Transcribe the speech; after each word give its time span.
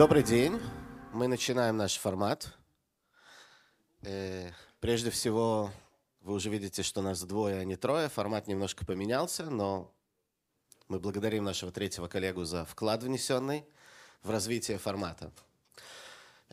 Добрый 0.00 0.22
день. 0.22 0.58
Мы 1.12 1.28
начинаем 1.28 1.76
наш 1.76 1.98
формат. 1.98 2.54
Э, 4.00 4.48
прежде 4.80 5.10
всего, 5.10 5.70
вы 6.22 6.32
уже 6.32 6.48
видите, 6.48 6.82
что 6.82 7.02
нас 7.02 7.22
двое, 7.22 7.58
а 7.58 7.64
не 7.64 7.76
трое. 7.76 8.08
Формат 8.08 8.46
немножко 8.46 8.86
поменялся, 8.86 9.50
но 9.50 9.92
мы 10.88 11.00
благодарим 11.00 11.44
нашего 11.44 11.70
третьего 11.70 12.08
коллегу 12.08 12.44
за 12.44 12.64
вклад 12.64 13.02
внесенный 13.02 13.66
в 14.22 14.30
развитие 14.30 14.78
формата. 14.78 15.32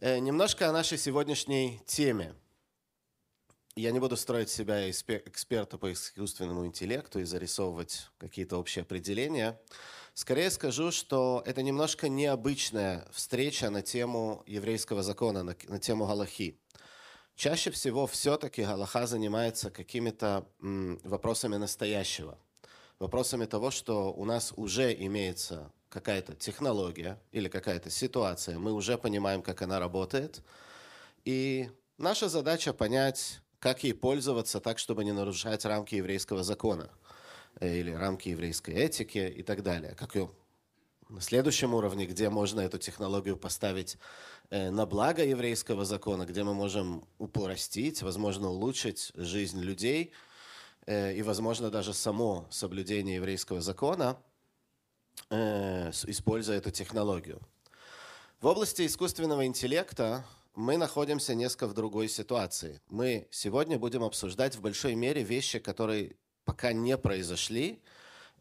Э, 0.02 0.20
немножко 0.20 0.68
о 0.68 0.74
нашей 0.74 0.98
сегодняшней 0.98 1.82
теме. 1.86 2.36
Я 3.78 3.92
не 3.92 4.00
буду 4.00 4.18
строить 4.18 4.50
себя 4.50 4.90
эксперта 4.90 5.78
по 5.78 5.94
искусственному 5.94 6.66
интеллекту 6.66 7.20
и 7.20 7.26
зарисовывать 7.26 8.10
какие-то 8.18 8.58
общие 8.58 8.82
определения. 8.82 9.62
Скорее 10.16 10.50
скажу, 10.50 10.92
что 10.92 11.44
это 11.46 11.62
немножко 11.62 12.10
необычная 12.10 13.08
встреча 13.12 13.70
на 13.70 13.84
тему 13.84 14.42
еврейского 14.48 15.04
закона, 15.04 15.44
на, 15.44 15.56
на 15.68 15.78
тему 15.78 16.08
Галахи. 16.08 16.60
Чаще 17.36 17.70
всего 17.70 18.08
все-таки 18.08 18.64
Галаха 18.64 19.06
занимается 19.06 19.70
какими-то 19.70 20.48
вопросами 20.60 21.58
настоящего, 21.58 22.40
вопросами 22.98 23.46
того, 23.46 23.70
что 23.70 24.12
у 24.12 24.26
нас 24.26 24.54
уже 24.56 24.92
имеется 24.92 25.72
какая-то 25.90 26.34
технология 26.34 27.22
или 27.32 27.48
какая-то 27.48 27.92
ситуация, 27.92 28.58
мы 28.58 28.74
уже 28.74 28.98
понимаем, 28.98 29.44
как 29.44 29.62
она 29.62 29.80
работает, 29.80 30.42
и 31.26 31.70
наша 32.00 32.28
задача 32.28 32.74
понять, 32.74 33.40
как 33.60 33.84
ей 33.84 33.94
пользоваться 33.94 34.60
так, 34.60 34.80
чтобы 34.80 35.04
не 35.04 35.12
нарушать 35.12 35.66
рамки 35.66 35.96
еврейского 35.96 36.44
закона– 36.44 36.90
Э, 37.60 37.78
или 37.78 37.92
рамки 37.92 38.30
еврейской 38.30 38.76
этики 38.76 39.18
и 39.18 39.44
так 39.44 39.64
далее. 39.64 39.96
Как 39.96 40.16
и 40.16 40.28
на 41.10 41.22
следующем 41.22 41.74
уровне, 41.74 42.06
где 42.06 42.30
можно 42.30 42.60
эту 42.60 42.78
технологию 42.78 43.38
поставить 43.38 43.98
э, 44.50 44.70
на 44.70 44.86
благо 44.86 45.24
еврейского 45.24 45.86
закона, 45.86 46.26
где 46.26 46.44
мы 46.44 46.54
можем 46.54 47.08
упростить, 47.18 48.02
возможно, 48.02 48.50
улучшить 48.50 49.12
жизнь 49.16 49.62
людей 49.62 50.12
э, 50.86 51.16
и, 51.16 51.22
возможно, 51.24 51.72
даже 51.72 51.94
само 51.94 52.46
соблюдение 52.52 53.16
еврейского 53.16 53.62
закона, 53.62 54.18
используя 55.32 56.58
эту 56.58 56.70
технологию. 56.70 57.42
В 58.40 58.46
области 58.46 58.86
искусственного 58.86 59.48
интеллекта 59.48 60.24
мы 60.58 60.78
находимся 60.78 61.36
несколько 61.36 61.68
в 61.68 61.76
другой 61.76 62.10
ситуации. 62.10 62.82
Мы 62.90 63.28
сегодня 63.30 63.78
будем 63.78 64.04
обсуждать 64.04 64.56
в 64.56 64.62
большой 64.62 64.96
мере 64.96 65.22
вещи, 65.22 65.60
которые 65.60 66.16
пока 66.46 66.74
не 66.74 66.98
произошли, 66.98 67.80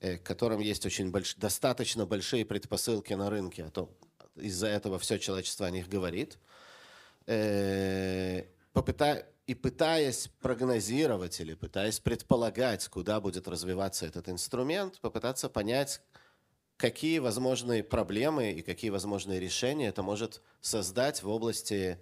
э, 0.00 0.16
к 0.16 0.22
которым 0.22 0.60
есть 0.60 0.86
очень 0.86 1.10
больш... 1.10 1.34
достаточно 1.34 2.06
большие 2.06 2.46
предпосылки 2.46 3.12
на 3.12 3.28
рынке, 3.28 3.64
а 3.64 3.70
то 3.70 3.94
из-за 4.34 4.68
этого 4.68 4.98
все 4.98 5.18
человечество 5.18 5.66
о 5.66 5.70
них 5.70 5.90
говорит, 5.90 6.38
э, 7.26 8.44
попыта... 8.72 9.26
и 9.46 9.54
пытаясь 9.54 10.30
прогнозировать 10.40 11.38
или 11.40 11.52
пытаясь 11.52 12.00
предполагать, 12.00 12.88
куда 12.88 13.20
будет 13.20 13.46
развиваться 13.46 14.06
этот 14.06 14.30
инструмент, 14.30 15.00
попытаться 15.00 15.50
понять, 15.50 16.00
какие 16.76 17.18
возможные 17.18 17.82
проблемы 17.82 18.52
и 18.52 18.62
какие 18.62 18.90
возможные 18.90 19.40
решения 19.40 19.88
это 19.88 20.02
может 20.02 20.42
создать 20.60 21.22
в 21.22 21.28
области 21.28 21.98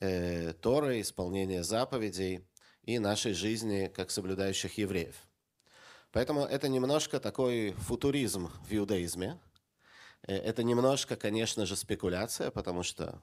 э, 0.00 0.52
Торы, 0.54 1.00
исполнения 1.00 1.62
заповедей 1.62 2.46
и 2.82 2.98
нашей 2.98 3.32
жизни 3.32 3.90
как 3.94 4.10
соблюдающих 4.10 4.78
евреев. 4.78 5.16
Поэтому 6.12 6.44
это 6.44 6.68
немножко 6.68 7.20
такой 7.20 7.72
футуризм 7.72 8.50
в 8.68 8.74
иудаизме. 8.74 9.38
Э, 10.26 10.34
это 10.36 10.62
немножко, 10.62 11.16
конечно 11.16 11.66
же, 11.66 11.76
спекуляция, 11.76 12.50
потому 12.50 12.82
что 12.82 13.22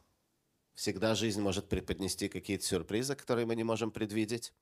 всегда 0.74 1.16
жизнь 1.16 1.42
может 1.42 1.70
преподнести 1.70 2.28
какие-то 2.28 2.66
сюрпризы, 2.66 3.16
которые 3.16 3.46
мы 3.46 3.56
не 3.56 3.64
можем 3.64 3.92
предвидеть. 3.92 4.54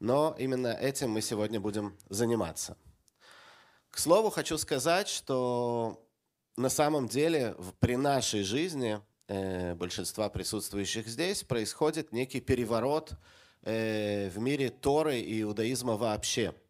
Но 0.00 0.34
именно 0.38 0.68
этим 0.68 1.10
мы 1.10 1.22
сегодня 1.22 1.60
будем 1.60 1.96
заниматься. 2.08 2.76
К 3.94 3.98
слову, 3.98 4.30
хочу 4.30 4.58
сказать, 4.58 5.06
что 5.06 6.04
на 6.56 6.68
самом 6.68 7.06
деле 7.06 7.54
при 7.78 7.94
нашей 7.96 8.42
жизни 8.42 9.00
э, 9.28 9.76
большинства 9.76 10.28
присутствующих 10.28 11.06
здесь 11.06 11.44
происходит 11.44 12.10
некий 12.10 12.40
переворот 12.40 13.12
э, 13.62 14.30
в 14.30 14.40
мире 14.40 14.70
Торы 14.70 15.20
и 15.20 15.42
иудаизма 15.42 15.96
вообще– 15.96 16.54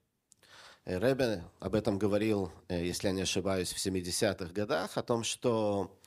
Ребе 0.84 1.42
об 1.60 1.74
этом 1.74 1.98
говорил, 1.98 2.52
э, 2.68 2.84
если 2.84 3.06
я 3.06 3.14
не 3.14 3.22
ошибаюсь, 3.22 3.72
в 3.72 3.78
70-х 3.78 4.52
годах, 4.52 4.98
о 4.98 5.02
том, 5.02 5.24
что 5.24 5.98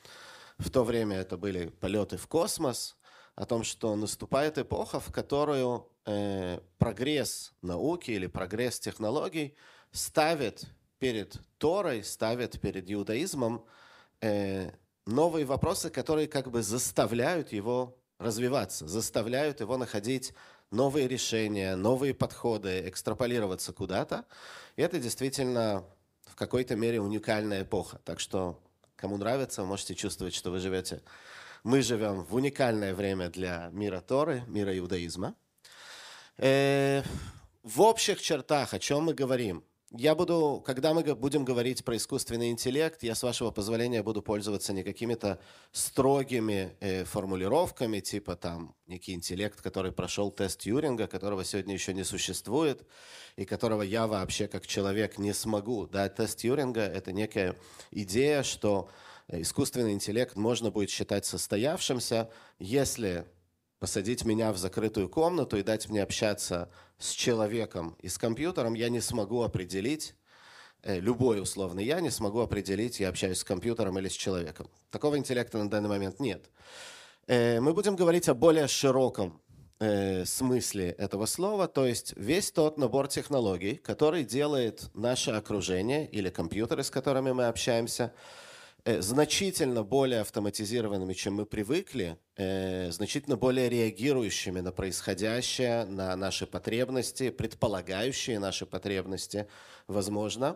в 0.60 0.70
то 0.70 0.84
время 0.84 1.18
это 1.18 1.36
были 1.36 1.70
полеты 1.70 2.18
в 2.18 2.28
космос, 2.28 2.96
о 3.34 3.48
том, 3.48 3.64
что 3.64 3.96
наступает 3.96 4.60
эпоха, 4.60 5.00
в 5.00 5.12
которую 5.12 5.90
э, 6.06 6.60
прогресс 6.78 7.54
науки 7.64 8.12
или 8.12 8.28
прогресс 8.28 8.80
технологий 8.80 9.56
ставит 9.92 10.66
перед 11.00 11.40
Торой, 11.58 12.04
ставит 12.04 12.60
перед 12.60 12.92
иудаизмом 12.92 13.66
э, 14.22 14.72
новые 15.06 15.46
вопросы, 15.46 15.90
которые 15.90 16.28
как 16.28 16.50
бы 16.50 16.62
заставляют 16.64 17.52
его 17.52 17.98
развиваться, 18.20 18.88
заставляют 18.88 19.60
его 19.60 19.78
находить 19.78 20.34
новые 20.72 21.08
решения, 21.08 21.76
новые 21.76 22.14
подходы, 22.14 22.88
экстраполироваться 22.88 23.74
куда-то. 23.74 24.26
И 24.76 24.82
это 24.82 25.00
действительно 25.00 25.84
в 26.26 26.36
какой-то 26.36 26.76
мере 26.76 27.00
уникальная 27.00 27.64
эпоха. 27.64 28.00
Так 28.04 28.20
что, 28.20 28.60
кому 28.96 29.18
нравится, 29.18 29.64
можете 29.64 29.96
чувствовать, 29.96 30.34
что 30.34 30.52
вы 30.52 30.60
живете. 30.60 31.02
Мы 31.64 31.82
живем 31.82 32.24
в 32.24 32.36
уникальное 32.36 32.94
время 32.94 33.30
для 33.30 33.70
мира 33.72 34.02
Торы, 34.02 34.44
мира 34.48 34.78
иудаизма. 34.78 35.36
Э, 36.38 37.04
в 37.64 37.82
общих 37.82 38.22
чертах, 38.22 38.74
о 38.74 38.80
чем 38.80 39.06
мы 39.06 39.14
говорим? 39.14 39.64
Я 39.92 40.16
буду, 40.16 40.62
когда 40.66 40.94
мы 40.94 41.02
будем 41.16 41.46
говорить 41.46 41.86
про 41.86 41.96
искусственный 41.96 42.50
интеллект, 42.50 43.04
я, 43.04 43.16
с 43.16 43.24
вашего 43.24 43.52
позволения, 43.52 44.04
буду 44.04 44.22
пользоваться 44.22 44.74
не 44.74 44.84
какими-то 44.84 45.40
строгими 45.72 46.76
э, 46.82 47.06
формулировками, 47.06 48.02
типа 48.02 48.36
там 48.36 48.76
некий 48.86 49.14
интеллект, 49.14 49.62
который 49.62 49.94
прошел 49.94 50.30
тест 50.30 50.64
Юринга, 50.64 51.08
которого 51.08 51.46
сегодня 51.46 51.74
еще 51.74 51.94
не 51.94 52.04
существует, 52.04 52.86
и 53.38 53.46
которого 53.46 53.82
я 53.82 54.08
вообще 54.08 54.50
как 54.50 54.68
человек 54.68 55.18
не 55.20 55.34
смогу 55.34 55.88
дать 55.88 56.16
тест 56.16 56.44
Юринга. 56.44 56.82
Это 56.82 57.14
некая 57.14 57.56
идея, 57.92 58.44
что 58.44 58.90
искусственный 59.30 59.94
интеллект 59.94 60.36
можно 60.36 60.70
будет 60.70 60.90
считать 60.90 61.26
состоявшимся, 61.26 62.30
если 62.60 63.26
посадить 63.80 64.26
меня 64.26 64.52
в 64.52 64.58
закрытую 64.58 65.10
комнату 65.10 65.58
и 65.58 65.64
дать 65.64 65.90
мне 65.90 66.02
общаться 66.02 66.70
с 66.98 67.12
человеком 67.12 67.96
и 68.00 68.08
с 68.08 68.18
компьютером, 68.18 68.74
я 68.74 68.90
не 68.90 69.02
смогу 69.02 69.44
определить, 69.44 70.16
э, 70.84 71.00
любой 71.00 71.42
условный 71.42 71.86
я 71.86 72.02
не 72.02 72.10
смогу 72.10 72.40
определить, 72.40 73.00
я 73.00 73.10
общаюсь 73.10 73.40
с 73.40 73.44
компьютером 73.44 74.00
или 74.00 74.08
с 74.08 74.14
человеком. 74.14 74.70
Такого 74.90 75.18
интеллекта 75.18 75.58
на 75.58 75.70
данный 75.70 75.90
момент 75.90 76.20
нет. 76.20 76.50
Э, 77.28 77.60
мы 77.60 77.74
будем 77.74 77.96
говорить 77.96 78.30
о 78.30 78.34
более 78.34 78.68
широком 78.68 79.42
э, 79.80 80.26
смысле 80.26 80.92
этого 80.92 81.28
слова, 81.28 81.68
то 81.68 81.86
есть 81.86 82.14
весь 82.18 82.52
тот 82.52 82.78
набор 82.78 83.08
технологий, 83.08 83.76
который 83.76 84.24
делает 84.24 84.90
наше 84.96 85.32
окружение 85.32 86.08
или 86.10 86.30
компьютеры, 86.30 86.84
с 86.84 86.90
которыми 86.90 87.32
мы 87.32 87.46
общаемся, 87.46 88.14
значительно 88.88 89.84
более 89.84 90.22
автоматизированными, 90.22 91.14
чем 91.14 91.36
мы 91.36 91.46
привыкли, 91.46 92.18
э, 92.38 92.90
значительно 92.92 93.36
более 93.36 93.68
реагирующими 93.68 94.62
на 94.62 94.72
происходящее, 94.72 95.84
на 95.86 96.16
наши 96.16 96.48
потребности, 96.48 97.30
предполагающие 97.30 98.40
наши 98.40 98.66
потребности, 98.66 99.48
возможно. 99.88 100.56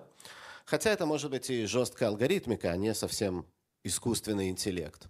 Хотя 0.64 0.92
это 0.92 1.06
может 1.06 1.30
быть 1.30 1.50
и 1.50 1.66
жесткая 1.66 2.10
алгоритмика, 2.10 2.72
а 2.72 2.78
не 2.78 2.94
совсем 2.94 3.46
искусственный 3.84 4.50
интеллект. 4.50 5.10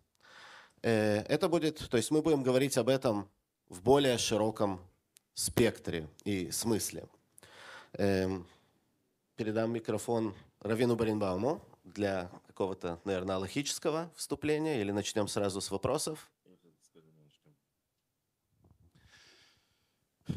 Э, 0.82 1.24
это 1.28 1.48
будет, 1.48 1.78
то 1.90 1.98
есть 1.98 2.10
мы 2.10 2.24
будем 2.24 2.42
говорить 2.42 2.78
об 2.78 2.90
этом 2.90 3.30
в 3.70 3.84
более 3.84 4.18
широком 4.18 4.82
спектре 5.36 6.08
и 6.24 6.50
смысле. 6.50 7.06
Эм, 7.94 8.48
передам 9.36 9.72
микрофон 9.74 10.34
Равину 10.60 10.96
Баринбауму 10.96 11.62
для 11.84 12.30
какого-то, 12.62 13.02
наверное, 13.06 13.38
логического 13.38 14.12
вступления 14.16 14.82
или 14.82 14.92
начнем 14.92 15.28
сразу 15.28 15.62
с 15.62 15.72
вопросов? 15.72 16.30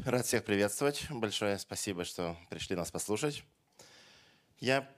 Рад 0.05 0.25
всех 0.25 0.43
приветствовать. 0.43 1.05
Большое 1.11 1.59
спасибо, 1.59 2.03
что 2.03 2.35
пришли 2.49 2.75
нас 2.75 2.89
послушать. 2.89 3.43
Я 4.59 4.89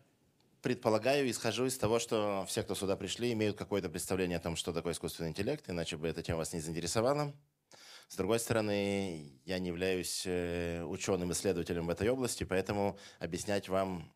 предполагаю, 0.61 1.29
исхожу 1.29 1.65
из 1.65 1.77
того, 1.77 1.99
что 1.99 2.45
все, 2.47 2.63
кто 2.63 2.75
сюда 2.75 2.95
пришли, 2.95 3.33
имеют 3.33 3.57
какое-то 3.57 3.89
представление 3.89 4.37
о 4.37 4.41
том, 4.41 4.55
что 4.55 4.71
такое 4.71 4.93
искусственный 4.93 5.31
интеллект, 5.31 5.69
иначе 5.69 5.97
бы 5.97 6.07
эта 6.07 6.23
тема 6.23 6.37
вас 6.37 6.53
не 6.53 6.61
заинтересовала. 6.61 7.33
С 8.07 8.15
другой 8.15 8.39
стороны, 8.39 9.37
я 9.43 9.59
не 9.59 9.67
являюсь 9.67 10.23
э, 10.25 10.81
ученым-исследователем 10.85 11.87
в 11.87 11.89
этой 11.89 12.07
области, 12.07 12.45
поэтому 12.45 12.97
объяснять 13.19 13.67
вам 13.67 14.09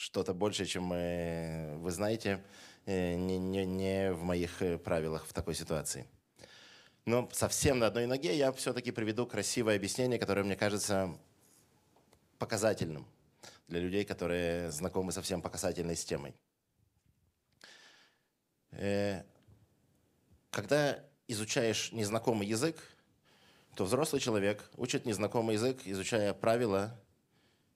что-то 0.00 0.32
большее, 0.32 0.66
чем 0.66 0.88
вы 0.88 1.90
знаете, 1.90 2.42
э, 2.86 3.16
не, 3.16 3.36
не, 3.36 3.66
не 3.66 4.12
в 4.12 4.22
моих 4.22 4.62
э, 4.62 4.78
правилах 4.78 5.26
в 5.26 5.34
такой 5.34 5.54
ситуации. 5.54 6.06
Но 7.04 7.28
совсем 7.32 7.78
на 7.78 7.88
одной 7.88 8.06
ноге 8.06 8.34
я 8.34 8.50
все-таки 8.52 8.92
приведу 8.92 9.26
красивое 9.26 9.76
объяснение, 9.76 10.18
которое 10.18 10.42
мне 10.42 10.56
кажется 10.56 11.14
показательным 12.38 13.06
для 13.68 13.80
людей, 13.80 14.06
которые 14.06 14.70
знакомы 14.70 15.12
со 15.12 15.20
всем 15.20 15.42
показательной 15.42 15.96
системой. 15.96 16.34
Э, 18.70 19.22
когда 20.50 21.04
изучаешь 21.28 21.92
незнакомый 21.92 22.46
язык, 22.46 22.76
то 23.76 23.84
взрослый 23.84 24.22
человек 24.22 24.64
учит 24.78 25.04
незнакомый 25.04 25.56
язык, 25.56 25.82
изучая 25.84 26.32
правила, 26.32 26.98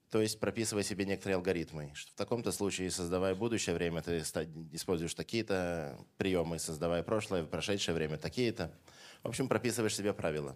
то 0.09 0.21
есть 0.21 0.39
прописывая 0.39 0.83
себе 0.83 1.05
некоторые 1.05 1.35
алгоритмы. 1.35 1.91
Что 1.93 2.11
в 2.11 2.15
таком-то 2.15 2.51
случае, 2.51 2.91
создавая 2.91 3.35
будущее 3.35 3.75
время, 3.75 4.01
ты 4.01 4.19
используешь 4.71 5.13
такие-то 5.13 5.97
приемы, 6.17 6.59
создавая 6.59 7.03
прошлое, 7.03 7.43
прошедшее 7.43 7.95
время, 7.95 8.17
такие-то. 8.17 8.71
В 9.23 9.27
общем, 9.27 9.47
прописываешь 9.47 9.95
себе 9.95 10.13
правила. 10.13 10.55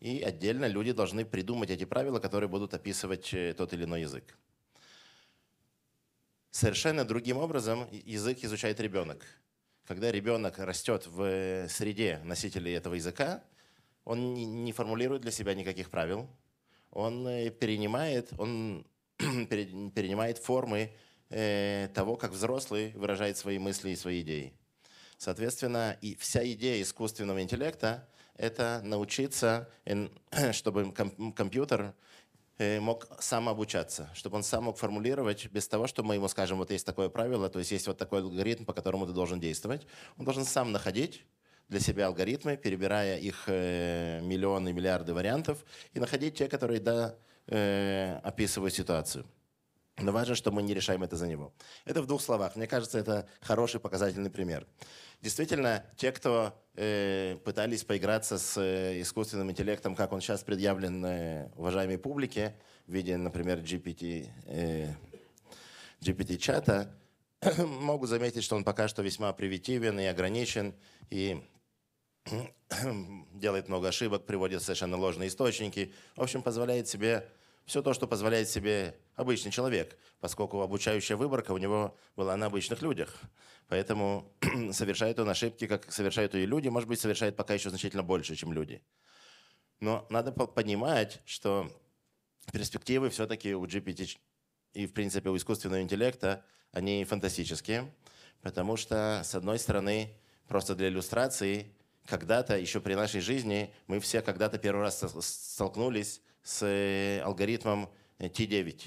И 0.00 0.22
отдельно 0.22 0.66
люди 0.66 0.92
должны 0.92 1.24
придумать 1.24 1.70
эти 1.70 1.84
правила, 1.84 2.20
которые 2.20 2.48
будут 2.48 2.74
описывать 2.74 3.32
э, 3.34 3.54
тот 3.54 3.72
или 3.72 3.84
иной 3.84 4.02
язык. 4.02 4.36
Совершенно 6.50 7.04
другим 7.04 7.36
образом 7.36 7.88
язык 7.90 8.38
изучает 8.42 8.80
ребенок. 8.80 9.24
Когда 9.86 10.12
ребенок 10.12 10.58
растет 10.58 11.06
в 11.06 11.68
среде 11.68 12.20
носителей 12.24 12.74
этого 12.76 12.94
языка, 12.94 13.42
он 14.04 14.34
не 14.34 14.72
формулирует 14.72 15.22
для 15.22 15.30
себя 15.30 15.54
никаких 15.54 15.90
правил, 15.90 16.28
он 16.90 17.26
э, 17.26 17.50
перенимает, 17.50 18.30
он 18.38 18.86
перенимает 19.18 20.38
формы 20.38 20.92
э, 21.30 21.88
того, 21.94 22.16
как 22.16 22.32
взрослый 22.32 22.92
выражает 22.92 23.36
свои 23.36 23.58
мысли 23.58 23.90
и 23.90 23.96
свои 23.96 24.22
идеи. 24.22 24.52
Соответственно, 25.16 25.96
и 26.00 26.14
вся 26.14 26.44
идея 26.52 26.82
искусственного 26.82 27.42
интеллекта– 27.42 28.08
это 28.38 28.80
научиться, 28.84 29.68
чтобы 30.52 30.92
компьютер 30.92 31.92
э, 32.56 32.80
мог 32.80 33.08
сам 33.20 33.48
обучаться, 33.48 34.08
чтобы 34.14 34.36
он 34.36 34.42
сам 34.44 34.64
мог 34.64 34.78
формулировать 34.78 35.46
без 35.50 35.68
того, 35.68 35.86
что 35.86 36.02
мы 36.02 36.14
ему 36.14 36.28
скажем, 36.28 36.58
вот 36.58 36.70
есть 36.70 36.86
такое 36.86 37.08
правило, 37.08 37.48
то 37.50 37.58
есть 37.58 37.72
есть 37.72 37.86
вот 37.88 37.98
такой 37.98 38.20
алгоритм, 38.20 38.64
по 38.64 38.72
которому 38.72 39.06
ты 39.06 39.12
должен 39.12 39.40
действовать. 39.40 39.86
Он 40.16 40.24
должен 40.24 40.44
сам 40.44 40.72
находить 40.72 41.24
для 41.68 41.80
себя 41.80 42.06
алгоритмы, 42.06 42.56
перебирая 42.56 43.18
их 43.18 43.44
э, 43.46 44.20
миллионы, 44.22 44.72
миллиарды 44.72 45.12
вариантов, 45.14 45.64
и 45.92 46.00
находить 46.00 46.36
те, 46.36 46.48
которые 46.48 46.80
да, 46.80 47.16
э, 47.46 48.18
описывают 48.22 48.74
ситуацию. 48.74 49.26
Но 50.00 50.12
важно, 50.12 50.34
что 50.34 50.52
мы 50.52 50.62
не 50.62 50.74
решаем 50.74 51.02
это 51.02 51.16
за 51.16 51.26
него. 51.26 51.52
Это 51.84 52.02
в 52.02 52.06
двух 52.06 52.22
словах. 52.22 52.54
Мне 52.56 52.66
кажется, 52.66 52.98
это 52.98 53.28
хороший 53.40 53.80
показательный 53.80 54.30
пример. 54.30 54.66
Действительно, 55.20 55.84
те, 55.96 56.12
кто 56.12 56.54
э, 56.76 57.36
пытались 57.44 57.82
поиграться 57.82 58.38
с 58.38 58.56
э, 58.56 59.00
искусственным 59.00 59.50
интеллектом, 59.50 59.96
как 59.96 60.12
он 60.12 60.20
сейчас 60.20 60.44
предъявлен 60.44 61.04
э, 61.04 61.50
уважаемой 61.56 61.98
публике, 61.98 62.54
в 62.86 62.92
виде, 62.92 63.16
например, 63.16 63.58
GPT, 63.58 64.28
э, 64.46 64.94
GPT-чата, 66.00 66.94
могут 67.58 68.08
заметить, 68.08 68.44
что 68.44 68.54
он 68.54 68.62
пока 68.62 68.86
что 68.86 69.02
весьма 69.02 69.32
примитивен 69.32 69.98
и 69.98 70.04
ограничен, 70.04 70.74
и 71.10 71.42
делает 73.34 73.68
много 73.68 73.88
ошибок, 73.88 74.26
приводит 74.26 74.62
совершенно 74.62 74.96
ложные 74.96 75.28
источники. 75.28 75.92
В 76.16 76.22
общем, 76.22 76.42
позволяет 76.42 76.88
себе 76.88 77.28
все 77.64 77.82
то, 77.82 77.92
что 77.92 78.06
позволяет 78.06 78.48
себе 78.48 78.96
обычный 79.14 79.50
человек, 79.50 79.98
поскольку 80.20 80.60
обучающая 80.62 81.16
выборка 81.16 81.52
у 81.52 81.58
него 81.58 81.96
была 82.16 82.36
на 82.36 82.46
обычных 82.46 82.82
людях. 82.82 83.14
Поэтому 83.68 84.32
совершает 84.72 85.18
он 85.18 85.28
ошибки, 85.28 85.66
как 85.66 85.92
совершают 85.92 86.34
и 86.34 86.46
люди, 86.46 86.68
может 86.68 86.88
быть, 86.88 87.00
совершает 87.00 87.36
пока 87.36 87.54
еще 87.54 87.70
значительно 87.70 88.02
больше, 88.02 88.36
чем 88.36 88.52
люди. 88.52 88.82
Но 89.80 90.06
надо 90.10 90.32
понимать, 90.32 91.20
что 91.24 91.70
перспективы 92.52 93.10
все-таки 93.10 93.54
у 93.54 93.64
GPT 93.64 94.18
и, 94.72 94.86
в 94.86 94.92
принципе, 94.92 95.28
у 95.28 95.36
искусственного 95.36 95.82
интеллекта, 95.82 96.44
они 96.72 97.04
фантастические, 97.04 97.92
потому 98.42 98.76
что, 98.76 99.22
с 99.24 99.34
одной 99.34 99.58
стороны, 99.58 100.10
просто 100.46 100.74
для 100.74 100.88
иллюстрации, 100.88 101.72
когда-то, 102.08 102.56
еще 102.58 102.80
при 102.80 102.94
нашей 102.94 103.20
жизни, 103.20 103.72
мы 103.86 104.00
все 104.00 104.22
когда-то 104.22 104.58
первый 104.58 104.80
раз 104.80 105.04
столкнулись 105.20 106.22
с 106.42 106.62
э, 106.62 107.20
алгоритмом 107.20 107.90
T9, 108.18 108.82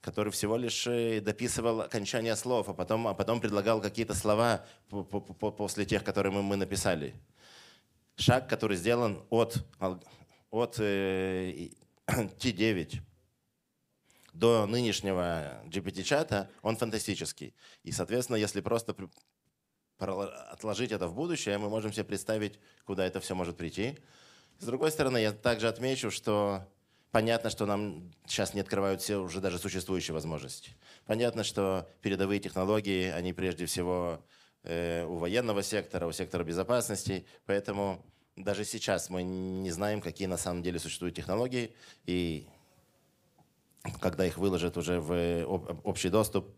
который 0.00 0.32
всего 0.32 0.56
лишь 0.56 0.86
э, 0.86 1.20
дописывал 1.20 1.82
окончание 1.82 2.34
слов, 2.34 2.70
а 2.70 2.74
потом, 2.74 3.06
а 3.06 3.14
потом 3.14 3.40
предлагал 3.40 3.82
какие-то 3.82 4.14
слова 4.14 4.64
после 4.88 5.84
тех, 5.84 6.02
которые 6.04 6.32
мы, 6.32 6.42
мы 6.42 6.56
написали. 6.56 7.14
Шаг, 8.16 8.48
который 8.48 8.78
сделан 8.78 9.22
от, 9.28 9.62
от 10.50 10.76
э, 10.78 11.68
T9 12.06 13.00
до 14.32 14.66
нынешнего 14.66 15.62
GPT-чата, 15.66 16.48
он 16.62 16.78
фантастический. 16.78 17.54
И, 17.82 17.92
соответственно, 17.92 18.36
если 18.36 18.62
просто 18.62 18.94
отложить 19.98 20.92
это 20.92 21.08
в 21.08 21.14
будущее, 21.14 21.58
мы 21.58 21.68
можем 21.68 21.92
себе 21.92 22.04
представить, 22.04 22.58
куда 22.84 23.06
это 23.06 23.20
все 23.20 23.34
может 23.34 23.56
прийти. 23.56 23.98
С 24.58 24.66
другой 24.66 24.90
стороны, 24.90 25.18
я 25.18 25.32
также 25.32 25.68
отмечу, 25.68 26.10
что 26.10 26.66
понятно, 27.10 27.50
что 27.50 27.66
нам 27.66 28.12
сейчас 28.26 28.54
не 28.54 28.60
открывают 28.60 29.00
все 29.00 29.16
уже 29.16 29.40
даже 29.40 29.58
существующие 29.58 30.14
возможности. 30.14 30.76
Понятно, 31.06 31.44
что 31.44 31.88
передовые 32.02 32.40
технологии, 32.40 33.10
они 33.10 33.32
прежде 33.32 33.66
всего 33.66 34.20
э, 34.64 35.04
у 35.04 35.16
военного 35.16 35.62
сектора, 35.62 36.06
у 36.06 36.12
сектора 36.12 36.44
безопасности, 36.44 37.26
поэтому 37.46 38.04
даже 38.36 38.64
сейчас 38.64 39.08
мы 39.08 39.22
не 39.22 39.70
знаем, 39.70 40.00
какие 40.00 40.26
на 40.26 40.36
самом 40.36 40.62
деле 40.62 40.78
существуют 40.78 41.16
технологии, 41.16 41.74
и 42.04 42.46
когда 44.00 44.26
их 44.26 44.36
выложат 44.36 44.76
уже 44.76 45.00
в 45.00 45.44
общий 45.84 46.10
доступ, 46.10 46.54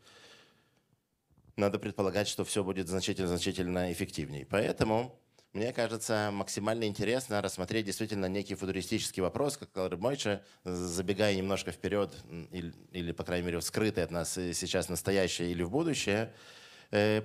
надо 1.59 1.79
предполагать, 1.79 2.29
что 2.29 2.45
все 2.45 2.65
будет 2.65 2.89
значительно-значительно 2.89 3.93
эффективнее. 3.93 4.47
Поэтому, 4.47 5.21
мне 5.53 5.73
кажется, 5.73 6.31
максимально 6.33 6.85
интересно 6.85 7.43
рассмотреть 7.43 7.87
действительно 7.87 8.27
некий 8.27 8.55
футуристический 8.55 9.23
вопрос, 9.23 9.57
как 9.57 9.71
сказал 9.71 9.91
Мойча, 9.99 10.43
забегая 10.65 11.35
немножко 11.35 11.73
вперед, 11.73 12.15
или, 12.53 12.73
или, 12.93 13.13
по 13.13 13.25
крайней 13.25 13.47
мере, 13.47 13.61
скрытый 13.61 14.05
от 14.05 14.11
нас 14.11 14.35
сейчас 14.35 14.89
настоящее 14.89 15.51
или 15.51 15.63
в 15.63 15.71
будущее, 15.71 16.33
э, 16.91 17.23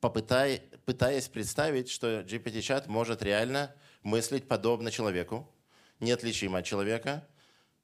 попытай, 0.00 0.62
пытаясь 0.86 1.28
представить, 1.28 1.90
что 1.90 2.20
GPT-чат 2.20 2.86
может 2.86 3.22
реально 3.22 3.74
мыслить 4.02 4.48
подобно 4.48 4.90
человеку, 4.90 5.52
неотличимо 6.00 6.58
от 6.58 6.64
человека, 6.64 7.26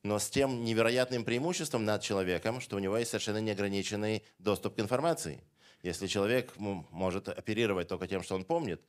но 0.04 0.18
с 0.18 0.28
тем 0.28 0.64
невероятным 0.64 1.24
преимуществом 1.24 1.84
над 1.84 2.02
человеком, 2.02 2.60
что 2.60 2.76
у 2.76 2.78
него 2.78 2.96
есть 2.96 3.10
совершенно 3.10 3.38
неограниченный 3.38 4.22
доступ 4.38 4.76
к 4.76 4.80
информации. 4.80 5.42
Если 5.82 6.06
человек 6.06 6.52
может 6.56 7.28
оперировать 7.28 7.88
только 7.88 8.06
тем, 8.06 8.22
что 8.22 8.34
он 8.34 8.44
помнит, 8.44 8.82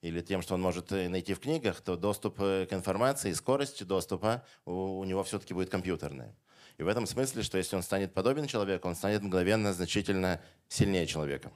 или 0.00 0.20
тем, 0.20 0.42
что 0.42 0.54
он 0.54 0.60
может 0.60 0.90
э, 0.92 1.08
найти 1.08 1.32
в 1.32 1.40
книгах, 1.40 1.80
то 1.80 1.96
доступ 1.96 2.38
э, 2.40 2.66
к 2.68 2.72
информации, 2.72 3.32
скорость 3.32 3.86
доступа 3.86 4.44
у 4.66 5.04
него 5.04 5.22
все-таки 5.22 5.54
будет 5.54 5.70
компьютерная. 5.70 6.34
И 6.76 6.82
в 6.82 6.88
этом 6.88 7.06
смысле, 7.06 7.42
что 7.42 7.56
если 7.56 7.76
он 7.76 7.82
станет 7.82 8.12
подобен 8.12 8.46
человеку, 8.46 8.88
он 8.88 8.96
станет 8.96 9.22
мгновенно 9.22 9.72
значительно 9.72 10.42
сильнее 10.68 11.06
человека. 11.06 11.52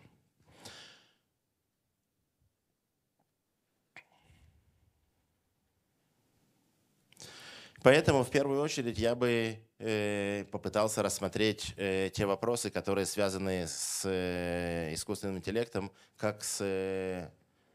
Поэтому 7.83 8.25
в 8.25 8.31
первую 8.31 8.61
очередь 8.61 8.99
я 8.99 9.15
бы 9.15 9.59
э, 9.79 10.45
попытался 10.51 11.03
рассмотреть 11.03 11.75
э, 11.77 12.11
те 12.13 12.27
вопросы, 12.27 12.71
которые 12.71 13.07
связаны 13.07 13.67
с 13.69 14.03
э, 14.05 14.93
искусственным 14.95 15.39
интеллектом, 15.39 15.93
как 16.17 16.43
с 16.43 16.59
э, 16.61 17.31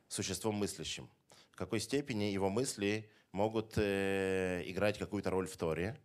существом 0.09 0.55
мыслящим. 0.55 1.09
В 1.51 1.55
какой 1.55 1.79
степени 1.79 2.25
его 2.25 2.49
мысли 2.49 3.09
могут 3.31 3.77
э, 3.77 4.63
играть 4.65 4.97
какую-то 4.97 5.29
роль 5.29 5.47
в 5.47 5.55
Торе. 5.55 5.97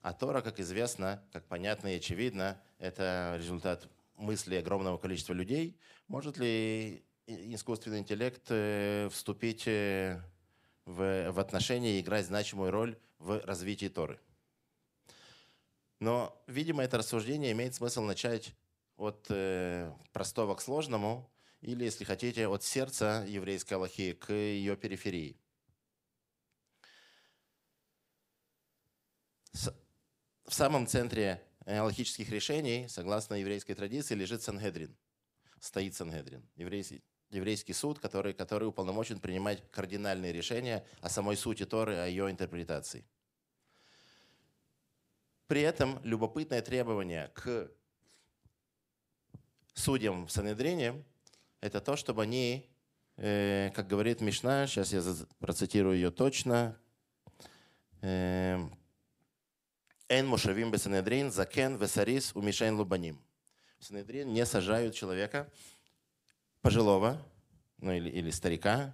А 0.00 0.14
Тора, 0.14 0.40
как 0.40 0.58
известно, 0.58 1.22
как 1.32 1.44
понятно 1.46 1.88
и 1.88 1.96
очевидно, 1.96 2.60
это 2.78 3.36
результат 3.38 3.88
мысли 4.16 4.56
огромного 4.56 4.96
количества 4.96 5.34
людей. 5.34 5.78
Может 6.08 6.38
ли 6.38 7.04
искусственный 7.26 7.98
интеллект 7.98 8.46
э, 8.48 9.08
вступить 9.12 9.64
э, 9.66 10.22
в, 10.86 11.30
в 11.30 11.40
отношения 11.40 11.98
и 11.98 12.00
играть 12.00 12.26
значимую 12.26 12.70
роль 12.70 12.98
в 13.24 13.44
развитии 13.44 13.88
Торы. 13.88 14.20
Но, 15.98 16.38
видимо, 16.46 16.82
это 16.84 16.98
рассуждение 16.98 17.52
имеет 17.52 17.74
смысл 17.74 18.02
начать 18.02 18.54
от 18.96 19.26
э, 19.30 19.90
простого 20.12 20.54
к 20.54 20.60
сложному, 20.60 21.30
или, 21.62 21.84
если 21.84 22.04
хотите, 22.04 22.46
от 22.46 22.62
сердца 22.62 23.24
еврейской 23.26 23.74
Аллахи 23.74 24.12
к 24.12 24.32
ее 24.32 24.76
периферии. 24.76 25.36
В 30.44 30.52
самом 30.52 30.86
центре 30.86 31.42
аллахических 31.64 32.28
решений, 32.28 32.86
согласно 32.88 33.34
еврейской 33.34 33.72
традиции, 33.72 34.14
лежит 34.14 34.42
Сангедрин. 34.42 34.94
стоит 35.58 35.94
Сангедрин, 35.94 36.46
еврейский, 36.56 37.02
еврейский 37.30 37.72
суд, 37.72 37.98
который, 37.98 38.34
который 38.34 38.68
уполномочен 38.68 39.18
принимать 39.18 39.62
кардинальные 39.70 40.32
решения 40.32 40.84
о 41.00 41.08
самой 41.08 41.38
сути 41.38 41.64
Торы, 41.64 41.96
о 41.96 42.06
ее 42.06 42.30
интерпретации. 42.30 43.06
При 45.54 45.62
этом 45.62 46.00
любопытное 46.02 46.62
требование 46.62 47.30
к 47.32 47.70
судьям 49.72 50.26
в 50.26 50.32
Санедрине– 50.32 51.04
это 51.60 51.80
то, 51.80 51.94
чтобы 51.94 52.24
они, 52.24 52.68
э, 53.18 53.70
как 53.72 53.86
говорит 53.86 54.20
Мишна, 54.20 54.66
сейчас 54.66 54.92
я 54.92 55.00
процитирую 55.38 55.94
ее 55.94 56.10
точно, 56.10 56.76
э, 58.00 58.68
«Эн 60.08 60.26
мушавим 60.26 60.72
бесанедрин 60.72 61.30
закен 61.30 61.76
весарис 61.76 62.34
умишен 62.34 62.74
лубаним». 62.74 63.24
В 63.78 63.84
Санедрин 63.84 64.32
не 64.32 64.44
сажают 64.46 64.96
человека 64.96 65.48
пожилого, 66.62 67.24
ну 67.78 67.92
или, 67.92 68.10
или 68.10 68.30
старика, 68.30 68.92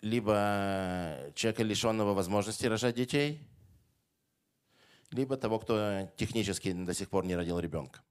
либо 0.00 1.30
человека, 1.36 1.62
лишенного 1.62 2.14
возможности 2.14 2.66
рожать 2.66 2.96
детей– 2.96 3.46
либо 5.12 5.36
того, 5.36 5.58
кто 5.58 6.10
технически 6.16 6.72
до 6.72 6.94
сих 6.94 7.08
пор 7.08 7.24
не 7.24 7.36
родил 7.36 7.58
ребенка. 7.58 8.02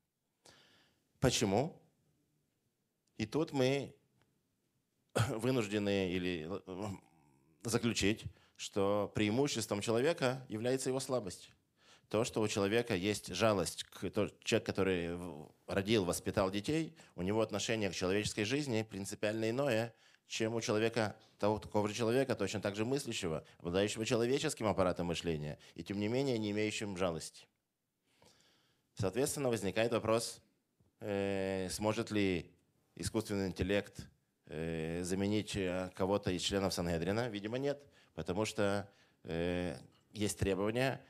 Почему? 1.20 1.80
И 3.18 3.26
тут 3.26 3.52
мы 3.52 3.94
вынуждены 5.30 6.12
или 6.12 6.48
э, 6.50 6.88
заключить, 7.64 8.26
что 8.56 9.12
преимуществом 9.16 9.82
человека 9.82 10.46
является 10.50 10.90
его 10.90 11.00
слабость. 11.00 11.52
То, 12.10 12.24
что 12.24 12.42
у 12.42 12.48
человека 12.48 12.96
есть 12.96 13.34
жалость 13.34 13.84
к 13.86 14.12
человек, 14.44 14.66
который 14.66 15.18
родил, 15.66 16.04
воспитал 16.04 16.52
детей, 16.52 16.96
у 17.16 17.22
него 17.22 17.42
отношение 17.42 17.90
к 17.90 17.96
человеческой 17.96 18.44
жизни 18.44 18.84
принципиально 18.84 19.50
иное, 19.50 19.94
чем 20.32 20.56
у 20.56 20.62
человека, 20.62 21.18
того, 21.40 21.60
такого 21.60 21.90
же 21.90 21.94
человека, 21.94 22.36
точно 22.36 22.62
так 22.62 22.74
же 22.74 22.86
мыслящего, 22.86 23.44
обладающего 23.60 24.06
человеческим 24.06 24.66
аппаратом 24.66 25.08
мышления, 25.08 25.60
и 25.76 25.84
тем 25.84 26.00
не 26.00 26.08
менее 26.08 26.38
не 26.38 26.52
имеющим 26.52 26.96
жалости. 26.96 27.48
Соответственно, 28.94 29.50
возникает 29.50 29.92
вопрос, 29.92 30.42
э, 31.02 31.68
сможет 31.70 32.12
ли 32.12 32.50
искусственный 32.96 33.48
интеллект 33.48 34.08
э, 34.46 35.04
заменить 35.04 35.54
э, 35.58 35.92
кого-то 35.96 36.32
из 36.32 36.42
членов 36.42 36.74
Сангедрина? 36.74 37.28
Видимо, 37.28 37.58
нет, 37.58 37.84
потому 38.16 38.46
что 38.46 38.90
э, 39.24 39.76
есть 40.14 40.40
требования, 40.40 41.02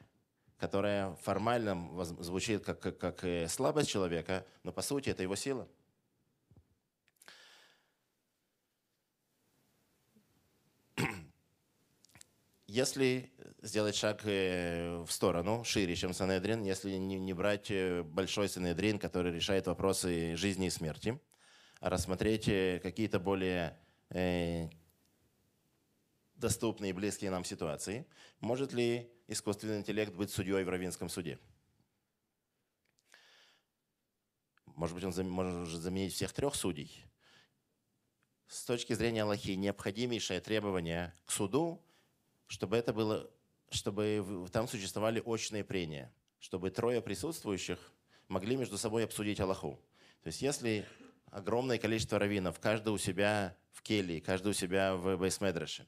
которое 0.57 1.13
формально 1.21 2.03
звучит 2.23 2.65
как, 2.65 2.79
как, 2.79 2.97
как 2.97 3.23
э, 3.23 3.47
слабость 3.47 3.89
человека, 3.89 4.47
но 4.63 4.71
по 4.71 4.81
сути 4.81 5.09
это 5.09 5.21
его 5.21 5.35
сила. 5.35 5.67
Если 12.73 13.29
сделать 13.61 13.97
шаг 13.97 14.21
э, 14.23 15.03
в 15.05 15.11
сторону, 15.11 15.65
шире, 15.65 15.93
чем 15.93 16.13
Санедрин, 16.13 16.63
если 16.63 16.93
не 16.93 17.33
брать 17.33 17.69
э, 17.69 18.01
большой 18.01 18.47
Санедрин, 18.47 18.97
который 18.97 19.33
решает 19.33 19.67
вопросы 19.67 20.37
жизни 20.37 20.67
и 20.67 20.69
смерти, 20.69 21.19
а 21.81 21.89
рассмотреть 21.89 22.47
э, 22.47 22.79
какие-то 22.81 23.19
более 23.19 23.77
доступные 26.35 26.91
и 26.91 26.93
близкие 26.93 27.29
нам 27.29 27.43
ситуации, 27.43 28.07
может 28.39 28.71
ли 28.71 29.11
искусственный 29.27 29.79
интеллект 29.79 30.13
быть 30.13 30.31
судьей 30.31 30.63
в 30.63 30.69
Равинском 30.69 31.09
суде? 31.09 31.39
Может 34.65 34.95
быть, 34.95 35.03
он 35.03 35.29
может 35.29 35.67
заменить 35.67 36.13
всех 36.13 36.31
трех 36.31 36.55
судей? 36.55 37.03
С 38.47 38.63
точки 38.63 38.93
зрения 38.93 39.23
Аллахи, 39.23 39.51
необходимейшее 39.51 40.39
требование 40.39 41.13
к 41.25 41.31
суду 41.31 41.83
чтобы 42.51 42.75
это 42.75 42.91
было, 42.91 43.31
чтобы 43.69 44.45
там 44.51 44.67
существовали 44.67 45.21
очные 45.23 45.63
прения, 45.63 46.13
чтобы 46.37 46.69
трое 46.69 47.01
присутствующих 47.01 47.79
могли 48.27 48.57
между 48.57 48.77
собой 48.77 49.05
обсудить 49.05 49.39
Аллаху. 49.39 49.79
То 50.21 50.27
есть 50.27 50.41
если 50.41 50.85
огромное 51.27 51.77
количество 51.77 52.19
раввинов, 52.19 52.59
каждый 52.59 52.89
у 52.89 52.97
себя 52.97 53.55
в 53.71 53.81
келье, 53.81 54.19
каждый 54.19 54.49
у 54.49 54.53
себя 54.53 54.95
в 54.97 55.15
Бейсмедреше, 55.15 55.87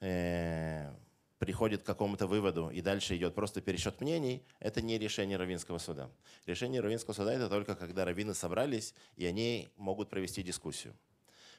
э, 0.00 0.92
приходит 1.38 1.84
к 1.84 1.86
какому-то 1.86 2.26
выводу 2.26 2.68
и 2.70 2.80
дальше 2.80 3.16
идет 3.16 3.36
просто 3.36 3.60
пересчет 3.60 4.00
мнений, 4.00 4.44
это 4.58 4.82
не 4.82 4.98
решение 4.98 5.36
Равинского 5.36 5.78
суда. 5.78 6.10
Решение 6.46 6.80
Равинского 6.80 7.14
суда 7.14 7.32
это 7.32 7.48
только 7.48 7.76
когда 7.76 8.04
раввины 8.04 8.34
собрались 8.34 8.92
и 9.14 9.24
они 9.24 9.68
могут 9.76 10.10
провести 10.10 10.42
дискуссию. 10.42 10.96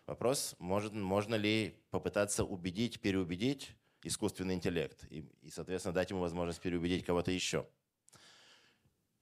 Вопрос, 0.06 0.54
может, 0.60 0.92
можно 0.92 1.36
ли 1.36 1.78
попытаться 1.92 2.44
убедить, 2.44 3.00
переубедить 3.00 3.72
искусственный 4.04 4.56
интеллект 4.56 5.06
и, 5.10 5.26
и, 5.42 5.50
соответственно, 5.50 5.94
дать 5.94 6.10
ему 6.10 6.22
возможность 6.22 6.62
переубедить 6.62 7.06
кого-то 7.06 7.32
еще. 7.32 7.66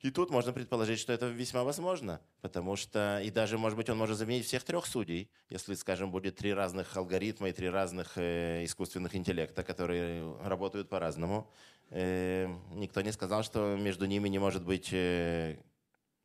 И 0.01 0.12
тут 0.12 0.29
можно 0.29 0.53
предположить, 0.53 1.00
что 1.00 1.13
это 1.13 1.27
весьма 1.27 1.63
возможно, 1.63 2.22
потому 2.41 2.75
что, 2.75 3.20
и 3.24 3.32
даже, 3.32 3.58
может 3.58 3.75
быть, 3.75 3.89
он 3.89 3.98
может 3.98 4.17
заменить 4.17 4.46
всех 4.46 4.63
трех 4.63 4.86
судей, 4.86 5.32
если, 5.50 5.74
скажем, 5.74 6.12
будет 6.12 6.36
три 6.36 6.53
разных 6.53 6.96
алгоритма 6.96 7.50
и 7.50 7.53
три 7.53 7.70
разных 7.70 8.17
э, 8.17 8.65
искусственных 8.65 9.15
интеллекта, 9.15 9.63
которые 9.63 10.38
работают 10.44 10.89
по-разному. 10.89 11.50
Э, 11.89 12.48
никто 12.74 13.01
не 13.01 13.12
сказал, 13.12 13.41
что 13.41 13.75
между 13.77 14.05
ними 14.05 14.27
не 14.29 14.38
может 14.38 14.63
быть 14.63 14.89
э, 14.91 15.58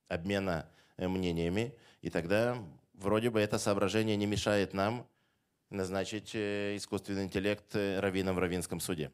обмена 0.09 0.69
э, 0.99 1.09
мнениями, 1.09 1.75
и 2.02 2.11
тогда 2.11 2.59
вроде 2.92 3.30
бы 3.30 3.40
это 3.40 3.59
соображение 3.59 4.16
не 4.16 4.26
мешает 4.26 4.75
нам 4.75 5.07
назначить 5.70 6.34
э, 6.34 6.76
искусственный 6.76 7.24
интеллект 7.24 7.74
э, 7.74 8.00
раввином 8.00 8.36
в 8.36 8.38
раввинском 8.38 8.80
суде. 8.80 9.12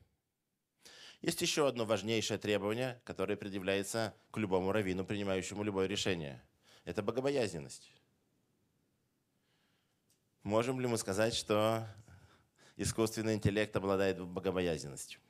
Есть 1.20 1.40
еще 1.42 1.68
одно 1.68 1.84
важнейшее 1.84 2.38
требование, 2.38 3.00
которое 3.04 3.36
предъявляется 3.36 4.14
к 4.30 4.38
любому 4.38 4.72
раввину, 4.72 5.04
принимающему 5.04 5.62
любое 5.62 5.86
решение. 5.86 6.42
Это 6.84 7.02
богобоязненность. 7.02 7.90
Можем 10.42 10.80
ли 10.80 10.86
мы 10.86 10.98
сказать, 10.98 11.34
что 11.34 11.86
искусственный 12.76 13.34
интеллект 13.34 13.74
обладает 13.74 14.20
богобоязненностью? 14.20 15.20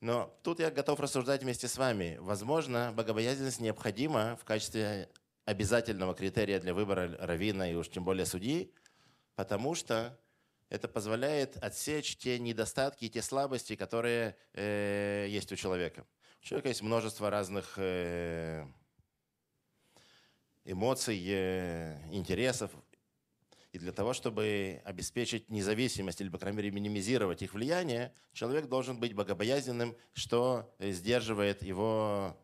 Но 0.00 0.38
тут 0.42 0.60
я 0.60 0.70
готов 0.70 1.00
рассуждать 1.00 1.42
вместе 1.42 1.66
с 1.66 1.78
вами. 1.78 2.18
Возможно, 2.20 2.92
богобоязненность 2.94 3.60
необходима 3.60 4.36
в 4.36 4.44
качестве 4.44 5.08
обязательного 5.44 6.14
критерия 6.14 6.60
для 6.60 6.74
выбора 6.74 7.16
равина 7.18 7.70
и 7.70 7.74
уж 7.74 7.88
тем 7.88 8.04
более 8.04 8.26
судьи, 8.26 8.72
потому 9.34 9.74
что 9.74 10.18
это 10.70 10.88
позволяет 10.88 11.56
отсечь 11.62 12.16
те 12.16 12.38
недостатки 12.38 13.04
и 13.04 13.10
те 13.10 13.22
слабости, 13.22 13.76
которые 13.76 14.36
э, 14.54 15.26
есть 15.28 15.52
у 15.52 15.56
человека. 15.56 16.06
У 16.40 16.44
человека 16.44 16.68
есть 16.68 16.82
множество 16.82 17.30
разных 17.30 17.74
э, 17.76 18.66
эмоций, 20.64 21.22
э, 21.26 21.98
интересов. 22.10 22.70
И 23.72 23.78
для 23.78 23.92
того, 23.92 24.12
чтобы 24.12 24.80
обеспечить 24.84 25.50
независимость 25.50 26.20
или, 26.20 26.28
по 26.28 26.38
крайней 26.38 26.58
мере, 26.58 26.70
минимизировать 26.70 27.42
их 27.42 27.54
влияние, 27.54 28.14
человек 28.32 28.68
должен 28.68 29.00
быть 29.00 29.14
богобоязненным, 29.14 29.96
что 30.12 30.72
сдерживает 30.78 31.62
его 31.62 32.36
Э, 32.36 32.43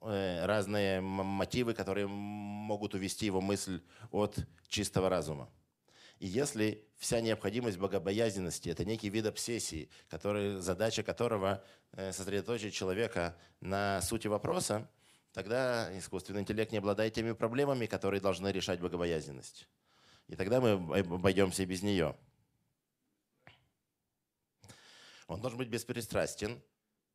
разные 0.00 1.00
мотивы, 1.00 1.74
которые 1.74 2.06
могут 2.06 2.94
увести 2.94 3.26
его 3.26 3.40
мысль 3.40 3.82
от 4.10 4.38
чистого 4.68 5.08
разума. 5.08 5.50
И 6.18 6.26
если 6.26 6.84
вся 6.96 7.20
необходимость 7.20 7.78
богобоязненности– 7.78 8.68
это 8.70 8.84
некий 8.84 9.08
вид 9.08 9.26
обсессии, 9.26 9.88
который, 10.08 10.60
задача 10.60 11.02
которого 11.04 11.64
э, 11.92 12.12
сосредоточить 12.12 12.74
человека 12.74 13.36
на 13.60 14.02
сути 14.02 14.26
вопроса, 14.26 14.90
тогда 15.32 15.96
искусственный 15.96 16.40
интеллект 16.40 16.72
не 16.72 16.78
обладает 16.78 17.14
теми 17.14 17.32
проблемами, 17.32 17.86
которые 17.86 18.20
должны 18.20 18.48
решать 18.48 18.80
богобоязненность. 18.80 19.68
И 20.26 20.34
тогда 20.34 20.60
мы 20.60 20.72
обойдемся 20.72 21.64
без 21.64 21.82
нее. 21.82 22.16
Он 25.28 25.40
должен 25.40 25.58
быть 25.58 25.68
беспристрастен, 25.68 26.60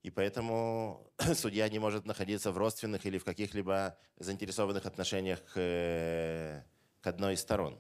и 0.04 0.10
поэтому 0.10 1.10
судья 1.34 1.68
не 1.70 1.80
может 1.80 2.06
находиться 2.06 2.52
в 2.52 2.58
родственных 2.58 3.06
или 3.06 3.18
в 3.18 3.24
каких-либо 3.24 3.98
заинтересованных 4.18 4.86
отношениях 4.86 5.42
к, 5.46 5.54
э, 5.56 6.64
к 7.02 7.08
одной 7.08 7.36
из 7.36 7.40
сторон. 7.40 7.80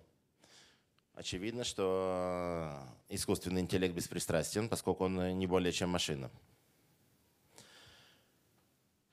Очевидно, 1.13 1.63
что 1.63 2.75
искусственный 3.09 3.61
интеллект 3.61 3.93
беспристрастен, 3.93 4.67
поскольку 4.69 5.03
он 5.03 5.37
не 5.37 5.45
более 5.45 5.71
чем 5.71 5.89
машина. 5.89 6.31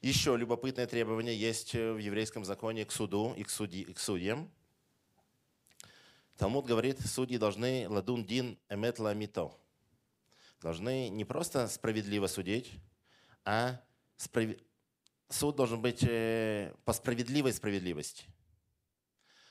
Еще 0.01 0.35
любопытное 0.37 0.87
требование 0.87 1.39
есть 1.39 1.75
в 1.75 1.99
еврейском 1.99 2.45
законе 2.45 2.87
к 2.87 2.93
суду 2.93 3.35
и 3.37 3.43
к, 3.43 3.51
судьи, 3.51 3.83
и 3.83 3.93
к 3.93 3.99
судьям. 3.99 4.51
Талмуд 6.39 6.65
говорит, 6.65 7.01
судьи 7.01 7.37
должны 7.37 7.87
ладун 7.87 8.25
дин 8.25 8.57
эмет 8.71 8.99
ламито. 8.99 9.53
Должны 10.63 11.11
не 11.11 11.27
просто 11.27 11.69
справедливо 11.69 12.27
судить, 12.29 12.81
а 13.45 13.81
справ... 14.17 14.51
суд 15.29 15.57
должен 15.57 15.81
быть 15.81 16.03
э, 16.03 16.75
по 16.85 16.93
справедливой 16.93 17.53
справедливости. 17.53 18.25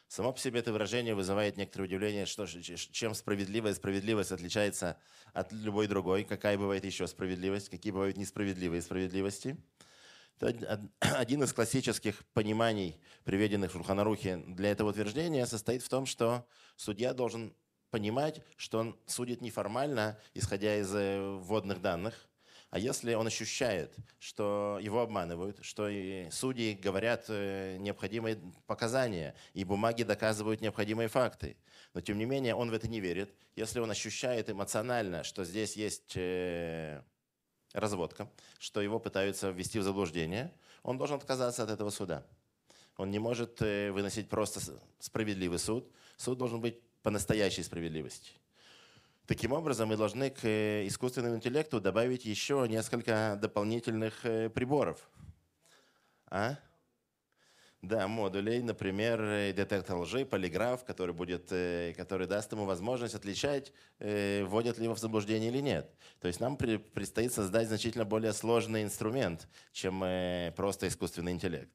Само 0.07 0.33
по 0.33 0.39
себе 0.39 0.59
это 0.59 0.73
выражение 0.73 1.13
вызывает 1.13 1.55
некоторое 1.55 1.85
удивление, 1.85 2.25
что, 2.25 2.47
чем 2.47 3.13
справедливая 3.13 3.75
справедливость 3.75 4.31
отличается 4.31 4.97
от 5.33 5.51
любой 5.51 5.85
другой, 5.85 6.23
какая 6.23 6.57
бывает 6.57 6.83
еще 6.83 7.05
справедливость, 7.05 7.69
какие 7.69 7.91
бывают 7.91 8.17
несправедливые 8.17 8.81
справедливости. 8.81 9.55
Это 10.39 10.89
один 10.99 11.43
из 11.43 11.53
классических 11.53 12.25
пониманий, 12.33 12.99
приведенных 13.23 13.69
в 13.69 13.73
Шульханарухе 13.73 14.37
для 14.37 14.71
этого 14.71 14.89
утверждения, 14.89 15.45
состоит 15.45 15.83
в 15.83 15.89
том, 15.89 16.07
что 16.07 16.47
судья 16.75 17.13
должен 17.13 17.53
понимать, 17.91 18.41
что 18.55 18.79
он 18.79 18.99
судит 19.05 19.41
неформально, 19.41 20.19
исходя 20.33 20.77
из 20.77 20.93
э, 20.93 21.19
вводных 21.39 21.81
данных, 21.81 22.28
а 22.69 22.77
если 22.77 23.15
он 23.15 23.25
ощущает, 23.25 23.95
что 24.19 24.79
его 24.81 25.01
обманывают, 25.01 25.57
что 25.63 25.89
судьи 26.31 26.73
говорят 26.75 27.25
э, 27.27 27.77
необходимые 27.79 28.39
показания, 28.67 29.35
и 29.53 29.63
бумаги 29.63 30.03
доказывают 30.03 30.61
необходимые 30.61 31.07
факты, 31.07 31.57
но 31.93 32.01
тем 32.01 32.19
не 32.19 32.25
менее 32.25 32.53
он 32.53 32.69
в 32.69 32.73
это 32.73 32.87
не 32.87 32.99
верит, 32.99 33.33
если 33.55 33.79
он 33.79 33.89
ощущает 33.89 34.49
эмоционально, 34.49 35.23
что 35.23 35.43
здесь 35.45 35.75
есть 35.75 36.13
э, 36.15 37.01
разводка, 37.73 38.29
что 38.59 38.81
его 38.81 38.99
пытаются 38.99 39.49
ввести 39.49 39.79
в 39.79 39.83
заблуждение, 39.83 40.53
он 40.83 40.97
должен 40.97 41.17
отказаться 41.17 41.63
от 41.63 41.71
этого 41.71 41.89
суда. 41.89 42.23
Он 42.97 43.09
не 43.09 43.19
может 43.19 43.61
э, 43.61 43.91
выносить 43.91 44.29
просто 44.29 44.59
справедливый 44.99 45.57
суд. 45.57 45.89
Суд 46.17 46.37
должен 46.37 46.61
быть 46.61 46.79
по 47.01 47.09
настоящей 47.09 47.63
справедливости. 47.63 48.31
Таким 49.29 49.51
образом, 49.51 49.89
мы 49.89 49.95
должны 49.95 50.31
к 50.31 50.43
э, 50.43 50.87
искусственному 50.87 51.35
интеллекту 51.35 51.79
добавить 51.79 52.25
еще 52.25 52.65
несколько 52.67 53.37
дополнительных 53.39 54.25
э, 54.25 54.49
приборов. 54.49 55.07
А? 56.31 56.57
Да, 57.83 58.07
модулей, 58.07 58.63
например, 58.63 59.21
э, 59.21 59.53
детектор 59.53 59.97
лжи, 59.97 60.25
полиграф, 60.25 60.83
который, 60.83 61.13
будет, 61.13 61.49
который 61.95 62.25
даст 62.25 62.51
ему 62.53 62.65
возможность 62.65 63.13
отличать, 63.13 63.71
вводят 63.99 64.79
ли 64.79 64.85
его 64.85 64.95
в 64.95 64.99
заблуждение 64.99 65.51
или 65.51 65.59
нет. 65.59 65.93
То 66.19 66.27
есть 66.27 66.39
нам 66.39 66.57
предстоит 66.57 67.31
создать 67.31 67.67
значительно 67.67 68.05
более 68.05 68.33
сложный 68.33 68.81
инструмент, 68.81 69.47
чем 69.73 69.99
просто 70.55 70.87
искусственный 70.87 71.33
интеллект. 71.33 71.69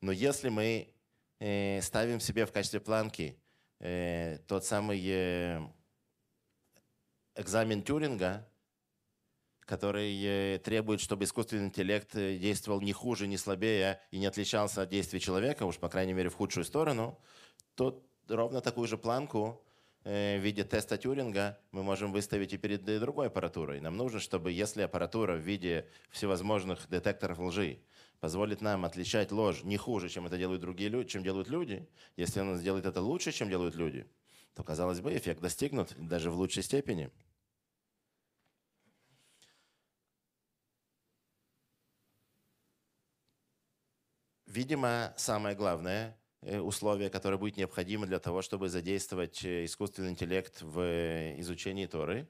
Но 0.00 0.10
если 0.10 0.48
мы 0.48 0.88
ставим 1.82 2.18
себе 2.18 2.46
в 2.46 2.52
качестве 2.52 2.80
планки 2.80 3.38
тот 4.46 4.64
самый 4.64 5.70
экзамен 7.34 7.82
Тюринга, 7.82 8.46
который 9.64 10.22
э, 10.22 10.58
требует, 10.58 11.00
чтобы 11.00 11.24
искусственный 11.24 11.66
интеллект 11.66 12.14
э, 12.14 12.36
действовал 12.36 12.80
не 12.80 12.92
хуже, 12.92 13.26
не 13.26 13.36
слабее 13.36 14.00
и 14.10 14.18
не 14.18 14.26
отличался 14.26 14.82
от 14.82 14.90
действий 14.90 15.20
человека, 15.20 15.64
уж 15.64 15.78
по 15.78 15.88
крайней 15.88 16.12
мере 16.12 16.28
в 16.28 16.34
худшую 16.34 16.64
сторону, 16.64 17.18
то 17.74 18.04
ровно 18.28 18.60
такую 18.60 18.88
же 18.88 18.98
планку 18.98 19.64
э, 20.04 20.38
в 20.38 20.42
виде 20.42 20.64
теста 20.64 20.98
Тюринга 20.98 21.58
мы 21.70 21.82
можем 21.82 22.12
выставить 22.12 22.52
и 22.52 22.58
перед 22.58 22.84
другой 22.84 23.28
аппаратурой. 23.28 23.80
Нам 23.80 23.96
нужно, 23.96 24.20
чтобы 24.20 24.52
если 24.52 24.82
аппаратура 24.82 25.36
в 25.36 25.40
виде 25.40 25.86
всевозможных 26.10 26.88
детекторов 26.90 27.38
лжи 27.38 27.78
позволит 28.20 28.60
нам 28.60 28.84
отличать 28.84 29.32
ложь 29.32 29.62
не 29.64 29.76
хуже, 29.76 30.08
чем 30.08 30.26
это 30.26 30.38
делают 30.38 30.60
другие 30.60 30.90
люди, 30.90 31.08
чем 31.10 31.22
делают 31.22 31.48
люди, 31.48 31.88
если 32.16 32.40
она 32.40 32.56
сделает 32.56 32.84
это 32.84 33.00
лучше, 33.00 33.32
чем 33.32 33.48
делают 33.48 33.74
люди– 33.74 34.06
то, 34.54 34.64
казалось 34.64 35.00
бы, 35.00 35.16
эффект 35.16 35.40
достигнут 35.40 35.94
даже 35.96 36.30
в 36.30 36.36
лучшей 36.36 36.62
степени. 36.62 37.10
Видимо, 44.46 45.14
самое 45.16 45.56
главное 45.56 46.14
э, 46.42 46.58
условие, 46.58 47.08
которое 47.08 47.38
будет 47.38 47.56
необходимо 47.56 48.06
для 48.06 48.18
того, 48.18 48.42
чтобы 48.42 48.68
задействовать 48.68 49.42
э, 49.46 49.64
искусственный 49.64 50.10
интеллект 50.10 50.60
в 50.60 50.78
э, 50.78 51.40
изучении 51.40 51.86
Торы, 51.86 52.28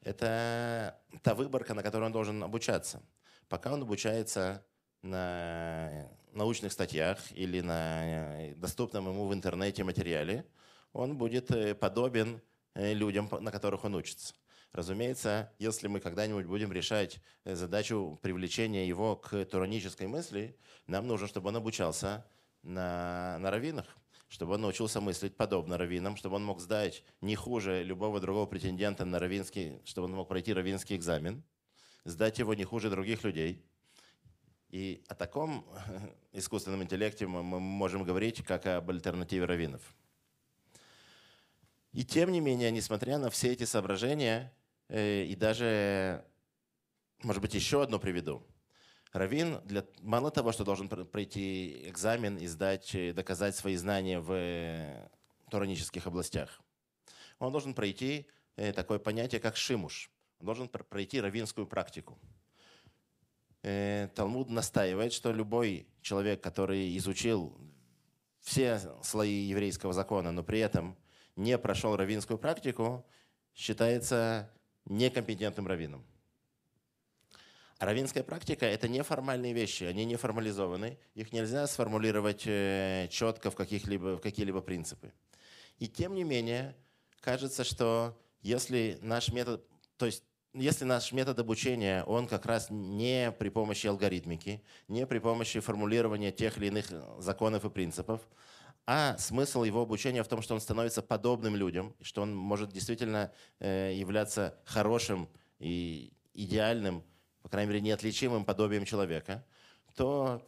это 0.00 0.98
та 1.22 1.34
выборка, 1.34 1.74
на 1.74 1.82
которой 1.82 2.04
он 2.04 2.12
должен 2.12 2.42
обучаться. 2.42 3.02
Пока 3.50 3.74
он 3.74 3.82
обучается 3.82 4.64
на 5.02 6.08
научных 6.32 6.72
статьях 6.72 7.20
или 7.32 7.60
на 7.60 8.54
доступном 8.56 9.08
ему 9.08 9.26
в 9.26 9.34
интернете 9.34 9.84
материале, 9.84 10.46
он 10.94 11.18
будет 11.18 11.50
э, 11.50 11.74
подобен 11.74 12.40
э, 12.74 12.94
людям, 12.94 13.28
на 13.40 13.50
которых 13.50 13.84
он 13.84 13.96
учится. 13.96 14.32
Разумеется, 14.72 15.52
если 15.58 15.88
мы 15.88 16.00
когда-нибудь 16.00 16.46
будем 16.46 16.72
решать 16.72 17.20
э, 17.44 17.54
задачу 17.54 18.18
привлечения 18.22 18.88
его 18.88 19.16
к 19.16 19.44
туранической 19.44 20.06
мысли, 20.06 20.56
нам 20.86 21.06
нужно, 21.06 21.26
чтобы 21.26 21.48
он 21.48 21.56
обучался 21.56 22.24
на, 22.62 23.38
на 23.40 23.50
раввинах, 23.50 23.86
чтобы 24.28 24.54
он 24.54 24.62
научился 24.62 25.00
мыслить 25.00 25.36
подобно 25.36 25.76
раввинам, 25.76 26.16
чтобы 26.16 26.36
он 26.36 26.44
мог 26.44 26.60
сдать 26.60 27.02
не 27.20 27.34
хуже 27.34 27.82
любого 27.82 28.20
другого 28.20 28.46
претендента 28.46 29.04
на 29.04 29.18
раввинский, 29.18 29.80
чтобы 29.84 30.06
он 30.06 30.14
мог 30.14 30.28
пройти 30.28 30.52
раввинский 30.52 30.96
экзамен, 30.96 31.42
сдать 32.04 32.38
его 32.38 32.54
не 32.54 32.64
хуже 32.64 32.88
других 32.88 33.24
людей. 33.24 33.64
И 34.70 35.04
о 35.08 35.14
таком 35.14 35.66
искусственном 36.32 36.84
интеллекте 36.84 37.26
мы 37.26 37.42
можем 37.42 38.04
говорить 38.04 38.44
как 38.44 38.66
об 38.66 38.90
альтернативе 38.90 39.44
раввинов. 39.44 39.82
И 41.94 42.04
тем 42.04 42.32
не 42.32 42.40
менее, 42.40 42.72
несмотря 42.72 43.18
на 43.18 43.30
все 43.30 43.52
эти 43.52 43.62
соображения, 43.62 44.52
э, 44.88 45.22
и 45.22 45.36
даже, 45.36 46.24
может 47.22 47.40
быть, 47.40 47.54
еще 47.54 47.84
одно 47.84 48.00
приведу. 48.00 48.44
Равин 49.12 49.60
для, 49.64 49.86
мало 50.00 50.32
того, 50.32 50.50
что 50.50 50.64
должен 50.64 50.88
пройти 50.88 51.88
экзамен 51.88 52.36
и 52.36 52.48
сдать, 52.48 52.92
э, 52.96 53.12
доказать 53.12 53.54
свои 53.54 53.76
знания 53.76 54.18
в 54.18 54.32
э, 54.32 55.08
туранических 55.50 56.08
областях, 56.08 56.60
он 57.38 57.52
должен 57.52 57.74
пройти 57.74 58.28
такое 58.74 58.98
понятие, 58.98 59.40
как 59.40 59.56
шимуш. 59.56 60.10
Он 60.40 60.46
должен 60.46 60.68
пройти 60.68 61.20
равинскую 61.20 61.66
практику. 61.66 62.18
Талмуд 63.62 64.50
настаивает, 64.50 65.12
что 65.12 65.32
любой 65.32 65.88
человек, 66.00 66.40
который 66.40 66.96
изучил 66.96 67.58
все 68.40 68.80
слои 69.02 69.42
еврейского 69.42 69.92
закона, 69.92 70.30
но 70.30 70.44
при 70.44 70.60
этом 70.60 70.96
не 71.36 71.58
прошел 71.58 71.96
равинскую 71.96 72.38
практику, 72.38 73.04
считается 73.54 74.50
некомпетентным 74.86 75.66
раввином. 75.66 76.04
Равинская 77.78 78.22
практика– 78.22 78.66
это 78.66 78.88
неформальные 78.88 79.52
вещи, 79.52 79.84
они 79.84 80.04
не 80.04 80.16
формализованы, 80.16 80.98
их 81.14 81.32
нельзя 81.32 81.66
сформулировать 81.66 82.44
э, 82.46 83.08
четко 83.10 83.50
в, 83.50 83.56
каких-либо, 83.56 84.16
в 84.16 84.20
какие-либо 84.20 84.60
принципы. 84.60 85.12
И 85.78 85.88
тем 85.88 86.14
не 86.14 86.24
менее, 86.24 86.76
кажется, 87.20 87.64
что 87.64 88.18
если 88.42 88.98
наш 89.02 89.32
метод, 89.32 89.66
то 89.96 90.06
есть 90.06 90.22
если 90.54 90.84
наш 90.84 91.10
метод 91.10 91.40
обучения, 91.40 92.04
он 92.04 92.28
как 92.28 92.46
раз 92.46 92.68
не 92.70 93.32
при 93.32 93.48
помощи 93.48 93.88
алгоритмики, 93.88 94.62
не 94.86 95.04
при 95.04 95.18
помощи 95.18 95.58
формулирования 95.58 96.30
тех 96.30 96.56
или 96.56 96.66
иных 96.66 96.86
законов 97.18 97.64
и 97.64 97.70
принципов, 97.70 98.20
а 98.86 99.16
смысл 99.18 99.64
его 99.64 99.82
обучения 99.82 100.22
в 100.22 100.28
том, 100.28 100.42
что 100.42 100.54
он 100.54 100.60
становится 100.60 101.02
подобным 101.02 101.56
людям, 101.56 101.94
что 102.02 102.22
он 102.22 102.34
может 102.34 102.70
действительно 102.70 103.32
э, 103.58 103.92
являться 103.94 104.58
хорошим 104.64 105.28
и 105.58 106.12
идеальным, 106.34 107.02
по 107.42 107.48
крайней 107.48 107.70
мере, 107.70 107.80
неотличимым 107.80 108.44
подобием 108.44 108.84
человека, 108.84 109.44
то 109.94 110.42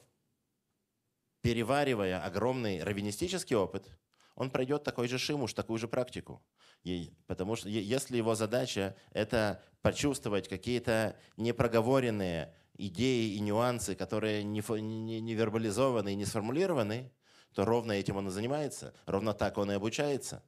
переваривая 1.41 2.23
огромный 2.23 2.83
раввинистический 2.83 3.57
опыт, 3.57 3.89
он 4.35 4.51
пройдет 4.51 4.85
такой 4.85 5.09
же 5.09 5.19
шимуш, 5.19 5.55
такую 5.55 5.79
же 5.79 5.89
практику. 5.89 6.43
И, 6.83 7.15
потому 7.27 7.57
что 7.57 7.69
если 7.69 8.19
его 8.19 8.35
задача– 8.35 8.95
это 9.13 9.63
почувствовать 9.81 10.47
какие-то 10.47 11.17
непроговоренные 11.37 12.55
идеи 12.75 13.35
и 13.35 13.41
нюансы, 13.41 13.95
которые 13.95 14.45
не, 14.45 14.63
не, 14.81 15.21
не 15.21 15.35
вербализованы 15.35 16.13
и 16.13 16.17
не 16.17 16.27
сформулированы, 16.27 17.11
то 17.57 17.65
ровно 17.65 17.93
этим 17.93 18.19
он 18.19 18.29
и 18.29 18.31
занимается, 18.31 18.93
ровно 19.07 19.33
так 19.33 19.57
он 19.57 19.71
и 19.71 19.75
обучается. 19.75 20.43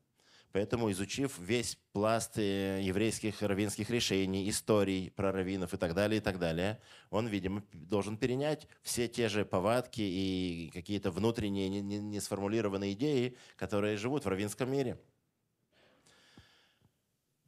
Поэтому, 0.53 0.91
изучив 0.91 1.39
весь 1.39 1.79
пласт 1.93 2.37
э, 2.37 2.83
еврейских 2.83 3.41
раввинских 3.41 3.89
решений, 3.89 4.47
историй 4.51 5.11
про 5.11 5.33
раввинов 5.33 5.73
и 5.73 5.79
так 5.79 5.95
далее, 5.95 6.19
и 6.19 6.21
так 6.21 6.39
далее, 6.39 6.83
он, 7.09 7.27
видимо, 7.27 7.65
должен 7.73 8.19
перенять 8.19 8.69
все 8.83 9.09
те 9.09 9.31
же 9.31 9.47
повадки 9.47 10.03
и 10.03 10.71
какие-то 10.75 11.11
внутренние 11.11 11.71
не, 11.71 11.81
не, 11.81 11.99
не 11.99 12.21
сформулированные 12.21 12.93
идеи, 12.93 13.39
которые 13.57 13.97
живут 13.97 14.27
в 14.27 14.29
раввинском 14.29 14.71
мире. 14.71 14.99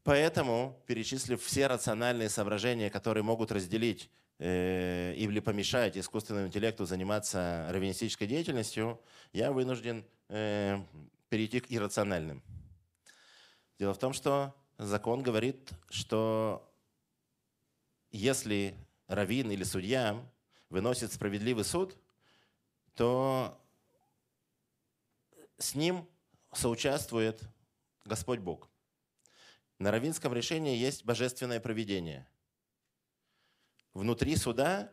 Поэтому, 0.04 0.82
перечислив 0.86 1.42
все 1.42 1.66
рациональные 1.66 2.30
соображения, 2.30 2.88
которые 2.88 3.24
могут 3.24 3.52
разделить 3.52 4.10
э, 4.40 5.14
или 5.16 5.38
помешать 5.38 5.96
искусственному 5.96 6.48
интеллекту 6.48 6.86
заниматься 6.86 7.68
раввинистической 7.70 8.26
деятельностью, 8.26 9.00
я 9.32 9.52
вынужден 9.52 10.04
э, 10.28 10.82
перейти 11.28 11.60
к 11.60 11.70
иррациональным. 11.70 12.42
Дело 13.78 13.94
в 13.94 13.98
том, 13.98 14.12
что 14.12 14.54
закон 14.78 15.22
говорит, 15.22 15.70
что 15.90 16.66
если 18.10 18.74
раввин 19.06 19.50
или 19.50 19.62
судья 19.62 20.20
выносит 20.70 21.12
справедливый 21.12 21.64
суд, 21.64 21.96
то 22.94 23.56
с 25.58 25.74
ним 25.74 26.08
соучаствует 26.52 27.42
Господь 28.04 28.40
Бог. 28.40 28.68
На 29.78 29.90
равинском 29.90 30.34
решении 30.34 30.76
есть 30.76 31.04
божественное 31.04 31.60
проведение. 31.60 32.26
Внутри 34.00 34.34
суда, 34.36 34.90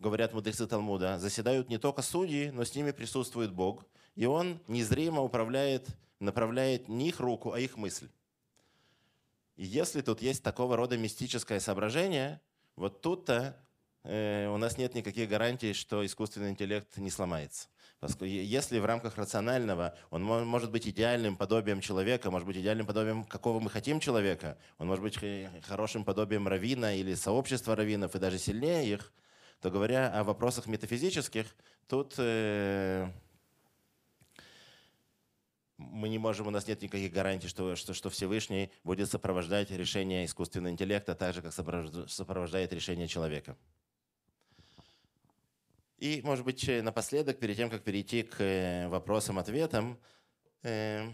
говорят 0.00 0.32
мудрецы 0.32 0.66
Талмуда, 0.66 1.16
заседают 1.20 1.68
не 1.68 1.78
только 1.78 2.02
судьи, 2.02 2.50
но 2.50 2.64
с 2.64 2.74
ними 2.74 2.90
присутствует 2.90 3.52
Бог. 3.52 3.86
И 4.16 4.26
Он 4.26 4.60
незримо 4.66 5.22
управляет, 5.22 5.86
направляет 6.18 6.88
не 6.88 7.10
их 7.10 7.20
руку, 7.20 7.52
а 7.52 7.60
их 7.60 7.76
мысль. 7.76 8.08
И 9.54 9.64
если 9.64 10.00
тут 10.00 10.22
есть 10.22 10.42
такого 10.42 10.76
рода 10.76 10.98
мистическое 10.98 11.60
соображение, 11.60 12.40
вот 12.74 13.00
тут-то 13.00 13.56
э, 14.02 14.48
у 14.48 14.56
нас 14.56 14.76
нет 14.76 14.94
никаких 14.94 15.28
гарантий, 15.28 15.72
что 15.72 16.04
искусственный 16.04 16.50
интеллект 16.50 16.96
не 16.96 17.12
сломается. 17.12 17.68
Если 18.20 18.78
в 18.78 18.84
рамках 18.84 19.16
рационального 19.16 19.96
он 20.10 20.22
может 20.22 20.70
быть 20.70 20.86
идеальным 20.86 21.36
подобием 21.36 21.80
человека, 21.80 22.30
может 22.30 22.46
быть 22.46 22.58
идеальным 22.58 22.86
подобием 22.86 23.24
какого 23.24 23.58
мы 23.58 23.70
хотим 23.70 24.00
человека, 24.00 24.58
он 24.78 24.86
может 24.88 25.02
быть 25.02 25.18
хорошим 25.62 26.04
подобием 26.04 26.46
равина 26.46 26.94
или 26.94 27.14
сообщества 27.14 27.74
раввинов 27.74 28.14
и 28.14 28.18
даже 28.18 28.38
сильнее 28.38 28.86
их, 28.86 29.12
то 29.60 29.70
говоря 29.70 30.12
о 30.12 30.24
вопросах 30.24 30.66
метафизических, 30.66 31.46
тут 31.88 32.14
э, 32.18 33.08
мы 35.78 36.08
не 36.08 36.18
можем, 36.18 36.46
у 36.46 36.50
нас 36.50 36.66
нет 36.66 36.82
никаких 36.82 37.12
гарантий, 37.12 37.48
что, 37.48 37.76
что, 37.76 37.94
что 37.94 38.10
Всевышний 38.10 38.70
будет 38.84 39.10
сопровождать 39.10 39.70
решение 39.70 40.24
искусственного 40.26 40.72
интеллекта 40.72 41.14
так 41.14 41.34
же, 41.34 41.42
как 41.42 41.52
сопровождает 41.52 42.72
решение 42.72 43.08
человека. 43.08 43.56
И, 45.98 46.20
может 46.22 46.44
быть, 46.44 46.68
напоследок, 46.68 47.38
перед 47.38 47.56
тем, 47.56 47.70
как 47.70 47.82
перейти 47.82 48.22
к 48.22 48.40
э, 48.40 48.88
вопросам-ответам, 48.88 49.98
э, 50.62 51.08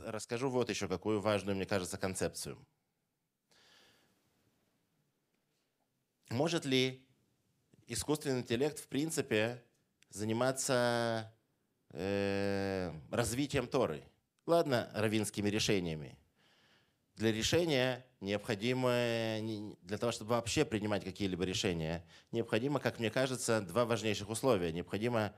расскажу 0.00 0.48
вот 0.48 0.70
еще 0.70 0.88
какую 0.88 1.20
важную, 1.20 1.56
мне 1.56 1.66
кажется, 1.66 1.98
концепцию. 1.98 2.58
Может 6.30 6.64
ли 6.64 7.06
искусственный 7.86 8.40
интеллект, 8.40 8.78
в 8.78 8.88
принципе, 8.88 9.62
заниматься 10.10 11.34
э, 11.90 12.92
развитием 13.10 13.66
Торы. 13.66 14.04
Ладно, 14.46 14.90
равинскими 14.94 15.48
решениями. 15.48 16.16
Для 17.16 17.30
решения 17.30 18.04
необходимо, 18.20 18.90
для 19.82 19.98
того, 19.98 20.10
чтобы 20.10 20.30
вообще 20.30 20.64
принимать 20.64 21.04
какие-либо 21.04 21.44
решения, 21.44 22.04
необходимо, 22.32 22.80
как 22.80 22.98
мне 22.98 23.10
кажется, 23.10 23.60
два 23.60 23.84
важнейших 23.84 24.28
условия. 24.28 24.72
Необходимо 24.72 25.32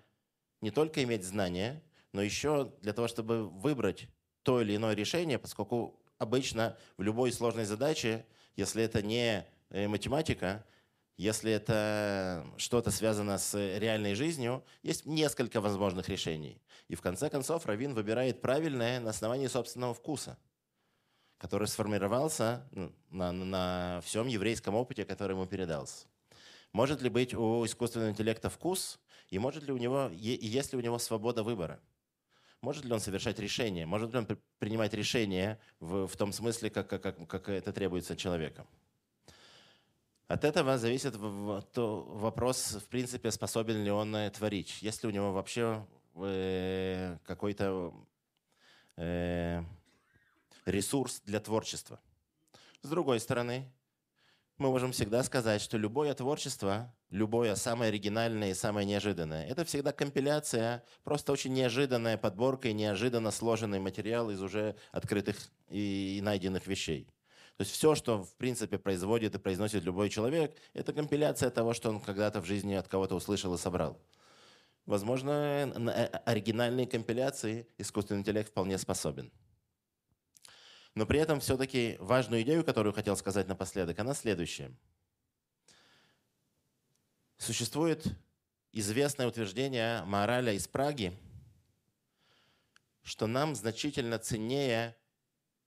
не 0.63 0.71
только 0.71 1.03
иметь 1.05 1.25
знания, 1.25 1.83
но 2.13 2.23
еще 2.23 2.73
для 2.81 2.95
того, 2.95 3.09
чтобы 3.09 3.49
выбрать 3.49 4.09
то 4.43 4.63
или 4.63 4.77
иное 4.77 4.95
решение, 4.95 5.39
поскольку 5.39 6.03
обычно 6.19 6.79
в 6.97 7.03
любой 7.03 7.31
сложной 7.33 7.67
задаче, 7.67 8.25
если 8.55 8.83
это 8.83 9.03
не 9.03 9.47
э, 9.69 9.87
математика, 9.87 10.65
если 11.19 11.53
это 11.53 12.47
что-то 12.57 12.91
связано 12.91 13.39
с 13.39 13.55
реальной 13.79 14.15
жизнью, 14.15 14.65
есть 14.83 15.05
несколько 15.05 15.61
возможных 15.61 16.09
решений. 16.09 16.63
И 16.89 16.95
в 16.95 17.01
конце 17.01 17.29
концов 17.29 17.67
Равин 17.67 17.95
выбирает 17.95 18.41
правильное 18.41 19.01
на 19.01 19.11
основании 19.11 19.47
собственного 19.47 19.95
вкуса, 19.95 20.39
который 21.39 21.69
сформировался 21.69 22.67
ну, 22.73 22.93
на, 23.11 23.33
на 23.33 24.01
всем 24.05 24.27
еврейском 24.27 24.75
опыте, 24.75 25.05
который 25.05 25.33
ему 25.33 25.47
передался. 25.47 26.07
Может 26.73 27.03
ли 27.03 27.09
быть 27.09 27.35
у 27.35 27.65
искусственного 27.65 28.11
интеллекта 28.11 28.51
вкус, 28.51 28.99
и 29.29 29.39
может 29.39 29.65
ли 29.65 29.73
у 29.73 29.77
него, 29.77 30.11
и 30.13 30.47
есть 30.47 30.73
ли 30.73 30.79
у 30.79 30.83
него 30.83 30.99
свобода 30.99 31.43
выбора? 31.43 31.81
Может 32.61 32.85
ли 32.85 32.93
он 32.93 33.01
совершать 33.01 33.39
решения? 33.39 33.87
Может 33.87 34.13
ли 34.13 34.19
он 34.19 34.27
принимать 34.59 34.95
решения 34.95 35.61
в, 35.79 36.07
в 36.07 36.17
том 36.17 36.33
смысле, 36.33 36.71
как, 36.71 36.89
как, 36.89 37.27
как 37.29 37.49
это 37.49 37.73
требуется 37.73 38.15
от 38.15 38.19
человека? 38.19 38.67
От 40.29 40.43
этого 40.43 40.77
зависит 40.77 41.15
вопрос, 41.17 42.79
в 42.85 42.89
принципе, 42.89 43.31
способен 43.31 43.85
ли 43.85 43.91
он 43.91 44.17
творить. 44.33 44.83
Есть 44.83 45.03
ли 45.05 45.09
у 45.09 45.13
него 45.13 45.33
вообще 45.33 45.87
э, 46.17 47.19
какой-то 47.25 47.95
э, 48.97 49.63
ресурс 50.67 51.23
для 51.25 51.41
творчества. 51.41 52.01
С 52.83 52.89
другой 52.89 53.21
стороны, 53.21 53.73
мы 54.59 54.71
можем 54.71 54.93
всегда 54.93 55.23
сказать, 55.23 55.61
что 55.61 55.77
любое 55.79 56.15
творчество, 56.15 56.95
любое 57.11 57.55
самое 57.57 57.89
оригинальное 57.89 58.51
и 58.51 58.55
самое 58.55 58.87
неожиданное, 58.87 59.47
это 59.47 59.65
всегда 59.65 59.93
компиляция, 59.93 60.85
просто 61.05 61.33
очень 61.33 61.53
неожиданная 61.53 62.17
подборка 62.17 62.69
и 62.69 62.73
неожиданно 62.73 63.31
сложенный 63.31 63.81
материал 63.81 64.31
из 64.31 64.43
уже 64.43 64.77
открытых 64.93 65.37
и 65.69 66.21
найденных 66.23 66.67
вещей. 66.67 67.09
То 67.57 67.63
есть 67.63 67.73
все, 67.73 67.95
что 67.95 68.23
в 68.23 68.35
принципе 68.37 68.79
производит 68.79 69.35
и 69.35 69.39
произносит 69.39 69.85
любой 69.85 70.11
человек, 70.11 70.55
это 70.75 70.93
компиляция 70.93 71.51
того, 71.51 71.73
что 71.73 71.89
он 71.89 72.01
когда-то 72.01 72.43
в 72.43 72.47
жизни 72.47 72.75
от 72.75 72.89
кого-то 72.89 73.15
услышал 73.15 73.55
и 73.55 73.59
собрал. 73.59 73.99
Возможно, 74.85 75.67
на 75.67 75.91
э, 75.91 76.07
оригинальные 76.27 76.87
компиляции 76.87 77.67
искусственный 77.79 78.21
интеллект 78.21 78.51
вполне 78.51 78.79
способен. 78.79 79.33
Но 80.97 81.05
при 81.05 81.21
этом 81.21 81.41
все-таки 81.41 81.99
важную 82.01 82.41
идею, 82.41 82.65
которую 82.65 82.95
хотел 82.95 83.19
сказать 83.19 83.47
напоследок, 83.49 83.99
она 83.99 84.15
следующая. 84.15 84.73
Существует 87.37 88.07
известное 88.73 89.29
утверждение 89.29 90.03
Мораля 90.05 90.55
из 90.55 90.67
Праги, 90.67 91.13
что 93.03 93.27
нам 93.27 93.55
значительно 93.55 94.19
ценнее 94.19 94.97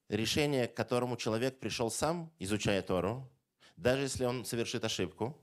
решение, 0.08 0.68
к 0.68 0.74
которому 0.74 1.16
человек 1.16 1.60
пришел 1.60 1.92
сам, 1.92 2.34
изучая 2.40 2.82
Тору, 2.82 3.32
даже 3.78 4.02
если 4.02 4.26
он 4.26 4.46
совершит 4.46 4.84
ошибку, 4.84 5.40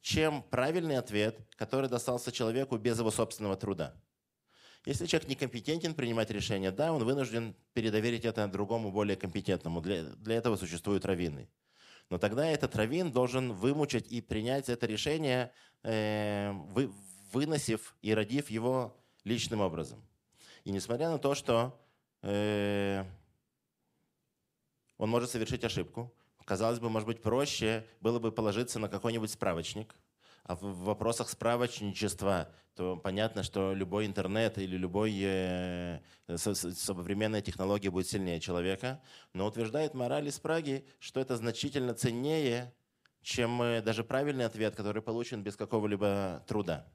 чем 0.00 0.42
правильный 0.44 0.96
ответ, 0.96 1.38
который 1.56 1.90
достался 1.90 2.32
человеку 2.32 2.78
без 2.78 2.98
его 2.98 3.10
собственного 3.10 3.56
труда. 3.56 3.94
Если 4.84 5.06
человек 5.06 5.28
некомпетентен 5.28 5.94
принимать 5.94 6.30
решения, 6.30 6.70
да, 6.70 6.92
он 6.92 7.04
вынужден 7.04 7.54
передоверить 7.72 8.24
это 8.24 8.46
другому, 8.48 8.92
более 8.92 9.16
компетентному. 9.16 9.80
Для, 9.80 10.02
для 10.02 10.36
этого 10.36 10.56
существуют 10.56 11.06
раввины. 11.06 11.48
Но 12.10 12.18
тогда 12.18 12.46
этот 12.46 12.76
раввин 12.76 13.10
должен 13.10 13.52
вымучить 13.52 14.12
и 14.12 14.20
принять 14.20 14.68
это 14.68 14.86
решение, 14.86 15.52
э, 15.82 16.52
вы, 16.52 16.92
выносив 17.32 17.96
и 18.02 18.12
родив 18.12 18.50
его 18.50 18.94
личным 19.24 19.62
образом. 19.62 20.02
И 20.64 20.70
несмотря 20.70 21.08
на 21.10 21.18
то, 21.18 21.34
что 21.34 21.80
э, 22.20 23.04
он 24.98 25.10
может 25.10 25.30
совершить 25.30 25.64
ошибку. 25.64 26.12
Казалось 26.44 26.78
бы, 26.78 26.90
может 26.90 27.06
быть, 27.06 27.22
проще 27.22 27.86
было 28.00 28.18
бы 28.18 28.30
положиться 28.30 28.78
на 28.78 28.88
какой-нибудь 28.88 29.30
справочник. 29.30 29.94
А 30.44 30.56
в 30.56 30.84
вопросах 30.84 31.30
справочничества, 31.30 32.50
то 32.74 32.96
понятно, 32.96 33.42
что 33.42 33.72
любой 33.72 34.04
интернет 34.04 34.58
или 34.58 34.76
любой 34.76 35.18
э, 35.22 36.00
современная 36.36 37.40
технология 37.40 37.90
будет 37.90 38.08
сильнее 38.08 38.40
человека. 38.40 39.00
Но 39.32 39.46
утверждает 39.46 39.94
мораль 39.94 40.28
из 40.28 40.38
Праги, 40.38 40.86
что 40.98 41.20
это 41.20 41.36
значительно 41.36 41.94
ценнее, 41.94 42.74
чем 43.22 43.62
э, 43.62 43.80
даже 43.80 44.04
правильный 44.04 44.44
ответ, 44.44 44.76
который 44.76 45.00
получен 45.00 45.42
без 45.42 45.56
какого-либо 45.56 46.44
труда. 46.46 46.86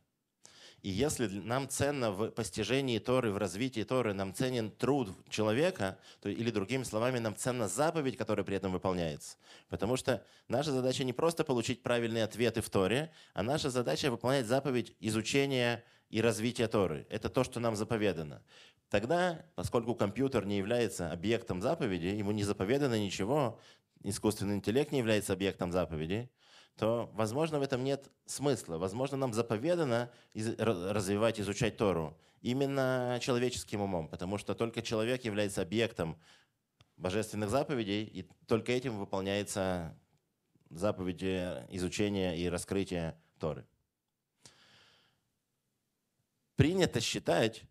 И 0.81 0.89
если 0.89 1.27
нам 1.27 1.67
ценно 1.67 2.11
в 2.11 2.31
постижении 2.31 2.99
Торы, 2.99 3.31
в 3.31 3.37
развитии 3.37 3.83
Торы, 3.83 4.13
нам 4.13 4.33
ценен 4.33 4.71
труд 4.71 5.09
человека, 5.29 5.97
то, 6.21 6.29
или 6.29 6.51
другими 6.51 6.83
словами, 6.83 7.19
нам 7.19 7.35
ценна 7.35 7.67
заповедь, 7.67 8.17
которая 8.17 8.45
при 8.45 8.55
этом 8.55 8.71
выполняется. 8.71 9.37
Потому 9.67 9.97
что 9.97 10.23
наша 10.47 10.71
задача 10.71 11.03
не 11.03 11.13
просто 11.13 11.43
получить 11.43 11.83
правильные 11.83 12.23
ответы 12.23 12.61
в 12.61 12.69
Торе, 12.69 13.11
а 13.33 13.43
наша 13.43 13.69
задача 13.69 14.09
выполнять 14.09 14.45
заповедь 14.45 14.95
изучения 14.99 15.83
и 16.09 16.21
развития 16.21 16.67
Торы. 16.67 17.05
Это 17.09 17.29
то, 17.29 17.43
что 17.43 17.59
нам 17.59 17.75
заповедано. 17.75 18.41
Тогда, 18.89 19.45
поскольку 19.55 19.95
компьютер 19.95 20.45
не 20.45 20.57
является 20.57 21.11
объектом 21.11 21.61
заповеди, 21.61 22.07
ему 22.07 22.31
не 22.31 22.43
заповедано 22.43 22.99
ничего, 22.99 23.59
искусственный 24.03 24.55
интеллект 24.55 24.91
не 24.91 24.99
является 24.99 25.33
объектом 25.33 25.71
заповеди, 25.71 26.29
то, 26.79 27.11
возможно, 27.13 27.59
в 27.59 27.61
этом 27.61 27.83
нет 27.83 28.09
смысла. 28.25 28.77
Возможно, 28.77 29.17
нам 29.17 29.33
заповедано 29.33 30.09
развивать, 30.33 31.37
изучать 31.37 31.75
Тору 31.75 32.17
именно 32.41 33.19
человеческим 33.21 33.81
умом, 33.81 34.07
потому 34.07 34.37
что 34.37 34.55
только 34.55 34.81
человек 34.81 35.25
является 35.25 35.61
объектом 35.61 36.17
божественных 36.95 37.49
заповедей, 37.49 38.05
и 38.05 38.25
только 38.47 38.71
этим 38.71 38.97
выполняется 38.97 39.93
заповеди 40.69 41.65
изучения 41.67 42.37
и 42.37 42.47
раскрытия 42.47 43.19
Торы. 43.39 43.67
Принято 46.55 47.01
считать, 47.01 47.63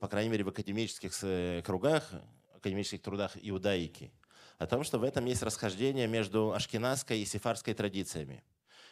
по 0.00 0.08
крайней 0.08 0.30
мере 0.30 0.44
в 0.44 0.48
академических 0.48 1.12
э, 1.22 1.60
кругах, 1.62 2.10
академических 2.56 3.02
трудах 3.02 3.36
иудаики, 3.42 4.10
о 4.56 4.66
том, 4.66 4.84
что 4.84 4.98
в 4.98 5.02
этом 5.02 5.26
есть 5.26 5.42
расхождение 5.42 6.06
между 6.06 6.52
ашкенадской 6.52 7.20
и 7.20 7.26
сефарской 7.26 7.74
традициями. 7.74 8.42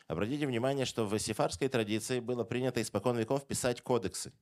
Обратите 0.09 0.47
внимание, 0.47 0.85
что 0.85 1.07
в 1.07 1.19
сефарской 1.19 1.69
традиции 1.69 2.21
было 2.21 2.45
принято 2.45 2.81
испокон 2.81 3.17
веков 3.17 3.47
писать 3.47 3.83
кодексы. 3.83 4.33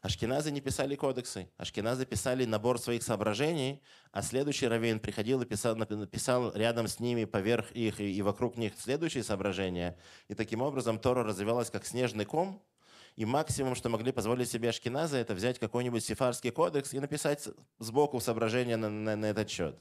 Ашкеназы 0.00 0.52
не 0.52 0.60
писали 0.60 0.94
кодексы. 0.94 1.50
Ашкеназы 1.56 2.06
писали 2.06 2.44
набор 2.44 2.78
своих 2.78 3.02
соображений, 3.02 3.82
а 4.12 4.22
следующий 4.22 4.68
раввин 4.68 5.00
приходил 5.00 5.42
и 5.42 5.44
писал, 5.44 5.74
написал 5.74 6.52
рядом 6.54 6.86
с 6.86 7.00
ними, 7.00 7.24
поверх 7.24 7.72
их 7.72 8.00
и 8.00 8.22
вокруг 8.22 8.56
них 8.56 8.74
следующие 8.78 9.24
соображения. 9.24 9.98
И 10.28 10.34
таким 10.34 10.62
образом 10.62 11.00
Тора 11.00 11.24
развивалась 11.24 11.70
как 11.70 11.84
снежный 11.84 12.24
ком, 12.24 12.62
и 13.16 13.24
максимум, 13.24 13.74
что 13.74 13.88
могли 13.88 14.12
позволить 14.12 14.48
себе 14.48 14.68
ашкеназы, 14.68 15.16
это 15.16 15.34
взять 15.34 15.58
какой-нибудь 15.58 16.04
сефарский 16.04 16.52
кодекс 16.52 16.94
и 16.94 17.00
написать 17.00 17.48
сбоку 17.80 18.20
соображения 18.20 18.76
на, 18.76 18.88
на, 18.88 19.16
на 19.16 19.26
этот 19.26 19.50
счет. 19.50 19.76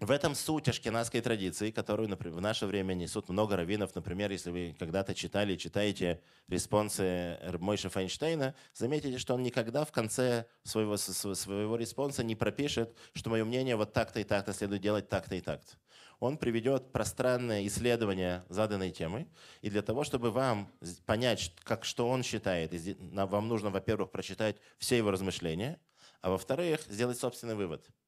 В 0.00 0.10
этом 0.10 0.34
суть 0.34 0.66
ашкенадской 0.66 1.20
традиции, 1.20 1.70
которую 1.70 2.08
например, 2.08 2.38
в 2.38 2.40
наше 2.40 2.64
время 2.64 2.94
несут 2.94 3.28
много 3.28 3.54
раввинов. 3.54 3.94
Например, 3.94 4.30
если 4.30 4.50
вы 4.50 4.74
когда-то 4.78 5.14
читали, 5.14 5.56
читаете 5.56 6.22
респонсы 6.48 7.38
Мойша 7.58 7.90
Файнштейна, 7.90 8.54
заметите, 8.72 9.18
что 9.18 9.34
он 9.34 9.42
никогда 9.42 9.84
в 9.84 9.92
конце 9.92 10.46
своего, 10.62 10.96
своего 10.96 11.76
респонса 11.76 12.24
не 12.24 12.34
пропишет, 12.34 12.96
что 13.12 13.28
мое 13.28 13.44
мнение 13.44 13.76
вот 13.76 13.92
так-то 13.92 14.20
и 14.20 14.24
так-то 14.24 14.54
следует 14.54 14.80
делать 14.80 15.10
так-то 15.10 15.34
и 15.34 15.42
так-то. 15.42 15.74
Он 16.18 16.38
приведет 16.38 16.92
пространное 16.92 17.66
исследование 17.66 18.46
заданной 18.48 18.92
темы, 18.92 19.28
и 19.60 19.68
для 19.68 19.82
того, 19.82 20.04
чтобы 20.04 20.30
вам 20.30 20.72
понять, 21.04 21.54
как, 21.62 21.84
что 21.84 22.08
он 22.08 22.22
считает, 22.22 22.72
вам 23.10 23.48
нужно, 23.48 23.68
во-первых, 23.68 24.10
прочитать 24.10 24.56
все 24.78 24.96
его 24.96 25.10
размышления, 25.10 25.78
а 26.22 26.30
во-вторых, 26.30 26.80
сделать 26.88 27.18
собственный 27.18 27.54
вывод– 27.54 27.84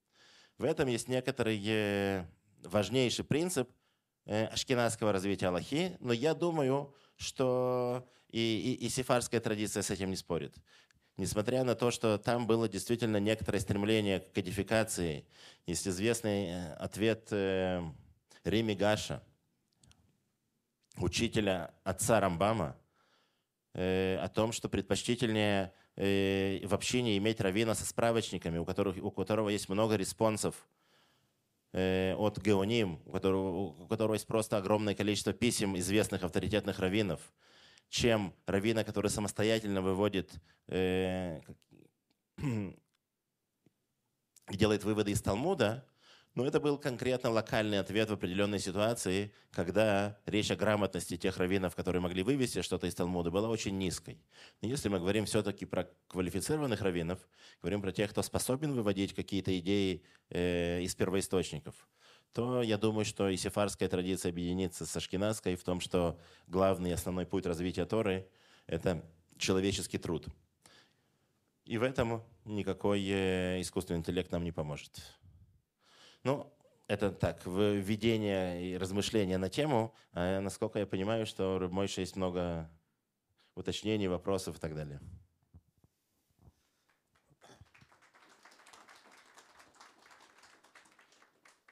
в 0.59 0.65
этом 0.65 0.88
есть 0.88 1.09
некоторый 1.09 1.61
э, 1.65 2.25
важнейший 2.65 3.25
принцип 3.25 3.71
э, 4.27 4.47
ашкенадского 4.47 5.12
развития 5.12 5.49
Аллахи, 5.49 5.97
но 6.01 6.12
я 6.12 6.35
думаю, 6.35 6.95
что 7.17 8.09
и, 8.29 8.41
и, 8.81 8.87
и 8.87 8.88
сефарская 8.88 9.41
традиция 9.41 9.83
с 9.83 9.91
этим 9.91 10.11
не 10.11 10.17
спорит. 10.17 10.55
Несмотря 11.17 11.65
на 11.65 11.75
то, 11.75 11.91
что 11.91 12.19
там 12.19 12.47
было 12.47 12.69
действительно 12.69 13.19
некоторое 13.19 13.61
стремление 13.61 14.21
к 14.21 14.33
кодификации, 14.33 15.27
есть 15.67 15.87
известный 15.87 16.47
э, 16.47 16.73
ответ 16.75 17.31
Рими 18.45 18.75
Гаша, 18.75 19.23
учителя 20.97 21.75
отца 21.85 22.21
Рамбама, 22.21 22.77
о 23.75 24.29
том, 24.29 24.53
что 24.53 24.69
предпочтительнее 24.69 25.73
э, 25.97 26.61
в 26.65 26.75
общении 26.75 27.17
иметь 27.19 27.41
равина 27.41 27.75
со 27.75 27.87
справочниками, 27.87 28.59
у, 28.59 28.65
которых, 28.65 28.97
у 29.03 29.11
которого 29.11 29.49
есть 29.49 29.69
много 29.69 29.97
респонсов 29.97 30.55
э, 31.73 32.15
от 32.17 32.39
Геоним, 32.39 33.01
у 33.07 33.13
которого, 33.13 33.51
у 33.83 33.87
которого 33.87 34.15
есть 34.15 34.27
просто 34.27 34.57
огромное 34.57 34.95
количество 34.95 35.33
писем 35.33 35.77
известных 35.79 36.23
авторитетных 36.23 36.79
раввинов, 36.79 37.21
чем 37.89 38.35
равина, 38.47 38.85
который 38.85 39.11
самостоятельно 39.11 39.83
выводит, 39.83 40.31
э, 40.69 41.41
делает 44.49 44.85
выводы 44.85 45.13
из 45.13 45.23
Талмуда, 45.23 45.87
но 46.35 46.47
это 46.47 46.61
был 46.61 46.79
конкретно 46.79 47.31
локальный 47.31 47.79
ответ 47.79 48.09
в 48.09 48.14
определенной 48.14 48.59
ситуации, 48.59 49.33
когда 49.51 50.18
речь 50.25 50.51
о 50.51 50.57
грамотности 50.57 51.16
тех 51.16 51.37
раввинов, 51.37 51.77
которые 51.77 52.01
могли 52.01 52.23
вывести 52.23 52.62
что-то 52.62 52.87
из 52.87 52.95
Талмуда, 52.95 53.31
была 53.31 53.49
очень 53.49 53.77
низкой. 53.77 54.18
Но 54.62 54.68
если 54.68 54.88
мы 54.88 54.99
говорим 54.99 55.27
все-таки 55.27 55.66
про 55.66 55.90
квалифицированных 56.09 56.81
раввинов, 56.81 57.18
говорим 57.61 57.83
про 57.83 57.92
тех, 57.92 58.11
кто 58.11 58.23
способен 58.23 58.73
выводить 58.73 59.14
какие-то 59.14 59.57
идеи 59.59 60.03
э, 60.31 60.81
из 60.81 60.95
первоисточников, 60.95 61.75
то 62.33 62.62
я 62.62 62.79
думаю, 62.79 63.05
что 63.05 63.29
и 63.29 63.37
сефарская 63.37 63.90
традиция 63.90 64.31
объединится 64.31 64.87
с 64.87 64.97
ашкенадской 64.97 65.55
в 65.55 65.62
том, 65.64 65.81
что 65.81 66.18
главный 66.47 66.95
основной 66.95 67.27
путь 67.27 67.45
развития 67.45 67.85
Торы– 67.85 68.27
это 68.66 69.05
человеческий 69.37 69.99
труд. 69.99 70.27
И 71.66 71.77
в 71.77 71.83
этом 71.83 72.23
никакой 72.47 73.07
э, 73.07 73.61
искусственный 73.61 74.01
интеллект 74.01 74.33
нам 74.33 74.45
не 74.45 74.53
поможет. 74.53 75.03
Ну, 76.25 76.53
это 76.87 77.11
так, 77.11 77.45
введение 77.47 78.65
и 78.65 78.77
размышления 78.77 79.39
на 79.39 79.49
тему. 79.49 79.95
А 80.13 80.41
насколько 80.41 80.79
я 80.79 80.87
понимаю, 80.87 81.27
что 81.27 81.59
у 81.59 81.73
Мойши 81.73 82.01
есть 82.03 82.17
много 82.17 82.71
уточнений, 83.55 84.09
вопросов 84.09 84.57
и 84.57 84.61
так 84.61 84.75
далее. 84.75 85.01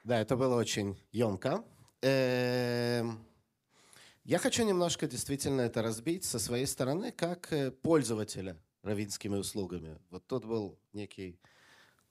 Да, 0.03 0.19
это 0.19 0.35
было 0.35 0.55
очень 0.55 0.99
емко. 1.11 1.63
Эм, 2.01 3.23
я 4.23 4.39
хочу 4.39 4.65
немножко 4.65 5.07
действительно 5.07 5.61
это 5.61 5.83
разбить 5.83 6.25
со 6.25 6.39
своей 6.39 6.65
стороны, 6.65 7.11
как 7.11 7.53
э, 7.53 7.69
пользователя 7.69 8.57
равинскими 8.81 9.37
услугами. 9.37 9.99
Вот 10.09 10.25
тут 10.25 10.45
был 10.45 10.79
некий 10.93 11.39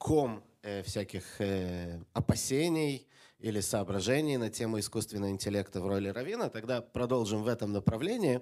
ком 0.00 0.42
э, 0.62 0.82
всяких 0.82 1.40
э, 1.40 2.00
опасений 2.14 3.06
или 3.38 3.60
соображений 3.60 4.38
на 4.38 4.48
тему 4.48 4.78
искусственного 4.78 5.30
интеллекта 5.30 5.80
в 5.82 5.86
роли 5.86 6.08
Равина, 6.08 6.48
тогда 6.48 6.80
продолжим 6.80 7.42
в 7.42 7.48
этом 7.48 7.72
направлении. 7.72 8.40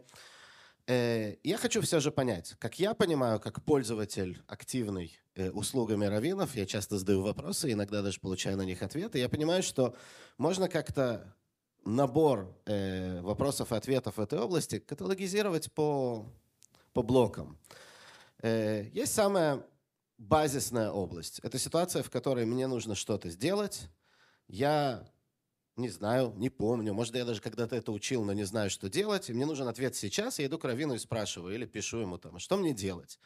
Э, 0.86 1.34
я 1.42 1.58
хочу 1.58 1.80
все 1.80 1.98
же 1.98 2.12
понять, 2.12 2.54
как 2.60 2.78
я 2.78 2.94
понимаю, 2.94 3.40
как 3.40 3.64
пользователь 3.64 4.40
активный 4.46 5.18
услугами 5.52 6.06
раввинов, 6.06 6.54
я 6.54 6.64
часто 6.64 6.96
задаю 6.96 7.22
вопросы, 7.22 7.72
иногда 7.72 8.02
даже 8.02 8.20
получаю 8.20 8.56
на 8.56 8.62
них 8.62 8.82
ответы, 8.82 9.18
я 9.18 9.28
понимаю, 9.28 9.62
что 9.64 9.96
можно 10.36 10.68
как-то 10.68 11.34
набор 11.84 12.56
вопросов 13.22 13.72
и 13.72 13.76
ответов 13.76 14.16
в 14.16 14.20
этой 14.20 14.38
области 14.38 14.78
каталогизировать 14.80 15.72
по, 15.72 16.26
по 16.92 17.02
блокам. 17.02 17.56
Есть 18.42 19.14
самая 19.14 19.64
базисная 20.18 20.90
область. 20.90 21.38
Это 21.40 21.58
ситуация, 21.58 22.02
в 22.02 22.10
которой 22.10 22.44
мне 22.44 22.66
нужно 22.66 22.94
что-то 22.94 23.30
сделать. 23.30 23.88
Я 24.48 25.08
не 25.76 25.88
знаю, 25.88 26.34
не 26.36 26.50
помню. 26.50 26.92
Может, 26.92 27.14
я 27.14 27.24
даже 27.24 27.40
когда-то 27.40 27.76
это 27.76 27.92
учил, 27.92 28.24
но 28.24 28.32
не 28.32 28.44
знаю, 28.44 28.68
что 28.68 28.88
делать. 28.90 29.30
И 29.30 29.32
мне 29.32 29.46
нужен 29.46 29.68
ответ 29.68 29.94
сейчас. 29.94 30.38
Я 30.38 30.46
иду 30.46 30.58
к 30.58 30.64
Равину 30.64 30.94
и 30.94 30.98
спрашиваю, 30.98 31.54
или 31.54 31.66
пишу 31.66 31.98
ему 32.00 32.18
там, 32.18 32.36
«А 32.36 32.38
что 32.40 32.56
мне 32.56 32.74
делать? 32.74 33.18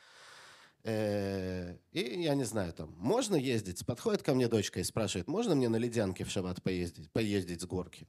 Э, 0.85 1.77
и 1.93 2.23
я 2.23 2.35
не 2.35 2.45
знаю, 2.45 2.73
там, 2.73 2.95
можно 2.99 3.37
ездить? 3.37 3.87
Подходит 3.87 4.23
ко 4.23 4.35
мне 4.35 4.49
дочка 4.49 4.81
и 4.81 4.85
спрашивает, 4.85 5.29
можно 5.29 5.55
мне 5.55 5.69
на 5.69 5.77
ледянке 5.77 6.25
в 6.25 6.31
шаббат 6.31 6.63
поездить, 6.63 7.11
поездить 7.13 7.63
с 7.63 7.65
горки? 7.65 8.09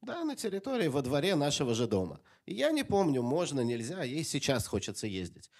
Да, 0.00 0.24
на 0.24 0.34
территории, 0.34 0.88
во 0.88 1.02
дворе 1.02 1.34
нашего 1.34 1.74
же 1.74 1.86
дома. 1.86 2.20
И 2.46 2.54
я 2.54 2.70
не 2.70 2.84
помню, 2.84 3.22
можно, 3.22 3.60
нельзя, 3.60 4.02
ей 4.02 4.24
сейчас 4.24 4.66
хочется 4.66 5.06
ездить. 5.06 5.50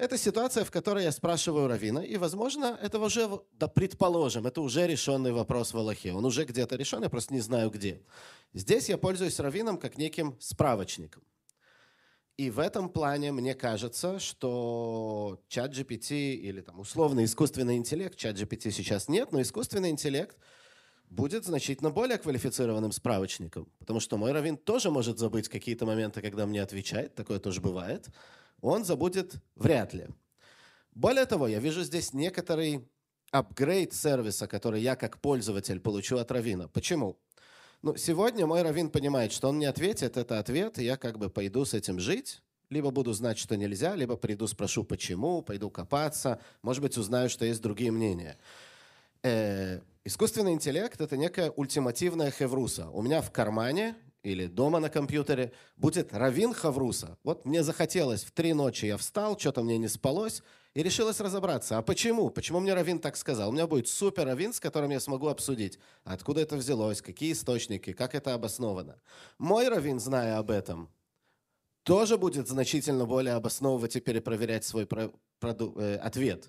Это 0.00 0.16
ситуация, 0.16 0.64
в 0.64 0.70
которой 0.70 1.04
я 1.04 1.12
спрашиваю 1.12 1.68
Равина, 1.68 1.98
и, 1.98 2.16
возможно, 2.16 2.78
это 2.80 2.98
уже, 2.98 3.28
да, 3.52 3.68
предположим, 3.68 4.46
это 4.46 4.62
уже 4.62 4.86
решенный 4.86 5.30
вопрос 5.30 5.74
в 5.74 5.76
Аллахе. 5.76 6.14
Он 6.14 6.24
уже 6.24 6.46
где-то 6.46 6.76
решен, 6.76 7.02
я 7.02 7.10
просто 7.10 7.34
не 7.34 7.40
знаю 7.40 7.68
где. 7.68 8.00
Здесь 8.54 8.88
я 8.88 8.96
пользуюсь 8.96 9.38
Равином 9.38 9.76
как 9.76 9.98
неким 9.98 10.38
справочником. 10.40 11.22
И 12.38 12.48
в 12.48 12.60
этом 12.60 12.88
плане 12.88 13.30
мне 13.30 13.54
кажется, 13.54 14.18
что 14.20 15.42
чат 15.48 15.76
GPT 15.76 16.32
или 16.32 16.62
там 16.62 16.80
условный 16.80 17.24
искусственный 17.24 17.76
интеллект, 17.76 18.16
чат 18.16 18.36
GPT 18.36 18.70
сейчас 18.70 19.06
нет, 19.06 19.32
но 19.32 19.42
искусственный 19.42 19.90
интеллект 19.90 20.38
будет 21.10 21.44
значительно 21.44 21.90
более 21.90 22.16
квалифицированным 22.16 22.92
справочником. 22.92 23.70
Потому 23.78 24.00
что 24.00 24.16
мой 24.16 24.32
раввин 24.32 24.56
тоже 24.56 24.90
может 24.90 25.18
забыть 25.18 25.50
какие-то 25.50 25.84
моменты, 25.84 26.22
когда 26.22 26.46
мне 26.46 26.62
отвечает, 26.62 27.14
такое 27.14 27.38
тоже 27.38 27.60
бывает 27.60 28.08
он 28.60 28.84
забудет 28.84 29.34
вряд 29.56 29.94
ли. 29.94 30.06
Более 30.94 31.26
того, 31.26 31.48
я 31.48 31.60
вижу 31.60 31.82
здесь 31.82 32.12
некоторый 32.12 32.88
апгрейд 33.30 33.94
сервиса, 33.94 34.46
который 34.46 34.82
я 34.82 34.96
как 34.96 35.18
пользователь 35.18 35.80
получу 35.80 36.18
от 36.18 36.30
Равина. 36.30 36.68
Почему? 36.68 37.16
Ну, 37.82 37.96
сегодня 37.96 38.46
мой 38.46 38.62
Равин 38.62 38.90
понимает, 38.90 39.32
что 39.32 39.48
он 39.48 39.56
мне 39.56 39.68
ответит, 39.68 40.16
это 40.16 40.38
ответ, 40.38 40.78
и 40.78 40.84
я 40.84 40.96
как 40.96 41.18
бы 41.18 41.30
пойду 41.30 41.64
с 41.64 41.72
этим 41.72 41.98
жить, 41.98 42.42
либо 42.68 42.90
буду 42.90 43.12
знать, 43.12 43.38
что 43.38 43.56
нельзя, 43.56 43.94
либо 43.94 44.16
приду, 44.16 44.46
спрошу, 44.46 44.84
почему, 44.84 45.42
пойду 45.42 45.70
копаться, 45.70 46.40
может 46.62 46.82
быть, 46.82 46.98
узнаю, 46.98 47.30
что 47.30 47.44
есть 47.44 47.62
другие 47.62 47.90
мнения. 47.90 48.36
Э, 49.22 49.80
искусственный 50.04 50.52
интеллект– 50.52 51.00
это 51.02 51.16
некая 51.16 51.50
ультимативная 51.50 52.30
хевруса. 52.30 52.90
У 52.90 53.00
меня 53.00 53.22
в 53.22 53.30
кармане 53.30 53.96
или 54.22 54.46
дома 54.46 54.80
на 54.80 54.90
компьютере, 54.90 55.52
будет 55.76 56.12
Равин 56.12 56.52
Хавруса. 56.52 57.18
Вот 57.24 57.44
мне 57.44 57.62
захотелось, 57.62 58.24
в 58.24 58.32
три 58.32 58.52
ночи 58.52 58.86
я 58.86 58.96
встал, 58.96 59.38
что-то 59.38 59.62
мне 59.62 59.78
не 59.78 59.88
спалось, 59.88 60.42
и 60.74 60.82
решилось 60.82 61.20
разобраться. 61.20 61.78
А 61.78 61.82
почему? 61.82 62.30
Почему 62.30 62.60
мне 62.60 62.74
Равин 62.74 62.98
так 62.98 63.16
сказал? 63.16 63.50
У 63.50 63.52
меня 63.52 63.66
будет 63.66 63.88
супер 63.88 64.26
Равин, 64.26 64.52
с 64.52 64.60
которым 64.60 64.90
я 64.90 65.00
смогу 65.00 65.28
обсудить, 65.28 65.78
откуда 66.04 66.42
это 66.42 66.56
взялось, 66.56 67.02
какие 67.02 67.32
источники, 67.32 67.92
как 67.92 68.14
это 68.14 68.34
обосновано. 68.34 69.00
Мой 69.38 69.68
Равин, 69.68 69.98
зная 69.98 70.38
об 70.38 70.50
этом, 70.50 70.90
тоже 71.82 72.18
будет 72.18 72.46
значительно 72.46 73.06
более 73.06 73.34
обосновывать 73.34 73.96
и 73.96 74.00
перепроверять 74.00 74.64
свой 74.64 74.86
про, 74.86 75.10
проду, 75.38 75.74
э, 75.76 75.96
ответ. 75.96 76.48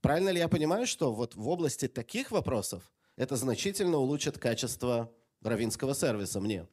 Правильно 0.00 0.28
ли 0.28 0.38
я 0.38 0.48
понимаю, 0.48 0.86
что 0.86 1.12
вот 1.12 1.34
в 1.34 1.48
области 1.48 1.88
таких 1.88 2.30
вопросов 2.30 2.92
это 3.16 3.34
значительно 3.36 3.96
улучшит 3.96 4.38
качество 4.38 5.10
равинского 5.42 5.94
сервиса 5.94 6.40
мне. 6.40 6.68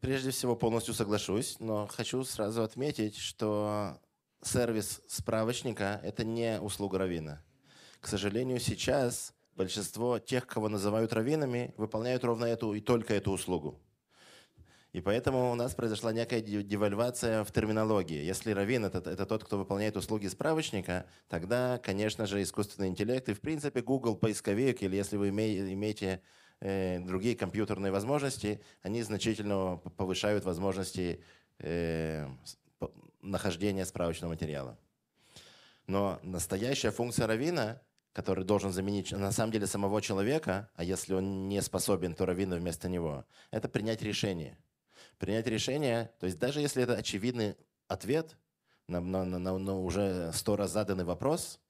Прежде 0.00 0.30
всего, 0.30 0.54
полностью 0.54 0.94
соглашусь, 0.94 1.56
но 1.58 1.86
хочу 1.88 2.22
сразу 2.22 2.62
отметить, 2.62 3.16
что 3.16 3.98
сервис 4.42 5.00
справочника– 5.08 6.00
это 6.04 6.24
не 6.24 6.60
услуга 6.60 6.98
равина. 6.98 7.42
К 8.00 8.06
сожалению, 8.06 8.60
сейчас 8.60 9.34
большинство 9.56 10.20
тех, 10.20 10.46
кого 10.46 10.68
называют 10.68 11.12
раввинами, 11.12 11.74
выполняют 11.76 12.22
ровно 12.22 12.44
эту 12.44 12.74
и 12.74 12.80
только 12.80 13.14
эту 13.14 13.32
услугу. 13.32 13.80
И 14.92 15.00
поэтому 15.00 15.50
у 15.50 15.54
нас 15.54 15.74
произошла 15.74 16.12
некая 16.12 16.40
девальвация 16.40 17.44
в 17.44 17.50
терминологии. 17.50 18.24
Если 18.24 18.52
раввин 18.52 18.84
это, 18.84 18.98
это 19.10 19.26
тот, 19.26 19.44
кто 19.44 19.58
выполняет 19.58 19.96
услуги 19.96 20.28
справочника, 20.28 21.06
тогда, 21.28 21.78
конечно 21.78 22.26
же, 22.26 22.42
искусственный 22.42 22.88
интеллект 22.88 23.28
и, 23.28 23.34
в 23.34 23.40
принципе, 23.40 23.82
Google 23.82 24.16
поисковик, 24.16 24.82
или 24.82 24.96
если 24.96 25.16
вы 25.16 25.28
имеете 25.28 26.22
другие 26.60 27.36
компьютерные 27.36 27.92
возможности, 27.92 28.60
они 28.82 29.02
значительно 29.02 29.76
повышают 29.96 30.44
возможности 30.44 31.22
э, 31.58 32.26
нахождения 33.22 33.84
справочного 33.86 34.32
материала. 34.32 34.78
Но 35.86 36.18
настоящая 36.22 36.90
функция 36.90 37.26
равина 37.26 37.80
который 38.18 38.44
должен 38.44 38.72
заменить 38.72 39.12
на 39.12 39.30
самом 39.30 39.52
деле 39.52 39.68
самого 39.68 40.02
человека, 40.02 40.68
а 40.74 40.82
если 40.82 41.14
он 41.14 41.48
не 41.48 41.62
способен, 41.62 42.16
то 42.16 42.26
раввина 42.26 42.56
вместо 42.56 42.88
него, 42.88 43.24
это 43.52 43.68
принять 43.68 44.02
решение. 44.02 44.58
Принять 45.18 45.46
решение, 45.46 46.10
то 46.18 46.26
есть 46.26 46.36
даже 46.36 46.60
если 46.60 46.82
это 46.82 46.94
очевидный 46.94 47.56
ответ 47.86 48.36
на, 48.88 49.00
на, 49.00 49.24
на, 49.24 49.38
на 49.38 49.78
уже 49.78 50.32
сто 50.32 50.56
раз 50.56 50.72
заданный 50.72 51.04
вопрос, 51.04 51.60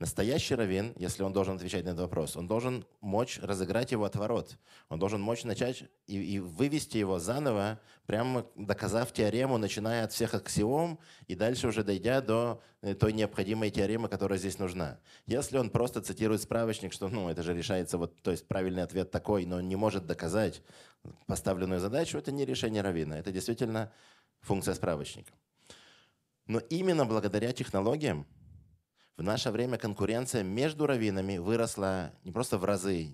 Настоящий 0.00 0.56
раввин, 0.56 0.92
если 0.96 1.22
он 1.22 1.32
должен 1.32 1.54
отвечать 1.54 1.84
на 1.84 1.90
этот 1.90 2.00
вопрос, 2.00 2.36
он 2.36 2.48
должен 2.48 2.84
мочь 3.00 3.38
разыграть 3.40 3.92
его 3.92 4.04
отворот. 4.04 4.58
Он 4.88 4.98
должен 4.98 5.20
мочь 5.20 5.44
начать 5.44 5.84
и, 6.08 6.20
и 6.20 6.40
вывести 6.40 6.98
его 6.98 7.20
заново, 7.20 7.78
прямо 8.06 8.44
доказав 8.56 9.12
теорему, 9.12 9.56
начиная 9.56 10.04
от 10.04 10.12
всех 10.12 10.34
аксиом 10.34 10.98
и 11.28 11.36
дальше 11.36 11.68
уже 11.68 11.84
дойдя 11.84 12.20
до 12.20 12.60
э, 12.82 12.94
той 12.94 13.12
необходимой 13.12 13.70
теоремы, 13.70 14.08
которая 14.08 14.36
здесь 14.36 14.58
нужна. 14.58 14.98
Если 15.26 15.58
он 15.58 15.70
просто 15.70 16.00
цитирует 16.02 16.42
справочник, 16.42 16.92
что 16.92 17.08
ну, 17.08 17.28
это 17.28 17.44
же 17.44 17.54
решается, 17.54 17.96
вот, 17.96 18.20
то 18.20 18.32
есть 18.32 18.48
правильный 18.48 18.82
ответ 18.82 19.12
такой, 19.12 19.46
но 19.46 19.56
он 19.56 19.68
не 19.68 19.76
может 19.76 20.06
доказать 20.06 20.60
поставленную 21.26 21.78
задачу, 21.78 22.18
это 22.18 22.32
не 22.32 22.44
решение 22.44 22.82
равина, 22.82 23.16
это 23.16 23.30
действительно 23.30 23.92
функция 24.40 24.74
справочника. 24.74 25.32
Но 26.46 26.58
именно 26.58 27.06
благодаря 27.06 27.52
технологиям, 27.52 28.26
в 29.16 29.22
наше 29.22 29.50
время 29.50 29.78
конкуренция 29.78 30.42
между 30.42 30.86
раввинами 30.86 31.38
выросла 31.38 32.12
не 32.24 32.32
просто 32.32 32.58
в 32.58 32.64
разы, 32.64 33.10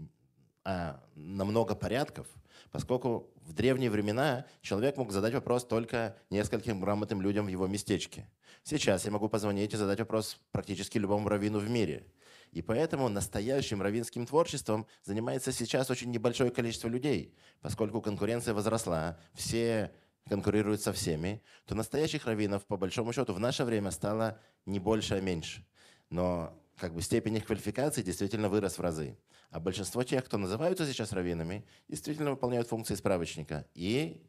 а 0.65 1.03
на 1.15 1.45
много 1.45 1.75
порядков, 1.75 2.27
поскольку 2.71 3.31
в 3.43 3.53
древние 3.53 3.91
времена 3.91 4.47
человек 4.63 4.97
мог 4.97 5.13
задать 5.13 5.35
вопрос 5.35 5.67
только 5.67 6.17
нескольким 6.31 6.81
грамотным 6.81 7.21
людям 7.21 7.47
в 7.47 7.49
его 7.49 7.67
местечке. 7.67 8.31
Сейчас 8.63 9.05
я 9.05 9.11
могу 9.11 9.29
позвонить 9.29 9.75
и 9.75 9.77
задать 9.77 9.99
вопрос 9.99 10.39
практически 10.53 10.99
любому 10.99 11.29
раввину 11.29 11.59
в 11.59 11.69
мире. 11.69 12.07
И 12.53 12.63
поэтому 12.63 13.09
настоящим 13.09 13.81
раввинским 13.81 14.27
творчеством 14.27 14.87
занимается 15.05 15.53
сейчас 15.53 15.91
очень 15.91 16.11
небольшое 16.11 16.51
количество 16.51 16.89
людей, 16.89 17.35
поскольку 17.61 18.03
конкуренция 18.03 18.55
возросла, 18.55 19.19
все 19.35 19.93
конкурируют 20.29 20.83
со 20.83 20.93
всеми, 20.93 21.43
то 21.67 21.75
настоящих 21.75 22.27
раввинов, 22.27 22.67
по 22.67 22.77
большому 22.77 23.13
счету, 23.13 23.33
в 23.35 23.41
наше 23.41 23.65
время 23.65 23.91
стало 23.91 24.41
не 24.67 24.79
больше, 24.79 25.15
а 25.15 25.21
меньше 25.21 25.65
но 26.11 26.57
как 26.77 26.95
бы 26.95 27.03
степень 27.03 27.37
их 27.37 27.47
квалификации 27.47 28.03
действительно 28.03 28.49
вырос 28.49 28.79
в 28.79 28.81
разы. 28.81 29.17
А 29.51 29.61
большинство 29.61 30.03
тех, 30.03 30.25
кто 30.25 30.39
называются 30.39 30.87
сейчас 30.87 31.13
раввинами, 31.13 31.67
действительно 31.89 32.31
выполняют 32.31 32.69
функции 32.69 32.95
справочника. 32.95 33.67
И 33.75 34.23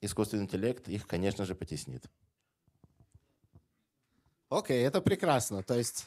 искусственный 0.00 0.44
интеллект 0.44 0.88
их, 0.88 1.06
конечно 1.06 1.44
же, 1.44 1.54
потеснит. 1.54 2.04
Окей, 4.50 4.82
okay, 4.82 4.86
это 4.86 5.00
прекрасно. 5.00 5.62
То 5.62 5.74
есть 5.74 6.06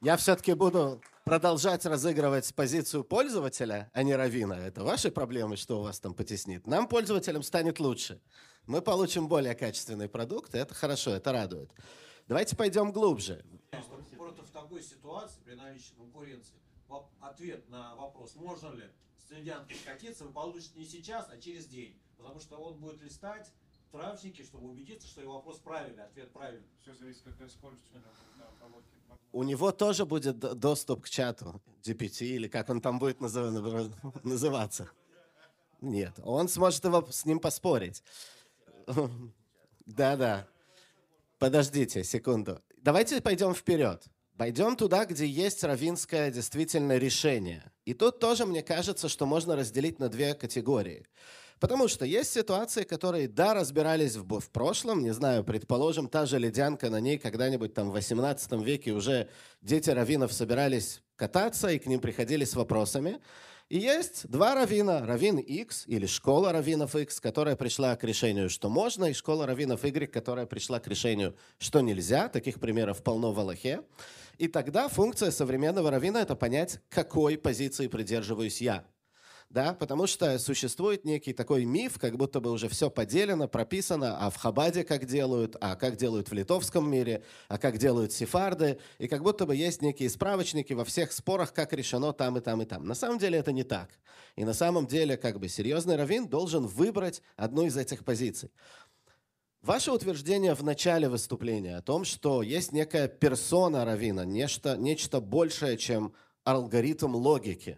я 0.00 0.16
все-таки 0.16 0.54
буду 0.54 1.00
продолжать 1.24 1.84
разыгрывать 1.86 2.52
позицию 2.54 3.04
пользователя, 3.04 3.90
а 3.92 4.02
не 4.02 4.16
равина. 4.16 4.58
Это 4.58 4.82
ваши 4.82 5.10
проблемы, 5.10 5.56
что 5.56 5.80
у 5.80 5.82
вас 5.82 6.00
там 6.00 6.14
потеснит. 6.14 6.66
Нам, 6.66 6.88
пользователям, 6.88 7.42
станет 7.42 7.78
лучше. 7.80 8.20
Мы 8.66 8.80
получим 8.80 9.28
более 9.28 9.54
качественный 9.54 10.08
продукт, 10.08 10.54
и 10.54 10.58
это 10.58 10.74
хорошо, 10.74 11.12
это 11.12 11.32
радует. 11.32 11.70
Давайте 12.28 12.56
пойдем 12.56 12.92
глубже 12.92 13.44
такой 14.72 14.82
ситуации, 14.82 15.40
при 15.44 15.54
наличии 15.54 15.92
конкуренции, 15.96 16.54
ответ 17.20 17.68
на 17.68 17.94
вопрос, 17.96 18.34
можно 18.36 18.70
ли 18.74 18.90
с 19.18 19.80
скатиться, 19.82 20.24
вы 20.24 20.32
получите 20.32 20.78
не 20.78 20.86
сейчас, 20.86 21.28
а 21.30 21.38
через 21.38 21.66
день. 21.66 21.98
Потому 22.16 22.40
что 22.40 22.56
он 22.56 22.78
будет 22.78 23.02
листать 23.02 23.50
травники, 23.90 24.42
чтобы 24.42 24.68
убедиться, 24.68 25.06
что 25.08 25.20
его 25.20 25.34
вопрос 25.34 25.58
правильный, 25.58 26.04
ответ 26.04 26.32
правильный. 26.32 26.66
Все 26.80 26.94
зависит, 26.94 27.26
у 27.26 27.30
него 27.30 28.82
У 29.32 29.42
него 29.42 29.72
тоже 29.72 30.06
будет 30.06 30.38
доступ 30.38 31.02
к 31.02 31.08
чату 31.08 31.60
GPT, 31.82 32.26
или 32.26 32.48
как 32.48 32.68
он 32.68 32.80
там 32.80 32.98
будет 32.98 33.20
называться. 33.20 34.90
Нет, 35.80 36.14
он 36.22 36.48
сможет 36.48 36.84
его, 36.84 37.06
с 37.10 37.24
ним 37.24 37.40
поспорить. 37.40 38.02
Да-да. 39.86 40.46
Подождите 41.42 42.04
секунду. 42.04 42.60
Давайте 42.76 43.20
пойдем 43.20 43.52
вперед. 43.52 44.04
Пойдем 44.38 44.76
туда, 44.76 45.06
где 45.06 45.26
есть 45.26 45.64
равинское 45.64 46.30
действительно 46.30 46.98
решение. 46.98 47.72
И 47.84 47.94
тут 47.94 48.20
тоже 48.20 48.46
мне 48.46 48.62
кажется, 48.62 49.08
что 49.08 49.26
можно 49.26 49.56
разделить 49.56 49.98
на 49.98 50.08
две 50.08 50.34
категории. 50.34 51.04
Потому 51.58 51.88
что 51.88 52.04
есть 52.04 52.32
ситуации, 52.32 52.84
которые, 52.84 53.26
да, 53.26 53.54
разбирались 53.54 54.14
в, 54.14 54.38
в 54.38 54.50
прошлом, 54.50 55.02
не 55.02 55.12
знаю, 55.12 55.42
предположим, 55.42 56.08
та 56.08 56.26
же 56.26 56.38
ледянка, 56.38 56.90
на 56.90 57.00
ней 57.00 57.18
когда-нибудь 57.18 57.74
там 57.74 57.90
в 57.90 57.94
18 57.94 58.52
веке 58.64 58.92
уже 58.92 59.28
дети 59.62 59.90
раввинов 59.90 60.32
собирались 60.32 61.02
кататься, 61.16 61.66
и 61.72 61.80
к 61.80 61.86
ним 61.86 61.98
приходили 61.98 62.44
с 62.44 62.54
вопросами. 62.54 63.18
И 63.72 63.78
есть 63.78 64.28
два 64.28 64.54
равина, 64.54 65.06
равин 65.06 65.38
X 65.38 65.84
или 65.86 66.04
школа 66.04 66.52
раввинов 66.52 66.94
X, 66.94 67.20
которая 67.20 67.56
пришла 67.56 67.96
к 67.96 68.04
решению, 68.04 68.50
что 68.50 68.68
можно, 68.68 69.06
и 69.06 69.14
школа 69.14 69.46
раввинов 69.46 69.82
Y, 69.82 70.12
которая 70.12 70.44
пришла 70.44 70.78
к 70.78 70.86
решению, 70.88 71.34
что 71.56 71.80
нельзя. 71.80 72.28
Таких 72.28 72.60
примеров 72.60 73.02
полно 73.02 73.32
в 73.32 73.40
Аллахе. 73.40 73.80
И 74.36 74.46
тогда 74.46 74.88
функция 74.88 75.30
современного 75.30 75.90
равина– 75.90 76.20
это 76.20 76.36
понять, 76.36 76.80
какой 76.90 77.38
позиции 77.38 77.86
придерживаюсь 77.88 78.60
я. 78.60 78.84
Да, 79.52 79.74
потому 79.74 80.06
что 80.06 80.38
существует 80.38 81.04
некий 81.04 81.34
такой 81.34 81.66
миф, 81.66 81.98
как 81.98 82.16
будто 82.16 82.40
бы 82.40 82.50
уже 82.50 82.70
все 82.70 82.88
поделено, 82.88 83.48
прописано, 83.48 84.16
а 84.18 84.30
в 84.30 84.36
Хабаде 84.36 84.82
как 84.82 85.04
делают, 85.04 85.58
а 85.60 85.76
как 85.76 85.96
делают 85.96 86.30
в 86.30 86.32
литовском 86.32 86.90
мире, 86.90 87.22
а 87.48 87.58
как 87.58 87.76
делают 87.76 88.12
сефарды, 88.12 88.78
и 88.96 89.08
как 89.08 89.22
будто 89.22 89.44
бы 89.44 89.54
есть 89.54 89.82
некие 89.82 90.08
справочники 90.08 90.72
во 90.72 90.86
всех 90.86 91.12
спорах, 91.12 91.52
как 91.52 91.74
решено 91.74 92.14
там 92.14 92.38
и 92.38 92.40
там 92.40 92.62
и 92.62 92.64
там. 92.64 92.86
На 92.86 92.94
самом 92.94 93.18
деле 93.18 93.38
это 93.38 93.52
не 93.52 93.62
так. 93.62 93.90
И 94.36 94.44
на 94.46 94.54
самом 94.54 94.86
деле 94.86 95.18
как 95.18 95.38
бы 95.38 95.50
серьезный 95.50 95.96
раввин 95.96 96.28
должен 96.28 96.66
выбрать 96.66 97.20
одну 97.36 97.66
из 97.66 97.76
этих 97.76 98.06
позиций. 98.06 98.50
Ваше 99.60 99.92
утверждение 99.92 100.54
в 100.54 100.64
начале 100.64 101.10
выступления 101.10 101.76
о 101.76 101.82
том, 101.82 102.06
что 102.06 102.42
есть 102.42 102.72
некая 102.72 103.06
персона 103.06 103.84
равина, 103.84 104.24
нечто, 104.24 104.78
нечто 104.78 105.20
большее, 105.20 105.76
чем 105.76 106.14
алгоритм 106.42 107.14
логики. 107.14 107.76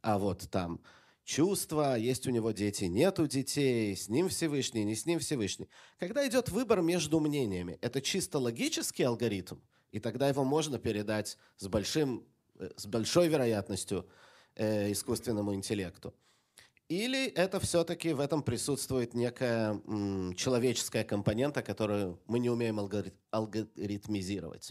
А 0.00 0.16
вот 0.18 0.48
там 0.48 0.80
чувства, 1.28 1.98
есть 1.98 2.26
у 2.26 2.30
него 2.30 2.52
дети, 2.52 2.84
нету 2.84 3.26
детей, 3.26 3.94
с 3.94 4.08
ним 4.08 4.30
Всевышний, 4.30 4.84
не 4.84 4.94
с 4.94 5.04
ним 5.04 5.18
Всевышний. 5.18 5.68
Когда 5.98 6.26
идет 6.26 6.48
выбор 6.48 6.80
между 6.80 7.20
мнениями, 7.20 7.78
это 7.82 8.00
чисто 8.00 8.38
логический 8.38 9.02
алгоритм, 9.02 9.56
и 9.92 10.00
тогда 10.00 10.26
его 10.28 10.42
можно 10.42 10.78
передать 10.78 11.36
с, 11.58 11.68
большим, 11.68 12.26
э, 12.58 12.70
с 12.76 12.86
большой 12.86 13.28
вероятностью 13.28 14.08
э, 14.56 14.90
искусственному 14.90 15.54
интеллекту. 15.54 16.14
Или 16.88 17.26
это 17.26 17.60
все-таки 17.60 18.14
в 18.14 18.20
этом 18.20 18.42
присутствует 18.42 19.12
некая 19.12 19.82
м, 19.86 20.34
человеческая 20.34 21.04
компонента, 21.04 21.62
которую 21.62 22.18
мы 22.26 22.38
не 22.38 22.48
умеем 22.48 22.80
алгорит 22.80 23.14
алгоритмизировать? 23.30 24.70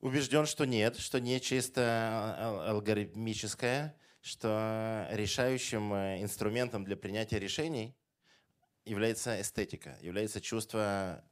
Убежден, 0.00 0.46
что 0.46 0.64
нет, 0.64 0.96
что 0.96 1.18
не 1.20 1.40
чисто 1.40 1.82
а, 1.82 2.70
алгоритмическое, 2.70 3.96
что 4.20 5.08
решающим 5.10 5.92
э, 5.92 6.22
инструментом 6.22 6.84
для 6.84 6.96
принятия 6.96 7.38
решений 7.38 7.96
является 8.84 9.40
эстетика, 9.40 9.98
является 10.00 10.40
чувство 10.40 11.24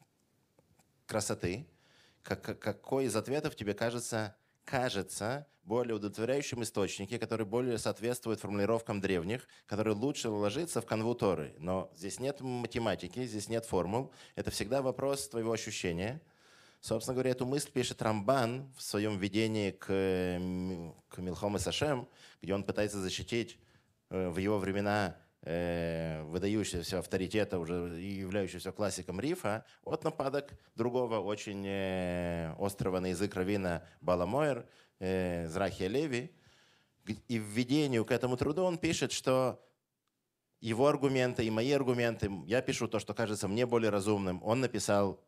красоты. 1.06 1.68
Как, 2.22 2.58
какой 2.58 3.04
из 3.04 3.14
ответов 3.14 3.54
тебе 3.54 3.72
кажется 3.72 4.36
кажется 4.66 5.46
более 5.62 5.94
удовлетворяющим 5.94 6.62
источнике, 6.62 7.18
который 7.18 7.46
более 7.46 7.78
соответствует 7.78 8.40
формулировкам 8.40 9.00
древних, 9.00 9.48
который 9.66 9.94
лучше 9.94 10.28
ложится 10.28 10.80
в 10.80 10.86
канву 10.86 11.14
Торы. 11.14 11.54
Но 11.58 11.90
здесь 11.94 12.20
нет 12.20 12.40
математики, 12.40 13.24
здесь 13.24 13.48
нет 13.48 13.64
формул. 13.64 14.12
Это 14.34 14.50
всегда 14.50 14.82
вопрос 14.82 15.28
твоего 15.28 15.52
ощущения. 15.52 16.20
Собственно 16.86 17.14
говоря, 17.14 17.32
эту 17.32 17.46
мысль 17.46 17.68
пишет 17.72 18.00
Рамбан 18.00 18.72
в 18.76 18.80
своем 18.80 19.18
введении 19.18 19.72
к, 19.72 19.86
к 21.08 21.18
Милхом 21.18 21.56
и 21.56 21.58
Сашем, 21.58 22.08
где 22.40 22.54
он 22.54 22.62
пытается 22.62 23.00
защитить 23.00 23.58
э, 24.08 24.28
в 24.28 24.38
его 24.38 24.60
времена 24.60 25.16
э, 25.42 26.22
выдающегося 26.28 27.00
авторитета, 27.00 27.58
уже 27.58 27.74
являющегося 27.74 28.70
классиком 28.70 29.18
рифа, 29.18 29.64
от 29.82 30.04
нападок 30.04 30.52
другого 30.76 31.18
очень 31.18 31.66
э, 31.66 32.54
острого 32.56 33.00
на 33.00 33.06
язык 33.06 33.34
равина 33.34 33.82
Баламойер, 34.00 34.64
э, 35.00 35.48
Зрахия 35.48 35.88
Леви. 35.88 36.30
И 37.26 37.40
в 37.40 37.42
введению 37.42 38.04
к 38.04 38.12
этому 38.12 38.36
труду 38.36 38.62
он 38.62 38.78
пишет, 38.78 39.10
что 39.10 39.60
его 40.60 40.86
аргументы 40.86 41.44
и 41.44 41.50
мои 41.50 41.72
аргументы, 41.72 42.30
я 42.46 42.62
пишу 42.62 42.86
то, 42.86 43.00
что 43.00 43.12
кажется 43.12 43.48
мне 43.48 43.66
более 43.66 43.90
разумным, 43.90 44.40
он 44.44 44.60
написал 44.60 45.25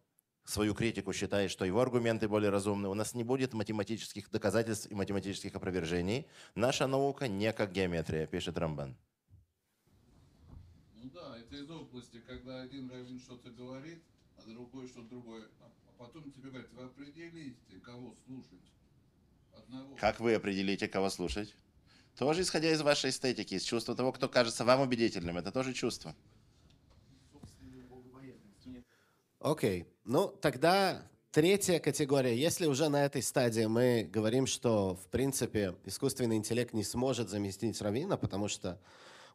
свою 0.49 0.75
критику, 0.75 1.13
считает, 1.13 1.51
что 1.51 1.65
его 1.65 1.81
аргументы 1.81 2.27
более 2.27 2.51
разумны. 2.51 2.89
У 2.89 2.95
нас 2.95 3.15
не 3.15 3.23
будет 3.23 3.53
математических 3.53 4.31
доказательств 4.31 4.91
и 4.91 4.95
математических 4.95 5.55
опровержений. 5.55 6.27
Наша 6.55 6.87
наука 6.87 7.29
не 7.29 7.53
как 7.53 7.73
геометрия, 7.73 8.27
пишет 8.27 8.57
Рамбан. 8.57 8.97
Ну 10.95 11.11
да, 11.11 11.39
это 11.39 11.55
из 11.55 11.71
области, 11.71 12.21
когда 12.27 12.63
один 12.63 12.91
раввин 12.91 13.21
что-то 13.21 13.51
говорит, 13.51 14.03
а 14.39 14.49
другой 14.49 14.89
что-то 14.89 15.09
другое. 15.11 15.45
А 15.61 15.71
потом 15.99 16.31
тебе 16.33 16.49
говорят, 16.49 16.73
вы 16.73 16.85
определите, 16.85 17.81
кого 17.85 18.15
слушать. 18.25 18.73
Одного. 19.53 19.97
Как 19.97 20.19
вы 20.19 20.35
определите, 20.35 20.89
кого 20.89 21.11
слушать? 21.11 21.55
Тоже 22.17 22.43
исходя 22.43 22.71
из 22.73 22.81
вашей 22.81 23.11
эстетики, 23.11 23.55
из 23.55 23.65
чувства 23.65 23.95
того, 23.95 24.13
кто 24.13 24.29
кажется 24.29 24.65
вам 24.65 24.81
убедительным. 24.81 25.37
Это 25.37 25.53
тоже 25.53 25.75
чувство. 25.75 26.17
Окей. 29.41 29.83
Okay. 29.83 29.87
Ну, 30.05 30.29
тогда 30.29 31.03
третья 31.31 31.79
категория. 31.79 32.37
Если 32.37 32.67
уже 32.67 32.89
на 32.89 33.05
этой 33.05 33.23
стадии 33.23 33.67
мы 33.67 34.09
говорим, 34.11 34.47
что, 34.47 34.97
в 34.97 35.07
принципе, 35.09 35.77
искусственный 35.85 36.37
интеллект 36.37 36.75
не 36.75 36.83
сможет 36.83 37.29
заместить 37.29 37.81
равина, 37.81 38.17
потому 38.17 38.49
что 38.49 38.81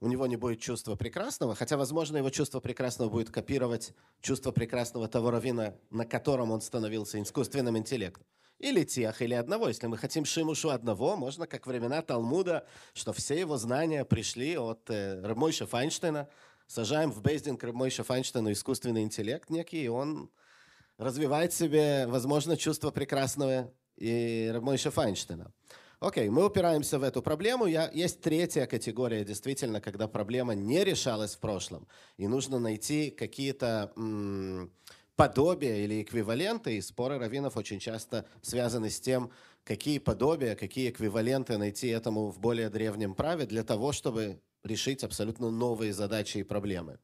у 0.02 0.08
него 0.08 0.28
не 0.28 0.36
будет 0.36 0.60
чувства 0.60 0.96
прекрасного, 0.96 1.56
хотя, 1.56 1.78
возможно, 1.78 2.18
его 2.18 2.30
чувство 2.30 2.60
прекрасного 2.60 3.10
будет 3.10 3.30
копировать 3.30 3.94
чувство 4.20 4.52
прекрасного 4.52 5.08
того 5.08 5.32
равина, 5.32 5.76
на 5.90 6.06
котором 6.06 6.52
он 6.52 6.60
становился 6.60 7.22
искусственным 7.22 7.78
интеллектом. 7.78 8.26
Или 8.60 8.84
тех, 8.84 9.22
или 9.22 9.34
одного. 9.34 9.68
Если 9.68 9.88
мы 9.88 9.98
хотим 9.98 10.26
Шимушу 10.26 10.70
одного, 10.70 11.16
можно, 11.16 11.48
как 11.48 11.68
времена 11.68 12.02
Талмуда, 12.02 12.66
что 12.94 13.14
все 13.14 13.40
его 13.40 13.58
знания 13.58 14.06
пришли 14.06 14.58
от 14.58 14.90
э, 14.90 15.22
Рабмойша 15.22 15.68
Файнштейна, 15.68 16.30
сажаем 16.68 17.12
в 17.12 17.22
Бейздин 17.22 17.58
к 17.58 17.64
Рабмойша 17.64 18.04
Файнштейну 18.04 18.52
искусственный 18.52 19.04
интеллект 19.04 19.50
некий, 19.50 19.84
и 19.84 19.88
он 19.88 20.30
развивает 20.98 21.54
в 21.54 21.58
себе, 21.58 22.06
возможно, 22.08 22.58
чувство 22.58 22.92
прекрасного 22.92 23.72
и 23.98 24.50
Рабмойша 24.54 24.92
Файнштейна. 24.92 25.52
Окей, 26.00 26.28
мы 26.28 26.46
упираемся 26.46 27.00
в 27.00 27.04
эту 27.04 27.22
проблему. 27.22 27.66
Я, 27.66 27.90
есть 27.94 28.20
третья 28.20 28.66
категория, 28.66 29.24
действительно, 29.24 29.80
когда 29.80 30.10
проблема 30.10 30.54
не 30.54 30.84
решалась 30.84 31.36
в 31.36 31.40
прошлом, 31.40 31.88
и 32.18 32.28
нужно 32.28 32.60
найти 32.60 33.10
какие-то 33.10 33.94
подобия 35.16 35.78
или 35.78 36.02
эквиваленты, 36.02 36.76
и 36.76 36.82
споры 36.82 37.20
раввинов 37.20 37.56
очень 37.56 37.80
часто 37.80 38.26
связаны 38.42 38.90
с 38.90 39.00
тем, 39.00 39.32
какие 39.64 40.00
подобия, 40.00 40.56
какие 40.56 40.90
эквиваленты 40.90 41.58
найти 41.58 41.88
этому 41.88 42.32
в 42.32 42.40
более 42.40 42.70
древнем 42.70 43.16
праве 43.16 43.46
для 43.46 43.64
того, 43.64 43.94
чтобы 43.94 44.42
решить 44.64 45.04
абсолютно 45.04 45.52
новые 45.52 45.94
задачи 45.94 46.40
и 46.40 46.44
проблемы. 46.44 47.00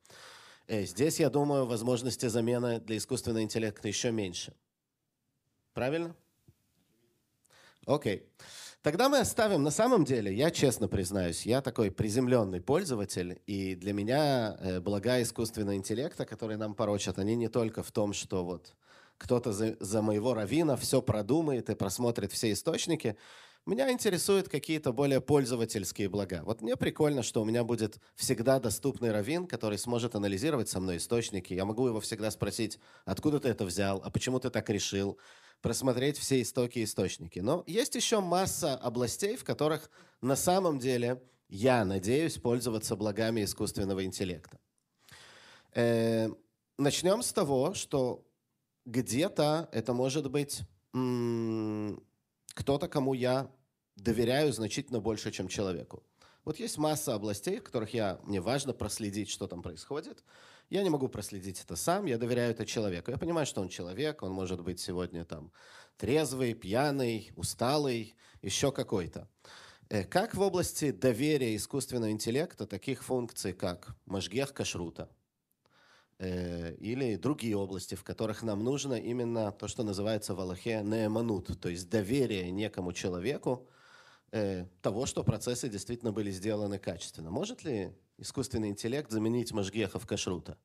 Э, 0.67 0.83
здесь, 0.85 1.19
я 1.19 1.29
думаю, 1.29 1.65
возможности 1.65 2.27
замены 2.27 2.79
для 2.79 2.97
искусственного 2.97 3.43
интеллекта 3.43 3.87
еще 3.87 4.11
меньше. 4.11 4.53
Правильно? 5.73 6.15
Окей. 7.85 8.17
Okay. 8.17 8.23
Тогда 8.81 9.09
мы 9.09 9.19
оставим, 9.19 9.61
на 9.61 9.71
самом 9.71 10.05
деле, 10.05 10.33
я 10.33 10.51
честно 10.51 10.87
признаюсь, 10.87 11.45
я 11.45 11.61
такой 11.61 11.91
приземленный 11.91 12.61
пользователь, 12.61 13.41
и 13.45 13.75
для 13.75 13.91
меня 13.91 14.55
э, 14.57 14.79
блага 14.79 15.21
искусственного 15.21 15.75
интеллекта, 15.75 16.25
которые 16.25 16.55
нам 16.57 16.73
порочат, 16.73 17.19
они 17.19 17.35
не 17.35 17.49
только 17.49 17.83
в 17.83 17.91
том, 17.91 18.13
что 18.13 18.45
вот 18.45 18.73
кто-то 19.17 19.51
за, 19.51 19.75
за 19.81 20.01
моего 20.01 20.33
равина 20.33 20.77
все 20.77 21.01
продумает 21.01 21.69
и 21.69 21.75
просмотрит 21.75 22.31
все 22.31 22.53
источники. 22.53 23.17
Меня 23.69 23.91
интересуют 23.91 24.49
какие-то 24.49 24.91
более 24.91 25.21
пользовательские 25.21 26.09
блага. 26.09 26.41
Вот 26.43 26.63
мне 26.63 26.75
прикольно, 26.75 27.21
что 27.21 27.43
у 27.43 27.45
меня 27.45 27.63
будет 27.63 27.99
всегда 28.15 28.59
доступный 28.59 29.11
равин, 29.11 29.45
который 29.45 29.77
сможет 29.77 30.15
анализировать 30.15 30.69
со 30.69 30.79
мной 30.79 30.97
источники. 30.97 31.53
Я 31.53 31.65
могу 31.65 31.85
его 31.85 31.99
всегда 31.99 32.31
спросить, 32.31 32.79
откуда 33.05 33.39
ты 33.39 33.49
это 33.49 33.65
взял, 33.65 34.01
а 34.03 34.09
почему 34.09 34.39
ты 34.39 34.49
так 34.49 34.67
решил, 34.71 35.19
просмотреть 35.61 36.17
все 36.17 36.41
истоки 36.41 36.79
и 36.79 36.83
источники. 36.83 37.37
Но 37.37 37.63
есть 37.67 37.93
еще 37.93 38.21
масса 38.21 38.73
областей, 38.73 39.37
в 39.37 39.43
которых 39.43 39.91
на 40.19 40.35
самом 40.35 40.79
деле 40.79 41.21
я 41.47 41.85
надеюсь 41.85 42.39
пользоваться 42.39 42.95
благами 42.95 43.43
искусственного 43.43 44.03
интеллекта. 44.03 44.57
Э, 45.75 46.29
начнем 46.79 47.21
с 47.21 47.31
того, 47.31 47.75
что 47.75 48.25
где-то 48.87 49.69
это 49.71 49.93
может 49.93 50.31
быть 50.31 50.61
кто-то, 52.55 52.87
кому 52.87 53.13
я 53.13 53.51
доверяю 54.03 54.51
значительно 54.53 54.99
больше, 54.99 55.31
чем 55.31 55.47
человеку. 55.47 56.03
Вот 56.45 56.59
есть 56.59 56.77
масса 56.77 57.13
областей, 57.13 57.59
в 57.59 57.63
которых 57.63 57.93
я, 57.93 58.19
мне 58.23 58.41
важно 58.41 58.73
проследить, 58.73 59.29
что 59.29 59.47
там 59.47 59.61
происходит. 59.61 60.23
Я 60.69 60.83
не 60.83 60.89
могу 60.89 61.07
проследить 61.07 61.61
это 61.61 61.75
сам, 61.75 62.05
я 62.05 62.17
доверяю 62.17 62.51
это 62.51 62.65
человеку. 62.65 63.11
Я 63.11 63.17
понимаю, 63.17 63.45
что 63.45 63.61
он 63.61 63.69
человек, 63.69 64.23
он 64.23 64.31
может 64.31 64.61
быть 64.61 64.79
сегодня 64.79 65.25
там 65.25 65.51
трезвый, 65.97 66.53
пьяный, 66.53 67.31
усталый, 67.35 68.15
еще 68.41 68.71
какой-то. 68.71 69.27
Э, 69.89 70.03
как 70.03 70.35
в 70.35 70.41
области 70.41 70.91
доверия 70.91 71.55
искусственного 71.55 72.11
интеллекта 72.11 72.67
таких 72.67 73.03
функций, 73.03 73.53
как 73.53 73.95
Машгех 74.05 74.53
Кашрута, 74.53 75.09
э, 76.19 76.75
или 76.75 77.15
другие 77.15 77.57
области, 77.57 77.95
в 77.95 78.03
которых 78.03 78.43
нам 78.43 78.63
нужно 78.63 78.93
именно 78.93 79.51
то, 79.51 79.67
что 79.67 79.83
называется 79.83 80.35
в 80.35 80.39
Аллахе 80.39 80.81
неэманут, 80.83 81.59
то 81.59 81.69
есть 81.69 81.89
доверие 81.89 82.51
некому 82.51 82.93
человеку, 82.93 83.67
э, 84.31 84.65
того, 84.81 85.05
что 85.05 85.23
процессы 85.23 85.69
действительно 85.69 86.11
были 86.11 86.31
сделаны 86.31 86.79
качественно. 86.79 87.31
Может 87.31 87.63
ли 87.63 87.93
искусственный 88.17 88.69
интеллект 88.69 89.11
заменить 89.11 89.51
Машгеха 89.51 89.99
в 89.99 90.05
кашрута? 90.05 90.57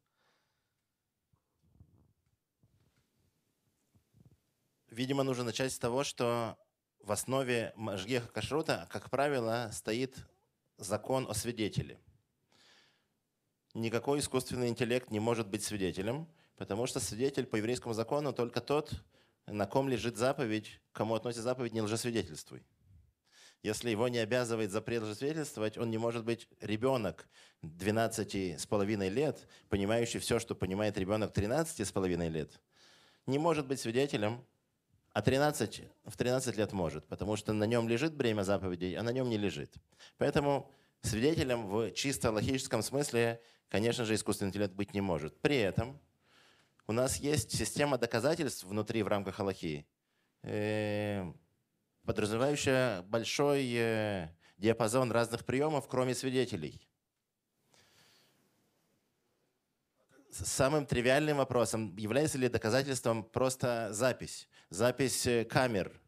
Видимо, 4.88 5.24
нужно 5.24 5.44
начать 5.44 5.72
с 5.72 5.78
того, 5.78 6.04
что 6.04 6.56
в 7.00 7.10
основе 7.12 7.72
Машгеха 7.76 8.28
Кашрута, 8.28 8.88
как 8.90 9.10
правило, 9.10 9.70
стоит 9.72 10.16
закон 10.78 11.26
о 11.28 11.34
свидетеле. 11.34 11.98
Никакой 13.74 14.20
искусственный 14.20 14.68
интеллект 14.68 15.10
не 15.10 15.18
может 15.18 15.48
быть 15.48 15.64
свидетелем, 15.64 16.28
потому 16.56 16.86
что 16.86 17.00
свидетель 17.00 17.44
по 17.44 17.56
еврейскому 17.56 17.92
закону 17.92 18.32
только 18.32 18.60
тот, 18.60 18.92
на 19.46 19.66
ком 19.66 19.88
лежит 19.88 20.16
заповедь, 20.16 20.80
кому 20.92 21.14
относится 21.14 21.42
заповедь 21.42 21.72
«не 21.72 21.82
лжесвидетельствуй». 21.82 22.62
Если 23.64 23.88
его 23.88 24.08
не 24.08 24.18
обязывает 24.18 24.70
запрет 24.70 25.02
лжесвидетельствовать, 25.04 25.78
он 25.78 25.88
не 25.88 25.96
может 25.96 26.22
быть 26.22 26.46
ребенок 26.60 27.26
12 27.62 28.60
с 28.60 28.66
половиной 28.66 29.08
лет, 29.08 29.48
понимающий 29.70 30.20
все, 30.20 30.38
что 30.38 30.54
понимает 30.54 30.98
ребенок 30.98 31.32
13 31.32 31.80
с 31.80 31.90
половиной 31.90 32.28
лет, 32.28 32.60
не 33.24 33.38
может 33.38 33.66
быть 33.66 33.80
свидетелем, 33.80 34.44
а 35.14 35.22
13, 35.22 35.80
в 36.04 36.14
13 36.14 36.58
лет 36.58 36.72
может, 36.72 37.06
потому 37.06 37.36
что 37.36 37.54
на 37.54 37.64
нем 37.64 37.88
лежит 37.88 38.14
бремя 38.14 38.42
заповедей, 38.42 38.98
а 38.98 39.02
на 39.02 39.12
нем 39.12 39.30
не 39.30 39.38
лежит. 39.38 39.72
Поэтому 40.18 40.70
свидетелем 41.00 41.66
в 41.66 41.90
чисто 41.92 42.32
логическом 42.32 42.82
смысле, 42.82 43.40
конечно 43.70 44.04
же, 44.04 44.14
искусственный 44.14 44.50
интеллект 44.50 44.74
быть 44.74 44.92
не 44.92 45.00
может. 45.00 45.40
При 45.40 45.56
этом 45.56 45.98
у 46.86 46.92
нас 46.92 47.16
есть 47.16 47.56
система 47.56 47.96
доказательств 47.96 48.64
внутри 48.64 49.02
в 49.02 49.08
рамках 49.08 49.40
Аллахи, 49.40 49.86
э, 50.42 51.32
подразумевающая 52.04 53.02
большой 53.02 53.72
э, 53.74 54.28
диапазон 54.58 55.10
разных 55.10 55.44
приемов, 55.44 55.88
кроме 55.88 56.14
свидетелей. 56.14 56.80
Самым 60.30 60.84
тривиальным 60.84 61.36
вопросом, 61.36 61.96
является 61.96 62.38
ли 62.38 62.48
доказательством 62.48 63.22
просто 63.22 63.88
запись, 63.92 64.48
запись 64.68 65.26
э, 65.26 65.44
камер. 65.44 66.00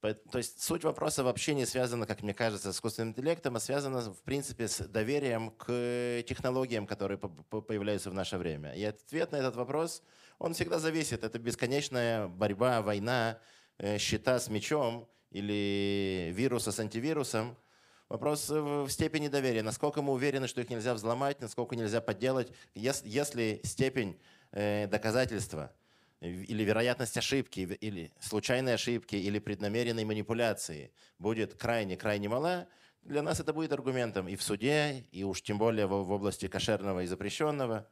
То 0.00 0.38
есть 0.38 0.62
суть 0.62 0.82
вопроса 0.82 1.22
вообще 1.22 1.54
не 1.54 1.66
связана, 1.66 2.06
как 2.06 2.22
мне 2.22 2.32
кажется, 2.32 2.72
с 2.72 2.76
искусственным 2.76 3.10
интеллектом, 3.10 3.56
а 3.56 3.60
связана, 3.60 4.00
в 4.00 4.22
принципе, 4.22 4.66
с 4.66 4.78
доверием 4.86 5.50
к 5.50 6.22
технологиям, 6.26 6.86
которые 6.86 7.18
появляются 7.18 8.10
в 8.10 8.14
наше 8.14 8.38
время. 8.38 8.74
И 8.74 8.82
ответ 8.82 9.32
на 9.32 9.36
этот 9.36 9.56
вопрос– 9.56 10.02
он 10.40 10.54
всегда 10.54 10.78
зависит. 10.78 11.22
Это 11.22 11.38
бесконечная 11.38 12.26
борьба, 12.26 12.80
война, 12.80 13.38
э, 13.78 13.98
щита 13.98 14.40
с 14.40 14.48
мечом 14.48 15.06
или 15.30 16.32
вируса 16.34 16.72
с 16.72 16.80
антивирусом. 16.80 17.56
Вопрос 18.08 18.48
в 18.48 18.88
степени 18.88 19.28
доверия. 19.28 19.62
Насколько 19.62 20.02
мы 20.02 20.12
уверены, 20.14 20.48
что 20.48 20.62
их 20.62 20.70
нельзя 20.70 20.94
взломать, 20.94 21.40
насколько 21.40 21.76
нельзя 21.76 22.00
подделать. 22.00 22.50
Если 22.74 23.60
степень 23.62 24.18
э, 24.52 24.88
доказательства 24.88 25.72
или 26.20 26.64
вероятность 26.64 27.16
ошибки, 27.18 27.60
или 27.60 28.10
случайной 28.18 28.74
ошибки, 28.74 29.16
или 29.16 29.38
преднамеренной 29.38 30.04
манипуляции 30.04 30.90
будет 31.18 31.54
крайне-крайне 31.54 32.30
мала, 32.30 32.66
для 33.02 33.22
нас 33.22 33.40
это 33.40 33.52
будет 33.52 33.72
аргументом 33.72 34.26
и 34.26 34.36
в 34.36 34.42
суде, 34.42 35.04
и 35.12 35.22
уж 35.22 35.42
тем 35.42 35.58
более 35.58 35.86
в 35.86 36.10
области 36.10 36.48
кошерного 36.48 37.02
и 37.02 37.06
запрещенного. 37.06 37.86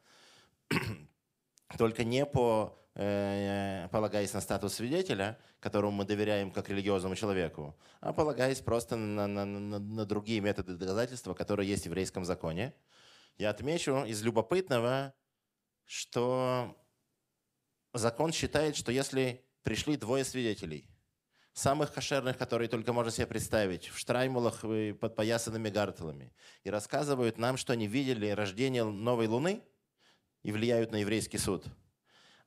Только 1.77 2.05
не 2.05 2.25
по, 2.25 2.79
э, 2.95 3.89
полагаясь 3.93 4.33
на 4.33 4.41
статус 4.41 4.75
свидетеля, 4.75 5.39
которому 5.61 5.99
мы 5.99 6.05
доверяем 6.05 6.51
как 6.51 6.71
религиозному 6.71 7.15
человеку, 7.15 7.77
а 8.01 8.13
полагаясь 8.13 8.61
просто 8.61 8.97
на, 8.97 9.27
на, 9.27 9.45
на, 9.45 9.79
на 9.79 10.05
другие 10.07 10.41
методы 10.41 10.77
доказательства, 10.77 11.35
которые 11.35 11.69
есть 11.69 11.83
в 11.83 11.87
еврейском 11.87 12.25
законе. 12.25 12.75
Я 13.37 13.51
отмечу 13.51 14.05
из 14.05 14.23
любопытного, 14.23 15.15
что 15.85 16.77
закон 17.93 18.33
считает, 18.33 18.77
что 18.77 18.91
если 18.91 19.45
пришли 19.63 19.97
двое 19.97 20.25
свидетелей, 20.25 20.89
самых 21.53 21.93
кошерных, 21.93 22.39
которые 22.39 22.69
только 22.69 22.93
можно 22.93 23.11
себе 23.11 23.27
представить, 23.27 23.89
в 23.89 23.99
штраймулах 23.99 24.65
и 24.65 24.93
подпоясанными 24.93 25.69
гартелами, 25.69 26.33
и 26.63 26.71
рассказывают 26.71 27.37
нам, 27.39 27.57
что 27.57 27.73
они 27.73 27.87
видели 27.87 28.29
рождение 28.31 28.85
новой 28.85 29.27
луны 29.27 29.63
и 30.43 30.53
влияют 30.53 30.93
на 30.93 30.97
еврейский 30.97 31.39
суд. 31.39 31.65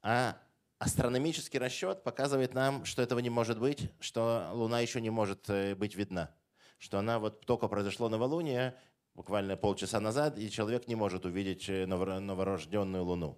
А 0.02 0.38
астрономический 0.80 1.60
расчет 1.60 2.04
показывает 2.04 2.54
нам, 2.54 2.86
что 2.86 3.02
этого 3.02 3.20
не 3.20 3.30
может 3.30 3.60
быть, 3.60 3.92
что 4.00 4.50
луна 4.54 4.80
еще 4.80 5.00
не 5.00 5.10
может 5.10 5.50
э, 5.50 5.76
быть 5.76 5.96
видна, 5.96 6.34
что 6.80 6.98
она 6.98 7.20
вот 7.20 7.46
только 7.46 7.68
произошло 7.68 8.10
новолуние, 8.10 8.76
буквально 9.14 9.58
полчаса 9.58 10.00
назад, 10.00 10.40
и 10.40 10.50
человек 10.50 10.88
не 10.88 10.96
может 10.96 11.26
увидеть 11.26 11.70
э, 11.70 11.86
новорожденную 11.86 13.04
луну. 13.04 13.38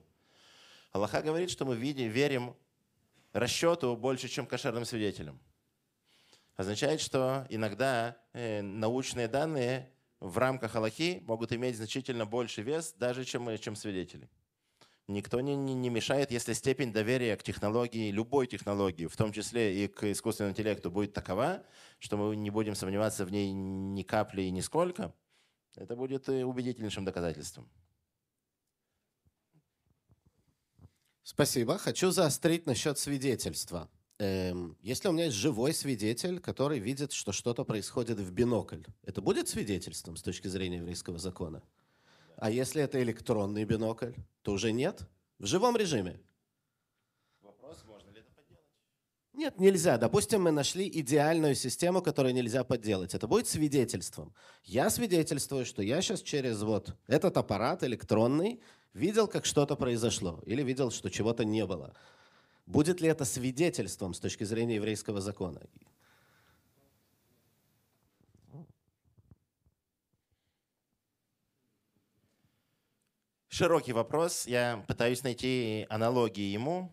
Аллаха 0.92 1.22
говорит, 1.22 1.50
что 1.50 1.66
мы 1.66 1.76
видим, 1.76 2.10
верим 2.10 2.56
расчету 3.34 3.98
больше, 3.98 4.30
чем 4.30 4.46
кошерным 4.46 4.86
свидетелям. 4.86 5.40
Означает, 6.56 7.02
что 7.02 7.48
иногда 7.50 8.16
э, 8.32 8.62
научные 8.62 9.28
данные 9.28 9.92
в 10.20 10.38
рамках 10.38 10.76
Аллахи 10.76 11.22
могут 11.26 11.52
иметь 11.52 11.76
значительно 11.76 12.26
больше 12.26 12.62
вес, 12.62 12.94
даже 12.94 13.26
чем, 13.26 13.58
чем 13.58 13.76
свидетели. 13.76 14.30
Никто 15.08 15.42
не, 15.42 15.56
не, 15.56 15.74
не 15.74 15.90
мешает, 15.90 16.32
если 16.32 16.54
степень 16.54 16.94
доверия 16.94 17.36
к 17.36 17.44
технологии, 17.44 18.10
любой 18.10 18.48
технологии, 18.48 19.06
в 19.08 19.18
том 19.18 19.34
числе 19.34 19.84
и 19.84 19.88
к 19.88 20.10
искусственному 20.10 20.54
интеллекту, 20.54 20.90
будет 20.90 21.14
такова, 21.14 21.64
что 22.00 22.16
мы 22.16 22.36
не 22.38 22.50
будем 22.50 22.74
сомневаться 22.74 23.26
в 23.26 23.32
ней 23.32 23.52
ни 23.52 24.04
капли 24.04 24.44
и 24.44 24.52
нисколько, 24.52 25.14
это 25.76 25.96
будет 25.98 26.30
э, 26.30 26.46
убедительнейшим 26.46 27.04
доказательством. 27.04 27.70
Спасибо. 31.24 31.78
Хочу 31.78 32.12
заострить 32.12 32.66
насчет 32.66 32.98
свидетельства. 32.98 33.90
Эм, 34.20 34.78
если 34.82 35.10
у 35.10 35.12
меня 35.12 35.26
есть 35.26 35.38
живой 35.38 35.74
свидетель, 35.74 36.40
который 36.40 36.80
видит, 36.80 37.12
что 37.12 37.32
что-то 37.32 37.66
происходит 37.66 38.20
в 38.20 38.32
бинокль, 38.32 38.84
это 39.02 39.22
будет 39.22 39.50
свидетельством 39.50 40.16
с 40.16 40.22
точки 40.22 40.48
зрения 40.48 40.78
еврейского 40.78 41.18
закона? 41.18 41.62
А 42.44 42.50
если 42.50 42.84
это 42.84 43.02
электронный 43.02 43.64
бинокль, 43.64 44.12
то 44.42 44.52
уже 44.52 44.74
нет? 44.74 45.08
В 45.40 45.46
живом 45.46 45.78
режиме? 45.78 46.20
Вопрос, 47.42 47.86
можно 47.88 48.10
ли 48.10 48.20
это 48.20 48.32
подделать? 48.34 48.66
Нет, 49.32 49.60
нельзя. 49.60 49.98
Допустим, 49.98 50.42
мы 50.42 50.52
нашли 50.52 50.90
идеальную 50.90 51.56
систему, 51.56 52.02
которую 52.02 52.34
нельзя 52.34 52.66
подделать. 52.66 53.14
Это 53.14 53.30
будет 53.30 53.48
свидетельством. 53.48 54.34
Я 54.66 54.90
свидетельствую, 54.90 55.66
что 55.66 55.82
я 55.82 56.02
сейчас 56.02 56.22
через 56.22 56.62
вот 56.64 56.94
этот 57.08 57.38
аппарат 57.38 57.82
электронный 57.86 58.62
видел, 58.94 59.30
как 59.30 59.46
что-то 59.46 59.78
произошло, 59.78 60.42
или 60.46 60.64
видел, 60.64 60.92
что 60.92 61.10
чего-то 61.10 61.46
не 61.46 61.66
было. 61.66 61.94
Будет 62.66 63.00
ли 63.00 63.08
это 63.08 63.24
свидетельством 63.24 64.14
с 64.14 64.20
точки 64.20 64.44
зрения 64.44 64.76
еврейского 64.76 65.22
закона? 65.22 65.62
Широкий 73.54 73.94
вопрос. 73.94 74.48
Я 74.48 74.84
пытаюсь 74.88 75.22
найти 75.22 75.86
аналогии 75.88 76.52
ему. 76.52 76.92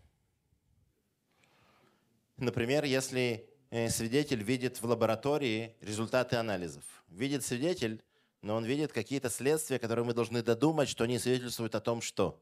Например, 2.36 2.84
если 2.84 3.48
э, 3.70 3.88
свидетель 3.88 4.42
видит 4.42 4.76
в 4.76 4.84
лаборатории 4.84 5.74
результаты 5.80 6.36
анализов. 6.36 6.84
Видит 7.08 7.46
свидетель, 7.46 8.04
но 8.42 8.56
он 8.56 8.66
видит 8.66 8.92
какие-то 8.92 9.30
следствия, 9.30 9.78
которые 9.78 10.04
мы 10.04 10.12
должны 10.12 10.42
додумать, 10.42 10.90
что 10.90 11.04
они 11.04 11.18
свидетельствуют 11.18 11.74
о 11.74 11.80
том, 11.80 12.02
что. 12.02 12.38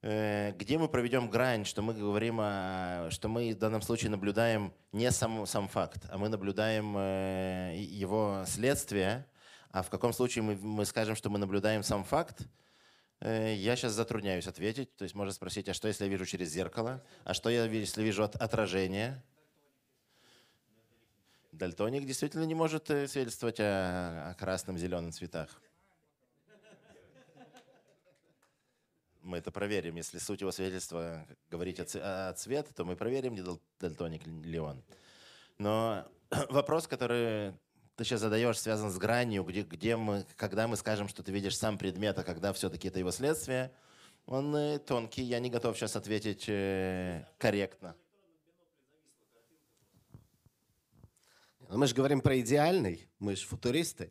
Э, 0.00 0.52
где 0.52 0.78
мы 0.78 0.88
проведем 0.88 1.28
грань, 1.28 1.66
что 1.66 1.82
мы 1.82 1.92
говорим, 1.92 2.38
о, 2.40 3.10
что 3.10 3.28
мы 3.28 3.52
в 3.52 3.58
данном 3.58 3.82
случае 3.82 4.10
наблюдаем 4.10 4.72
не 4.92 5.10
сам, 5.10 5.44
сам 5.44 5.68
факт, 5.68 6.06
а 6.08 6.16
мы 6.16 6.30
наблюдаем 6.30 6.96
э, 6.96 7.74
его 7.76 8.44
следствие, 8.46 9.26
а 9.74 9.82
в 9.82 9.90
каком 9.90 10.12
случае 10.12 10.42
мы, 10.44 10.54
мы 10.54 10.84
скажем, 10.84 11.16
что 11.16 11.30
мы 11.30 11.38
наблюдаем 11.40 11.82
сам 11.82 12.04
факт, 12.04 12.46
э, 13.18 13.54
я 13.56 13.74
сейчас 13.74 13.92
затрудняюсь 13.92 14.46
ответить. 14.46 14.94
То 14.94 15.02
есть 15.02 15.16
можно 15.16 15.32
спросить, 15.32 15.68
а 15.68 15.74
что, 15.74 15.88
если 15.88 16.04
я 16.04 16.10
вижу 16.10 16.24
через 16.26 16.48
зеркало? 16.50 17.04
А 17.24 17.34
что, 17.34 17.50
если 17.50 18.04
вижу 18.04 18.22
от 18.22 18.36
отражение? 18.36 19.20
Дальтоник 21.50 22.06
действительно 22.06 22.44
не 22.44 22.54
может 22.54 22.88
э, 22.88 23.08
свидетельствовать 23.08 23.58
о, 23.58 24.30
о 24.30 24.34
красном, 24.34 24.78
зеленом 24.78 25.10
цветах. 25.10 25.60
Мы 29.22 29.38
это 29.38 29.50
проверим. 29.50 29.96
Если 29.96 30.18
суть 30.18 30.40
его 30.40 30.52
свидетельства 30.52 31.26
говорить 31.50 31.80
о, 31.80 32.28
о 32.28 32.32
цвет, 32.34 32.68
то 32.76 32.84
мы 32.84 32.94
проверим, 32.94 33.34
не 33.34 33.42
дальтоник 33.80 34.24
ли 34.24 34.60
он. 34.60 34.84
Но 35.58 36.06
вопрос, 36.48 36.86
который 36.86 37.54
ты 37.96 38.04
сейчас 38.04 38.20
задаешь, 38.20 38.58
связан 38.58 38.90
с 38.90 38.98
гранью, 38.98 39.44
где, 39.44 39.62
где 39.62 39.96
мы, 39.96 40.26
когда 40.36 40.66
мы 40.66 40.76
скажем, 40.76 41.08
что 41.08 41.22
ты 41.22 41.30
видишь 41.30 41.56
сам 41.56 41.78
предмет, 41.78 42.18
а 42.18 42.24
когда 42.24 42.52
все-таки 42.52 42.88
это 42.88 42.98
его 42.98 43.12
следствие, 43.12 43.72
он 44.26 44.54
э, 44.56 44.78
тонкий. 44.78 45.22
Я 45.22 45.38
не 45.38 45.50
готов 45.50 45.76
сейчас 45.76 45.94
ответить 45.96 46.44
э, 46.48 47.24
корректно. 47.38 47.94
Но 51.68 51.78
мы 51.78 51.86
же 51.86 51.94
говорим 51.94 52.20
про 52.20 52.38
идеальный, 52.40 53.08
мы 53.18 53.36
же 53.36 53.46
футуристы. 53.46 54.10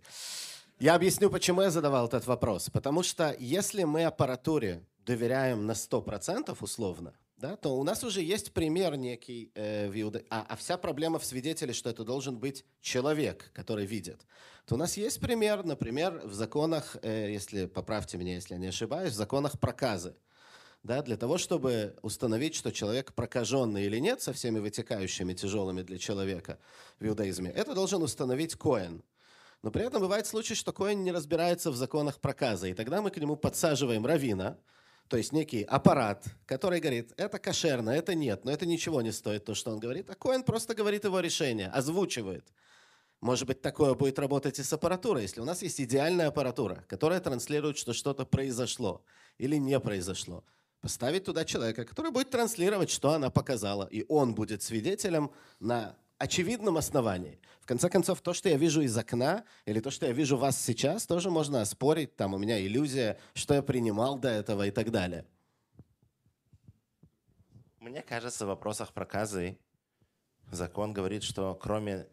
Я 0.80 0.96
объясню, 0.96 1.30
почему 1.30 1.62
я 1.62 1.70
задавал 1.70 2.08
этот 2.08 2.26
вопрос. 2.26 2.70
Потому 2.70 3.04
что 3.04 3.36
если 3.40 3.84
мы 3.84 4.06
аппаратуре 4.06 4.86
доверяем 5.06 5.66
на 5.66 5.74
100% 5.74 6.56
условно, 6.60 7.14
да, 7.44 7.58
то 7.58 7.78
у 7.78 7.84
нас 7.84 8.06
уже 8.06 8.22
есть 8.22 8.54
пример 8.54 8.96
некий 8.96 9.52
э, 9.54 9.90
в 9.90 10.02
иуда... 10.02 10.24
а, 10.30 10.46
а 10.48 10.56
вся 10.56 10.78
проблема 10.78 11.20
в 11.20 11.26
свидетеле, 11.26 11.74
что 11.74 11.90
это 11.90 12.06
должен 12.06 12.38
быть 12.38 12.64
человек, 12.80 13.52
который 13.54 13.86
видит. 13.86 14.26
То 14.66 14.76
у 14.76 14.78
нас 14.78 14.96
есть 14.96 15.20
пример, 15.20 15.66
например, 15.66 16.22
в 16.24 16.34
законах, 16.34 16.96
э, 17.02 17.34
если 17.34 17.66
поправьте 17.66 18.18
меня, 18.18 18.36
если 18.36 18.54
я 18.54 18.60
не 18.62 18.68
ошибаюсь, 18.68 19.12
в 19.12 19.16
законах 19.16 19.60
проказы 19.60 20.16
да, 20.84 21.02
для 21.02 21.18
того, 21.18 21.38
чтобы 21.38 21.98
установить, 22.02 22.56
что 22.56 22.72
человек 22.72 23.14
прокаженный 23.14 23.84
или 23.84 23.98
нет, 23.98 24.22
со 24.22 24.32
всеми 24.32 24.60
вытекающими 24.60 25.34
тяжелыми 25.34 25.82
для 25.82 25.98
человека 25.98 26.60
в 27.02 27.06
иудаизме, 27.06 27.52
это 27.52 27.76
должен 27.76 28.02
установить 28.04 28.56
Коэн. 28.56 29.04
Но 29.64 29.70
при 29.70 29.84
этом 29.84 30.02
бывает 30.02 30.28
случай, 30.28 30.56
что 30.56 30.72
Коэн 30.72 31.04
не 31.04 31.12
разбирается 31.12 31.72
в 31.72 31.76
законах 31.76 32.22
проказа, 32.22 32.68
и 32.68 32.74
тогда 32.74 33.02
мы 33.02 33.12
к 33.12 33.18
нему 33.18 33.36
подсаживаем 33.36 34.06
равина, 34.06 34.58
то 35.08 35.18
есть 35.18 35.32
некий 35.32 35.64
аппарат, 35.64 36.26
который 36.46 36.80
говорит, 36.80 37.14
это 37.18 37.40
кошерно, 37.40 37.92
это 37.92 38.16
нет, 38.16 38.46
но 38.46 38.52
это 38.52 38.66
ничего 38.66 39.02
не 39.02 39.12
стоит, 39.12 39.46
то, 39.46 39.54
что 39.54 39.72
он 39.72 39.80
говорит, 39.80 40.10
а 40.10 40.16
Коэн 40.16 40.44
просто 40.44 40.74
говорит 40.74 41.04
его 41.04 41.20
решение, 41.20 41.68
озвучивает. 41.68 42.46
Может 43.22 43.48
быть, 43.48 43.62
такое 43.62 43.94
будет 43.94 44.20
работать 44.20 44.60
и 44.60 44.64
с 44.64 44.74
аппаратурой, 44.74 45.24
если 45.24 45.40
у 45.40 45.46
нас 45.46 45.62
есть 45.62 45.80
идеальная 45.80 46.28
аппаратура, 46.28 46.84
которая 46.88 47.20
транслирует, 47.20 47.78
что 47.78 47.94
что-то 47.94 48.26
произошло 48.26 49.04
или 49.38 49.56
не 49.56 49.80
произошло 49.80 50.44
поставить 50.84 51.24
туда 51.24 51.46
человека, 51.46 51.86
который 51.86 52.12
будет 52.12 52.30
транслировать, 52.30 52.90
что 52.90 53.14
она 53.14 53.30
показала, 53.30 53.88
и 53.90 54.04
он 54.10 54.36
будет 54.36 54.62
свидетелем 54.62 55.32
на 55.62 55.96
очевидном 56.24 56.78
основании. 56.78 57.38
В 57.60 57.66
конце 57.66 57.90
концов, 57.90 58.22
то, 58.22 58.34
что 58.34 58.48
я 58.48 58.58
вижу 58.58 58.82
из 58.82 58.98
окна, 58.98 59.44
или 59.66 59.80
то, 59.82 59.92
что 59.92 60.06
я 60.06 60.14
вижу 60.14 60.38
вас 60.38 60.60
сейчас, 60.60 61.06
тоже 61.06 61.30
можно 61.30 61.62
оспорить. 61.62 62.16
Там 62.16 62.34
у 62.34 62.38
меня 62.38 62.66
иллюзия, 62.66 63.20
что 63.34 63.54
я 63.54 63.62
принимал 63.62 64.18
до 64.18 64.30
этого 64.30 64.66
и 64.66 64.72
так 64.72 64.90
далее. 64.90 65.26
Мне 67.80 68.02
кажется, 68.02 68.46
в 68.46 68.48
вопросах 68.48 68.94
проказы 68.94 69.58
закон 70.50 70.94
говорит, 70.94 71.24
что 71.24 71.56
кроме 71.56 72.08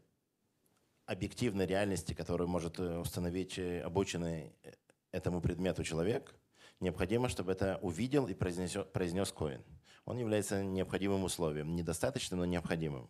объективной 1.07 1.67
реальности, 1.67 2.13
которую 2.13 2.49
может 2.49 2.81
э, 2.81 2.99
установить 2.99 3.59
э, 3.59 3.81
обученный 3.81 4.53
э, 4.65 4.73
этому 5.13 5.41
предмету 5.41 5.85
человек, 5.85 6.35
необходимо, 6.81 7.29
чтобы 7.29 7.53
это 7.53 7.79
увидел 7.83 8.27
и 8.27 8.35
произнес, 8.35 8.77
произнес 8.93 9.31
Коин. 9.33 9.63
Он 10.05 10.19
является 10.19 10.65
необходимым 10.65 11.23
условием. 11.23 11.77
Недостаточным, 11.77 12.41
но 12.41 12.47
необходимым. 12.47 13.09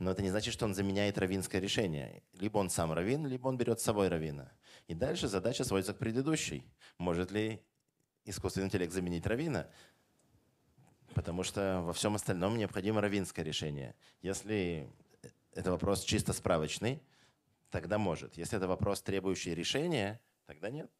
Но 0.00 0.10
это 0.10 0.22
не 0.22 0.30
значит, 0.30 0.54
что 0.54 0.64
он 0.64 0.74
заменяет 0.74 1.18
равинское 1.18 1.60
решение. 1.60 2.22
Либо 2.32 2.56
он 2.56 2.70
сам 2.70 2.90
равин, 2.90 3.26
либо 3.26 3.48
он 3.48 3.58
берет 3.58 3.80
с 3.80 3.84
собой 3.84 4.08
равина. 4.08 4.50
И 4.88 4.94
дальше 4.94 5.28
задача 5.28 5.62
сводится 5.62 5.92
к 5.92 5.98
предыдущей. 5.98 6.64
Может 6.96 7.30
ли 7.30 7.62
искусственный 8.24 8.68
интеллект 8.68 8.94
заменить 8.94 9.26
равина? 9.26 9.68
Потому 11.14 11.42
что 11.42 11.82
во 11.82 11.92
всем 11.92 12.14
остальном 12.14 12.56
необходимо 12.56 13.02
равинское 13.02 13.44
решение. 13.44 13.94
Если 14.22 14.88
это 15.52 15.70
вопрос 15.70 16.02
чисто 16.02 16.32
справочный, 16.32 17.02
тогда 17.68 17.98
может. 17.98 18.38
Если 18.38 18.56
это 18.56 18.68
вопрос, 18.68 19.02
требующий 19.02 19.54
решения, 19.54 20.18
тогда 20.46 20.70
нет. 20.70 20.90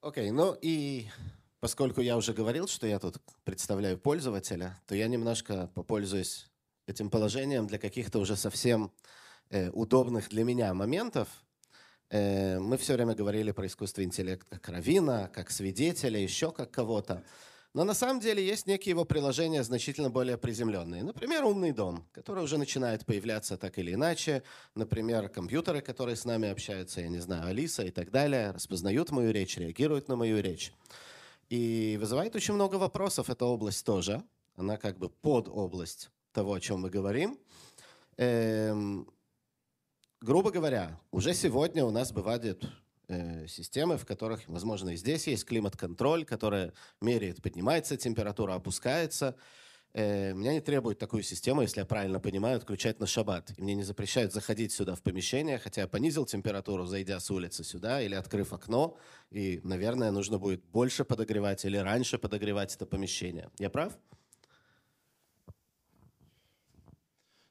Окей, 0.00 0.28
okay, 0.28 0.32
ну 0.32 0.56
и 0.62 1.08
поскольку 1.60 2.00
я 2.00 2.16
уже 2.16 2.32
говорил, 2.32 2.68
что 2.68 2.86
я 2.86 2.98
тут 2.98 3.18
представляю 3.44 3.98
пользователя, 3.98 4.80
то 4.86 4.94
я 4.94 5.08
немножко 5.08 5.70
попользуюсь 5.74 6.48
этим 6.86 7.10
положением 7.10 7.66
для 7.66 7.78
каких-то 7.78 8.18
уже 8.18 8.36
совсем 8.36 8.92
э, 9.50 9.70
удобных 9.70 10.28
для 10.28 10.44
меня 10.44 10.72
моментов. 10.74 11.28
Э, 12.10 12.58
мы 12.58 12.78
все 12.78 12.94
время 12.94 13.14
говорили 13.14 13.50
про 13.52 13.66
искусственный 13.66 14.06
интеллект 14.06 14.48
как 14.48 14.68
равина, 14.68 15.28
как 15.28 15.50
свидетеля, 15.50 16.18
еще 16.18 16.50
как 16.52 16.70
кого-то. 16.70 17.24
Но 17.74 17.84
на 17.84 17.92
самом 17.92 18.18
деле 18.18 18.44
есть 18.44 18.66
некие 18.66 18.92
его 18.92 19.04
приложения 19.04 19.62
значительно 19.62 20.08
более 20.08 20.38
приземленные. 20.38 21.04
Например, 21.04 21.44
умный 21.44 21.72
дом, 21.72 22.08
который 22.12 22.42
уже 22.42 22.56
начинает 22.56 23.04
появляться 23.04 23.58
так 23.58 23.78
или 23.78 23.92
иначе. 23.92 24.42
Например, 24.74 25.28
компьютеры, 25.28 25.82
которые 25.82 26.16
с 26.16 26.24
нами 26.24 26.48
общаются, 26.48 27.02
я 27.02 27.08
не 27.08 27.18
знаю, 27.18 27.46
Алиса 27.46 27.84
и 27.84 27.90
так 27.90 28.10
далее, 28.10 28.52
распознают 28.52 29.10
мою 29.10 29.32
речь, 29.32 29.58
реагируют 29.58 30.08
на 30.08 30.16
мою 30.16 30.40
речь. 30.40 30.72
И 31.48 31.96
вызывает 31.98 32.36
очень 32.36 32.54
много 32.54 32.76
вопросов 32.76 33.30
эта 33.30 33.46
область 33.46 33.84
тоже. 33.84 34.22
Она 34.56 34.76
как 34.76 34.98
бы 34.98 35.08
под 35.08 35.48
область 35.48 36.10
того, 36.32 36.52
о 36.52 36.60
чем 36.60 36.80
мы 36.80 36.90
говорим. 36.90 37.38
Эм, 38.18 39.08
грубо 40.20 40.50
говоря, 40.50 41.00
уже 41.10 41.32
сегодня 41.32 41.84
у 41.84 41.90
нас 41.90 42.12
бывают 42.12 42.68
э, 43.08 43.46
системы, 43.46 43.96
в 43.96 44.04
которых, 44.04 44.46
возможно, 44.46 44.90
и 44.90 44.96
здесь 44.96 45.26
есть 45.26 45.46
климат-контроль, 45.46 46.24
который 46.24 46.72
меряет, 47.00 47.40
поднимается 47.40 47.96
температура, 47.96 48.54
опускается. 48.54 49.36
Э, 49.94 50.32
меня 50.34 50.52
не 50.52 50.60
требует 50.60 50.98
такую 50.98 51.22
систему, 51.22 51.62
если 51.62 51.80
я 51.80 51.86
правильно 51.86 52.20
понимаю, 52.20 52.58
отключать 52.58 53.00
на 53.00 53.06
шаббат. 53.06 53.52
И 53.56 53.62
мне 53.62 53.74
не 53.74 53.82
запрещают 53.82 54.32
заходить 54.32 54.72
сюда 54.72 54.94
в 54.94 55.02
помещение, 55.02 55.58
хотя 55.58 55.82
я 55.82 55.88
понизил 55.88 56.26
температуру, 56.26 56.84
зайдя 56.84 57.18
с 57.20 57.30
улицы 57.30 57.64
сюда 57.64 58.02
или 58.02 58.14
открыв 58.14 58.52
окно. 58.52 58.98
И, 59.30 59.60
наверное, 59.64 60.10
нужно 60.10 60.38
будет 60.38 60.64
больше 60.66 61.04
подогревать 61.04 61.64
или 61.64 61.78
раньше 61.78 62.18
подогревать 62.18 62.74
это 62.74 62.86
помещение. 62.86 63.50
Я 63.58 63.70
прав? 63.70 63.98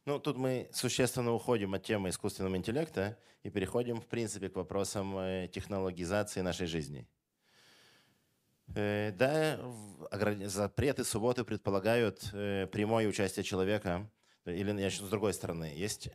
Ну, 0.05 0.19
тут 0.19 0.37
мы 0.37 0.69
существенно 0.71 1.33
уходим 1.33 1.73
от 1.73 1.83
темы 1.83 2.09
искусственного 2.09 2.55
интеллекта 2.55 3.17
и 3.43 3.49
переходим, 3.49 3.99
в 3.99 4.05
принципе, 4.05 4.47
к 4.47 4.55
вопросам 4.55 5.17
э, 5.17 5.49
технологизации 5.51 6.41
нашей 6.41 6.67
жизни. 6.67 7.07
Э, 8.75 9.11
да, 9.11 9.59
запреты 10.45 11.03
субботы 11.03 11.43
предполагают 11.43 12.29
э, 12.33 12.67
прямое 12.67 13.07
участие 13.07 13.43
человека, 13.43 14.09
или 14.45 14.79
я 14.81 14.89
с 14.89 14.99
другой 14.99 15.33
стороны, 15.33 15.73
есть 15.75 16.09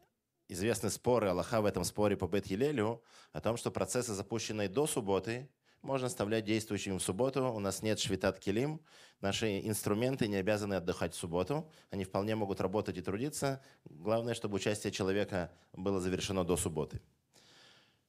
известные 0.48 0.90
споры, 0.90 1.28
Аллаха 1.28 1.60
в 1.60 1.66
этом 1.66 1.84
споре 1.84 2.16
по 2.16 2.26
Бет 2.26 2.46
Елелю, 2.46 3.02
о 3.32 3.40
том, 3.40 3.56
что 3.56 3.70
процессы, 3.70 4.12
запущенные 4.12 4.68
до 4.68 4.86
субботы, 4.86 5.48
можно 5.82 6.06
оставлять 6.06 6.44
действующими 6.44 6.98
в 6.98 7.02
субботу. 7.02 7.44
У 7.48 7.58
нас 7.58 7.82
нет 7.82 7.98
швитат 7.98 8.38
килим. 8.38 8.80
Наши 9.20 9.60
инструменты 9.66 10.28
не 10.28 10.36
обязаны 10.36 10.74
отдыхать 10.74 11.12
в 11.12 11.16
субботу. 11.16 11.68
Они 11.90 12.04
вполне 12.04 12.36
могут 12.36 12.60
работать 12.60 12.96
и 12.98 13.02
трудиться. 13.02 13.60
Главное, 13.84 14.34
чтобы 14.34 14.56
участие 14.56 14.92
человека 14.92 15.50
было 15.72 16.00
завершено 16.00 16.44
до 16.44 16.56
субботы. 16.56 17.00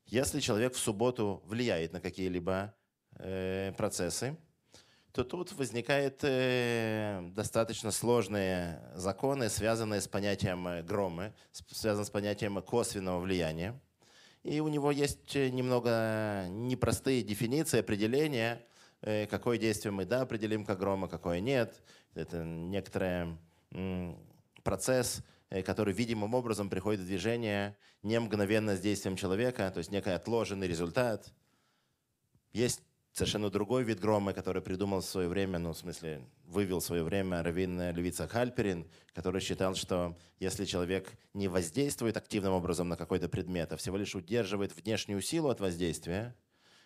Если 0.06 0.40
человек 0.40 0.76
в 0.76 0.78
субботу 0.78 1.42
влияет 1.46 1.94
на 1.94 2.00
какие-либо 2.00 2.76
процессы, 3.18 4.38
то 5.14 5.24
тут 5.24 5.52
возникают 5.54 6.24
э, 6.24 7.22
достаточно 7.36 7.92
сложные 7.92 8.82
законы, 8.96 9.48
связанные 9.48 10.02
с 10.02 10.08
понятием 10.08 10.68
э, 10.68 10.82
громы, 10.82 11.36
связанные 11.52 12.06
с 12.06 12.10
понятием 12.10 12.60
косвенного 12.64 13.20
влияния. 13.20 13.80
И 14.42 14.60
у 14.60 14.70
него 14.70 14.90
есть 14.90 15.36
э, 15.36 15.50
немного 15.50 16.48
непростые 16.50 17.22
дефиниции, 17.22 17.82
определения, 17.82 18.66
э, 19.02 19.28
какое 19.28 19.60
действие 19.60 19.92
мы 19.92 20.06
да, 20.06 20.22
определим 20.22 20.66
как 20.66 20.80
грома, 20.80 21.08
какое 21.08 21.40
нет. 21.42 21.84
Это 22.16 22.44
некоторый 22.44 23.38
процесс, 24.64 25.22
э, 25.52 25.62
который 25.62 25.94
видимым 25.94 26.34
образом 26.34 26.72
приходит 26.72 27.02
в 27.02 27.06
движение 27.06 27.78
не 28.02 28.20
мгновенно 28.20 28.76
с 28.76 28.80
действием 28.80 29.16
человека, 29.16 29.70
то 29.72 29.78
есть 29.78 29.92
некий 29.92 30.10
отложенный 30.10 30.68
результат. 30.68 31.32
Есть 32.52 32.82
совершенно 33.14 33.50
другой 33.50 33.84
вид 33.84 34.00
грома, 34.00 34.34
который 34.34 34.62
придумал 34.62 35.02
в 35.02 35.06
свое 35.06 35.30
время, 35.30 35.60
ну, 35.60 35.72
в 35.72 35.78
смысле, 35.78 36.22
вывел 36.46 36.80
в 36.80 36.84
свое 36.84 37.04
время 37.04 37.42
Равин 37.44 37.80
Левица 37.92 38.28
Хальперин, 38.28 38.88
который 39.14 39.40
считал, 39.40 39.76
что 39.76 40.18
если 40.40 40.66
человек 40.66 41.14
не 41.34 41.48
воздействует 41.48 42.18
активным 42.18 42.54
образом 42.54 42.90
на 42.90 42.98
какой-то 42.98 43.30
предмет, 43.30 43.72
а 43.72 43.78
всего 43.78 43.98
лишь 43.98 44.16
удерживает 44.16 44.76
внешнюю 44.76 45.22
силу 45.22 45.50
от 45.50 45.60
воздействия, 45.60 46.36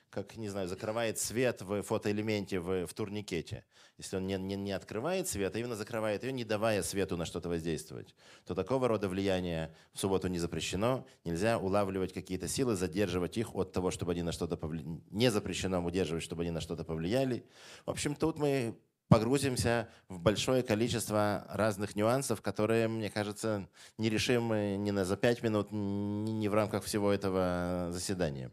как, 0.09 0.37
не 0.37 0.49
знаю, 0.49 0.67
закрывает 0.67 1.19
свет 1.19 1.61
в 1.61 1.81
фотоэлементе 1.83 2.59
в, 2.59 2.87
в 2.87 2.93
турникете. 2.93 3.65
Если 3.97 4.17
он 4.17 4.27
не, 4.27 4.35
не, 4.37 4.55
не 4.55 4.71
открывает 4.71 5.27
свет, 5.27 5.55
а 5.55 5.59
именно 5.59 5.75
закрывает 5.75 6.23
ее, 6.23 6.31
не 6.31 6.43
давая 6.43 6.83
свету 6.83 7.17
на 7.17 7.25
что-то 7.25 7.49
воздействовать, 7.49 8.15
то 8.45 8.55
такого 8.55 8.87
рода 8.87 9.09
влияние 9.09 9.75
в 9.93 9.99
субботу 9.99 10.27
не 10.27 10.39
запрещено. 10.39 11.05
Нельзя 11.25 11.57
улавливать 11.57 12.13
какие-то 12.13 12.47
силы, 12.47 12.75
задерживать 12.75 13.37
их 13.37 13.55
от 13.55 13.71
того, 13.71 13.91
чтобы 13.91 14.13
они 14.13 14.23
на 14.23 14.31
что-то 14.31 14.57
повлияли. 14.57 15.01
Не 15.11 15.31
запрещено 15.31 15.83
удерживать, 15.83 16.23
чтобы 16.23 16.43
они 16.43 16.51
на 16.51 16.61
что-то 16.61 16.83
повлияли. 16.83 17.45
В 17.85 17.91
общем, 17.91 18.15
тут 18.15 18.37
мы 18.37 18.77
погрузимся 19.07 19.89
в 20.09 20.19
большое 20.19 20.63
количество 20.63 21.45
разных 21.49 21.95
нюансов, 21.95 22.41
которые, 22.41 22.87
мне 22.87 23.09
кажется, 23.09 23.69
не 23.97 24.09
решим 24.09 24.49
ни 24.83 24.91
на 24.91 25.05
за 25.05 25.17
пять 25.17 25.43
минут, 25.43 25.69
ни 25.71 26.47
в 26.47 26.53
рамках 26.53 26.83
всего 26.83 27.11
этого 27.11 27.87
заседания. 27.91 28.51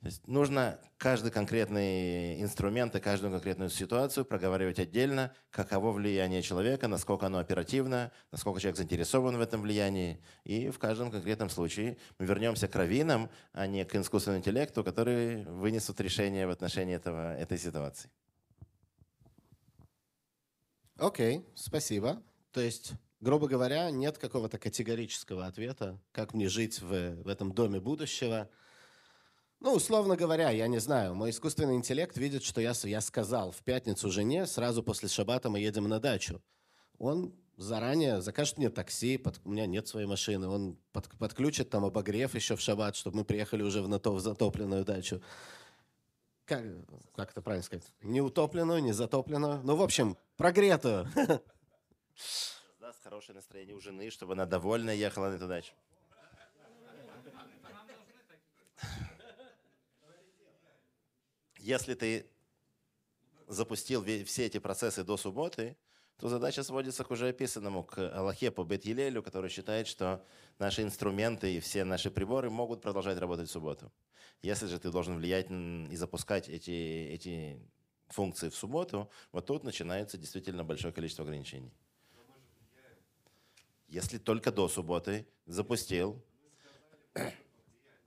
То 0.00 0.06
есть 0.08 0.26
нужно 0.28 0.78
каждый 0.98 1.30
конкретный 1.30 2.40
инструмент 2.42 2.94
и 2.94 3.00
каждую 3.00 3.32
конкретную 3.32 3.70
ситуацию 3.70 4.26
проговаривать 4.26 4.78
отдельно, 4.78 5.34
каково 5.50 5.90
влияние 5.90 6.42
человека, 6.42 6.86
насколько 6.86 7.26
оно 7.26 7.38
оперативно, 7.38 8.12
насколько 8.30 8.60
человек 8.60 8.76
заинтересован 8.76 9.38
в 9.38 9.40
этом 9.40 9.62
влиянии. 9.62 10.22
И 10.44 10.68
в 10.68 10.78
каждом 10.78 11.10
конкретном 11.10 11.48
случае 11.48 11.96
мы 12.18 12.26
вернемся 12.26 12.68
к 12.68 12.76
раввинам, 12.76 13.30
а 13.52 13.66
не 13.66 13.84
к 13.84 13.94
искусственному 13.94 14.40
интеллекту, 14.40 14.84
которые 14.84 15.44
вынесут 15.44 16.00
решение 16.00 16.46
в 16.46 16.50
отношении 16.50 16.94
этого, 16.94 17.34
этой 17.34 17.58
ситуации. 17.58 18.10
Окей, 20.98 21.38
okay, 21.38 21.44
спасибо. 21.54 22.22
То 22.52 22.60
есть, 22.60 22.92
грубо 23.20 23.48
говоря, 23.48 23.90
нет 23.90 24.18
какого-то 24.18 24.58
категорического 24.58 25.46
ответа, 25.46 25.98
как 26.12 26.32
мне 26.32 26.48
жить 26.48 26.80
в, 26.80 27.22
в 27.22 27.28
этом 27.28 27.52
доме 27.52 27.80
будущего– 27.80 28.50
ну, 29.66 29.72
условно 29.72 30.14
говоря, 30.14 30.50
я 30.50 30.68
не 30.68 30.78
знаю, 30.78 31.16
мой 31.16 31.30
искусственный 31.30 31.74
интеллект 31.74 32.16
видит, 32.16 32.44
что 32.44 32.60
я, 32.60 32.72
я 32.84 33.00
сказал 33.00 33.50
в 33.50 33.64
пятницу 33.64 34.08
жене, 34.12 34.46
сразу 34.46 34.80
после 34.80 35.08
шабата 35.08 35.50
мы 35.50 35.58
едем 35.58 35.88
на 35.88 35.98
дачу. 35.98 36.40
Он 36.98 37.34
заранее 37.56 38.22
закажет 38.22 38.58
мне 38.58 38.70
такси, 38.70 39.18
под, 39.18 39.40
у 39.44 39.50
меня 39.50 39.66
нет 39.66 39.88
своей 39.88 40.06
машины, 40.06 40.46
он 40.46 40.78
под, 40.92 41.08
подключит 41.18 41.68
там 41.68 41.84
обогрев 41.84 42.36
еще 42.36 42.54
в 42.54 42.60
шаббат, 42.60 42.94
чтобы 42.94 43.16
мы 43.16 43.24
приехали 43.24 43.64
уже 43.64 43.82
в, 43.82 43.88
в 43.88 44.20
затопленную 44.20 44.84
дачу. 44.84 45.20
Как, 46.44 46.62
как 47.16 47.32
это 47.32 47.42
правильно 47.42 47.64
сказать? 47.64 47.92
Не 48.02 48.20
утопленную, 48.20 48.80
не 48.80 48.92
затопленную. 48.92 49.62
Ну, 49.64 49.74
в 49.74 49.82
общем, 49.82 50.16
прогретую. 50.36 51.08
Создаст 52.14 53.02
хорошее 53.02 53.34
настроение 53.34 53.74
у 53.74 53.80
жены, 53.80 54.10
чтобы 54.10 54.34
она 54.34 54.46
довольна 54.46 54.90
ехала 54.90 55.28
на 55.28 55.34
эту 55.34 55.48
дачу. 55.48 55.72
Если 61.66 61.94
ты 61.94 62.30
запустил 63.48 64.04
все 64.04 64.46
эти 64.46 64.58
процессы 64.58 65.02
до 65.02 65.16
субботы, 65.16 65.76
то 66.16 66.28
задача 66.28 66.62
сводится 66.62 67.02
к 67.02 67.10
уже 67.10 67.30
описанному, 67.30 67.82
к 67.82 67.98
Аллахе 68.16 68.52
по 68.52 68.62
бет 68.62 68.84
который 69.24 69.50
считает, 69.50 69.88
что 69.88 70.24
наши 70.60 70.82
инструменты 70.82 71.56
и 71.56 71.58
все 71.58 71.82
наши 71.82 72.08
приборы 72.08 72.50
могут 72.50 72.82
продолжать 72.82 73.18
работать 73.18 73.48
в 73.48 73.52
субботу. 73.52 73.90
Если 74.42 74.66
же 74.68 74.78
ты 74.78 74.92
должен 74.92 75.16
влиять 75.16 75.50
и 75.50 75.96
запускать 75.96 76.48
эти, 76.48 76.70
эти 77.10 77.60
функции 78.10 78.48
в 78.48 78.54
субботу, 78.54 79.10
вот 79.32 79.46
тут 79.46 79.64
начинается 79.64 80.16
действительно 80.16 80.62
большое 80.62 80.94
количество 80.94 81.24
ограничений. 81.24 81.72
Если 83.88 84.18
только 84.18 84.52
до 84.52 84.68
субботы 84.68 85.26
запустил, 85.46 86.24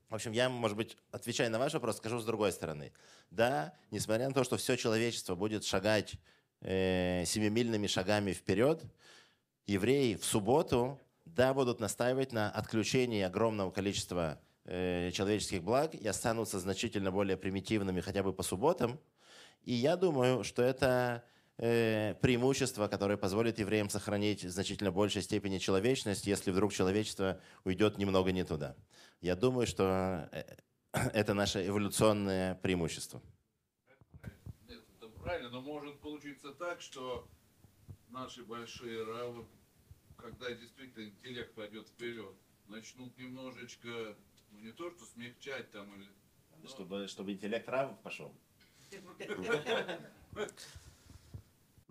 в 0.10 0.16
общем, 0.16 0.32
я, 0.32 0.49
может 0.49 0.76
быть, 0.76 0.97
отвечая 1.12 1.49
на 1.49 1.60
ваш 1.60 1.74
вопрос, 1.74 1.97
скажу 1.97 2.20
с 2.20 2.26
другой 2.26 2.51
стороны. 2.51 2.91
Да, 3.30 3.74
несмотря 3.91 4.28
на 4.28 4.34
то, 4.34 4.43
что 4.43 4.57
все 4.57 4.76
человечество 4.76 5.36
будет 5.36 5.64
шагать 5.64 6.16
э, 6.62 7.24
семимильными 7.26 7.86
шагами 7.86 8.34
вперед, 8.34 8.84
евреи 9.68 10.16
в 10.16 10.26
субботу, 10.26 10.99
да, 11.26 11.53
будут 11.53 11.80
настаивать 11.80 12.32
на 12.32 12.49
отключении 12.49 13.22
огромного 13.22 13.70
количества 13.70 14.41
э, 14.66 15.12
человеческих 15.14 15.62
благ 15.64 15.93
и 15.93 16.07
останутся 16.07 16.60
значительно 16.60 17.12
более 17.12 17.38
примитивными 17.38 18.01
хотя 18.01 18.24
бы 18.24 18.34
по 18.34 18.41
субботам. 18.41 18.99
И 19.64 19.74
я 19.74 19.95
думаю, 19.95 20.43
что 20.43 20.64
это 20.64 21.24
преимущество, 21.60 22.88
которое 22.88 23.18
позволит 23.18 23.60
евреям 23.60 23.89
сохранить 23.89 24.45
в 24.45 24.49
значительно 24.49 24.91
большей 24.91 25.22
степени 25.22 25.57
человечность, 25.57 26.26
если 26.26 26.51
вдруг 26.51 26.72
человечество 26.72 27.41
уйдет 27.66 27.97
немного 27.97 28.32
не 28.32 28.45
туда. 28.45 28.78
Я 29.20 29.36
думаю, 29.36 29.68
что 29.68 30.30
э, 30.32 30.55
это 31.14 31.34
наше 31.34 31.68
эволюционное 31.68 32.55
преимущество. 32.55 33.22
Нет, 34.70 34.82
это 34.97 35.10
правильно, 35.10 35.49
но 35.49 35.60
может 35.62 35.99
получиться 35.99 36.53
так, 36.53 36.80
что 36.80 37.28
наши 38.07 38.43
большие 38.45 39.03
равы, 39.03 39.45
когда 40.16 40.53
действительно 40.53 41.10
интеллект 41.10 41.53
пойдет 41.55 41.89
вперед, 41.89 42.34
начнут 42.68 43.18
немножечко, 43.18 44.16
ну 44.51 44.60
не 44.60 44.72
то 44.72 44.89
что 44.91 45.03
смягчать 45.05 45.70
там 45.72 45.93
или... 45.93 46.07
но- 46.64 46.70
Чтобы, 46.70 47.07
чтобы 47.10 47.34
интеллект 47.34 47.68
равов 47.68 47.99
пошел. 47.99 48.34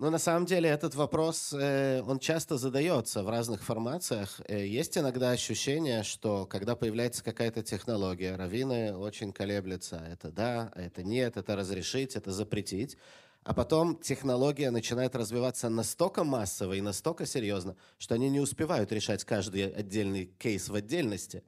Ну, 0.00 0.10
на 0.10 0.18
самом 0.18 0.46
деле, 0.46 0.70
этот 0.70 0.94
вопрос, 0.94 1.52
э, 1.52 2.02
он 2.06 2.20
часто 2.20 2.56
задается 2.56 3.24
в 3.24 3.28
разных 3.28 3.64
формациях. 3.64 4.40
Э, 4.46 4.64
есть 4.64 4.96
иногда 4.96 5.32
ощущение, 5.32 6.04
что 6.04 6.46
когда 6.46 6.76
появляется 6.76 7.24
какая-то 7.24 7.64
технология, 7.64 8.36
раввины 8.36 8.96
очень 8.96 9.32
колеблются. 9.32 9.96
Это 9.96 10.30
да, 10.30 10.70
это 10.76 11.02
нет, 11.02 11.36
это 11.36 11.56
разрешить, 11.56 12.14
это 12.14 12.30
запретить. 12.30 12.96
А 13.42 13.54
потом 13.54 13.96
технология 13.96 14.70
начинает 14.70 15.16
развиваться 15.16 15.68
настолько 15.68 16.22
массово 16.22 16.74
и 16.74 16.80
настолько 16.80 17.26
серьезно, 17.26 17.74
что 17.98 18.14
они 18.14 18.30
не 18.30 18.38
успевают 18.38 18.92
решать 18.92 19.24
каждый 19.24 19.68
отдельный 19.68 20.26
кейс 20.38 20.68
в 20.68 20.76
отдельности. 20.76 21.42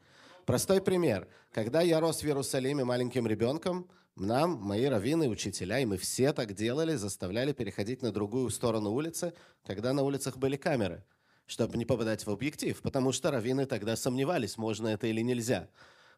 Простой 0.44 0.80
пример. 0.80 1.28
Когда 1.53 1.82
я 1.82 2.01
рос 2.01 2.22
в 2.22 2.26
Иерусалиме 2.26 2.82
маленьким 2.82 3.28
ребенком, 3.28 3.88
нам, 4.24 4.58
мои 4.60 4.84
раввины, 4.86 5.28
учителя, 5.28 5.78
и 5.80 5.84
мы 5.84 5.96
все 5.96 6.32
так 6.32 6.54
делали, 6.54 6.94
заставляли 6.94 7.52
переходить 7.52 8.02
на 8.02 8.12
другую 8.12 8.50
сторону 8.50 8.92
улицы, 8.92 9.32
когда 9.64 9.92
на 9.92 10.02
улицах 10.02 10.36
были 10.36 10.56
камеры, 10.56 11.04
чтобы 11.46 11.76
не 11.76 11.84
попадать 11.84 12.26
в 12.26 12.30
объектив, 12.30 12.80
потому 12.82 13.12
что 13.12 13.30
раввины 13.30 13.66
тогда 13.66 13.96
сомневались, 13.96 14.56
можно 14.58 14.88
это 14.88 15.06
или 15.06 15.20
нельзя. 15.20 15.68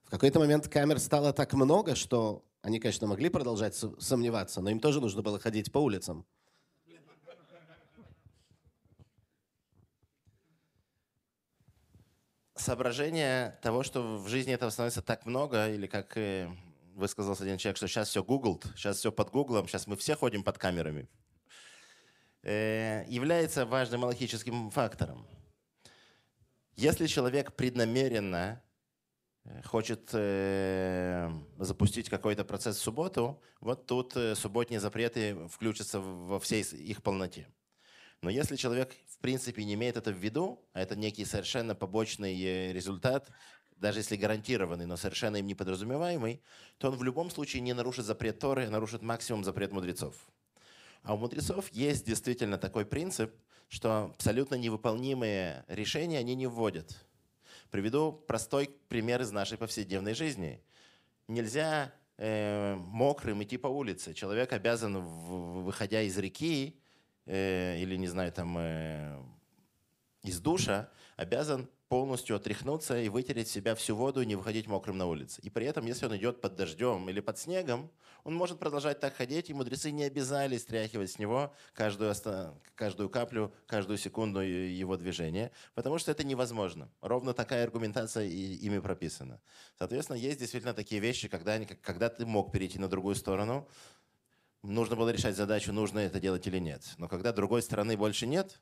В 0.05 0.11
какой-то 0.11 0.39
момент 0.39 0.69
камер 0.69 0.99
стало 0.99 1.33
так 1.33 1.53
много, 1.55 1.95
что 1.95 2.45
они, 2.61 2.79
конечно, 2.79 3.07
могли 3.07 3.29
продолжать 3.29 3.75
со- 3.75 3.99
сомневаться, 4.01 4.61
но 4.61 4.71
им 4.71 4.81
тоже 4.81 5.01
нужно 5.01 5.23
было 5.23 5.39
ходить 5.39 5.73
по 5.73 5.79
улицам. 5.79 6.27
Соображение 12.55 13.59
того, 13.63 13.83
что 13.83 14.19
в 14.19 14.29
жизни 14.29 14.53
этого 14.53 14.71
становится 14.71 15.03
так 15.03 15.27
много, 15.27 15.69
или 15.69 15.89
как 15.89 16.17
э, 16.17 16.49
высказался 16.95 17.45
один 17.45 17.59
человек, 17.59 17.77
что 17.77 17.89
сейчас 17.89 18.09
все 18.09 18.23
гуглд, 18.23 18.67
сейчас 18.77 18.99
все 18.99 19.13
под 19.13 19.31
гуглом, 19.31 19.69
сейчас 19.69 19.87
мы 19.87 19.97
все 19.97 20.15
ходим 20.17 20.43
под 20.43 20.59
камерами, 20.59 21.09
э, 22.43 23.05
является 23.09 23.67
важным 23.67 24.05
логическим 24.05 24.71
фактором. 24.71 25.27
Если 26.77 27.07
человек 27.07 27.55
преднамеренно 27.55 28.63
э, 29.45 29.63
хочет 29.65 30.11
э, 30.13 31.31
запустить 31.59 32.09
какой-то 32.09 32.45
процесс 32.45 32.77
в 32.77 32.83
субботу, 32.83 33.43
вот 33.61 33.87
тут 33.87 34.17
э, 34.17 34.35
субботние 34.35 34.81
запреты 34.81 35.49
включатся 35.49 36.01
во 36.01 36.41
всей 36.41 36.63
их 36.63 37.03
полноте. 37.03 37.49
Но 38.23 38.31
если 38.31 38.55
человек, 38.55 38.95
в 39.09 39.19
принципе, 39.19 39.65
не 39.65 39.75
имеет 39.75 39.97
это 39.97 40.13
в 40.13 40.17
виду, 40.17 40.65
а 40.73 40.81
это 40.81 40.95
некий 40.95 41.25
совершенно 41.25 41.75
побочный 41.75 42.41
э, 42.41 42.73
результат, 42.73 43.29
даже 43.83 43.99
если 43.99 44.17
гарантированный, 44.17 44.87
но 44.87 44.97
совершенно 44.97 45.37
им 45.37 45.47
не 45.47 45.57
подразумеваемый, 45.57 46.41
то 46.79 46.89
он 46.89 46.97
в 46.97 47.03
любом 47.03 47.31
случае 47.31 47.63
не 47.63 47.75
нарушит 47.75 48.07
запрет 48.07 48.39
Торы, 48.39 48.65
а 48.65 48.71
нарушит 48.71 49.03
максимум 49.03 49.43
запрет 49.45 49.73
мудрецов. 49.73 50.15
А 51.03 51.15
у 51.15 51.19
мудрецов 51.19 51.69
есть 51.73 52.07
действительно 52.07 52.59
такой 52.59 52.87
принцип, 52.87 53.35
что 53.69 54.13
абсолютно 54.15 54.55
невыполнимые 54.55 55.65
решения 55.67 56.19
они 56.19 56.37
не 56.37 56.47
вводят. 56.47 57.05
Приведу 57.71 58.13
простой 58.13 58.71
пример 58.89 59.21
из 59.21 59.33
нашей 59.33 59.59
повседневной 59.59 60.15
жизни. 60.15 60.63
Нельзя 61.27 61.93
э, 62.19 62.77
мокрым 62.77 63.43
идти 63.43 63.57
по 63.57 63.67
улице. 63.67 64.15
Человек 64.15 64.53
обязан, 64.53 64.99
в- 64.99 65.65
выходя 65.65 66.03
из 66.03 66.17
реки 66.19 66.79
э, 67.27 67.79
или, 67.81 67.97
не 67.97 68.07
знаю, 68.07 68.31
там, 68.31 68.57
э, 68.59 69.21
из 70.23 70.39
душа, 70.39 70.89
обязан 71.17 71.69
полностью 71.89 72.37
отряхнуться 72.37 72.99
и 72.99 73.11
вытереть 73.11 73.49
себя 73.49 73.75
всю 73.75 73.95
воду 73.95 74.23
и 74.23 74.27
не 74.27 74.35
выходить 74.35 74.67
мокрым 74.67 74.97
на 74.97 75.07
улице. 75.07 75.43
И 75.43 75.51
при 75.51 75.67
этом, 75.67 75.85
если 75.85 76.07
он 76.07 76.17
идет 76.17 76.41
под 76.41 76.55
дождем 76.55 77.09
или 77.11 77.21
под 77.21 77.39
снегом, 77.39 77.91
он 78.25 78.35
может 78.35 78.59
продолжать 78.59 78.99
так 78.99 79.15
ходить, 79.15 79.51
и 79.51 79.55
мудрецы 79.55 79.91
не 79.91 80.05
обязали 80.05 80.57
стряхивать 80.57 81.11
с 81.11 81.19
него 81.19 81.53
каждую, 81.75 82.15
каждую 82.77 83.11
каплю, 83.11 83.53
каждую 83.67 83.99
секунду 83.99 84.41
его 84.41 84.97
движения, 84.97 85.51
потому 85.75 85.99
что 85.99 86.11
это 86.11 86.25
невозможно. 86.25 86.91
Ровно 87.03 87.35
такая 87.35 87.65
аргументация 87.65 88.25
и 88.25 88.55
ими 88.55 88.79
прописана. 88.79 89.41
Соответственно, 89.79 90.17
есть 90.17 90.39
действительно 90.39 90.73
такие 90.73 91.01
вещи, 91.01 91.29
когда, 91.29 91.63
когда 91.83 92.09
ты 92.09 92.25
мог 92.25 92.53
перейти 92.53 92.79
на 92.79 92.89
другую 92.89 93.17
сторону, 93.17 93.69
нужно 94.63 94.97
было 94.97 95.11
решать 95.11 95.37
задачу, 95.37 95.73
нужно 95.73 95.99
это 95.99 96.21
делать 96.21 96.47
или 96.47 96.59
нет. 96.59 96.83
Но 96.97 97.09
когда 97.09 97.33
другой 97.33 97.61
стороны 97.61 97.97
больше 97.97 98.27
нет, 98.27 98.61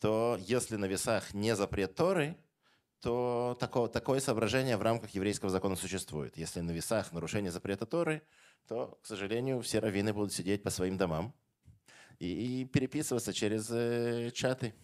то 0.00 0.38
если 0.40 0.76
на 0.76 0.86
весах 0.86 1.34
не 1.34 1.54
запрет 1.56 1.94
Торы, 1.94 2.36
то 3.00 3.56
такое, 3.60 3.88
такое 3.88 4.20
соображение 4.20 4.76
в 4.76 4.82
рамках 4.82 5.10
еврейского 5.10 5.50
закона 5.50 5.76
существует. 5.76 6.36
Если 6.36 6.60
на 6.60 6.72
весах 6.72 7.12
нарушение 7.12 7.52
запрета 7.52 7.86
Торы, 7.86 8.22
то, 8.66 8.98
к 9.02 9.06
сожалению, 9.06 9.60
все 9.62 9.78
раввины 9.78 10.12
будут 10.12 10.32
сидеть 10.32 10.62
по 10.62 10.70
своим 10.70 10.96
домам 10.96 11.34
и, 12.18 12.62
и 12.62 12.64
переписываться 12.64 13.32
через 13.32 13.68
э, 13.70 14.30
чаты. 14.32 14.74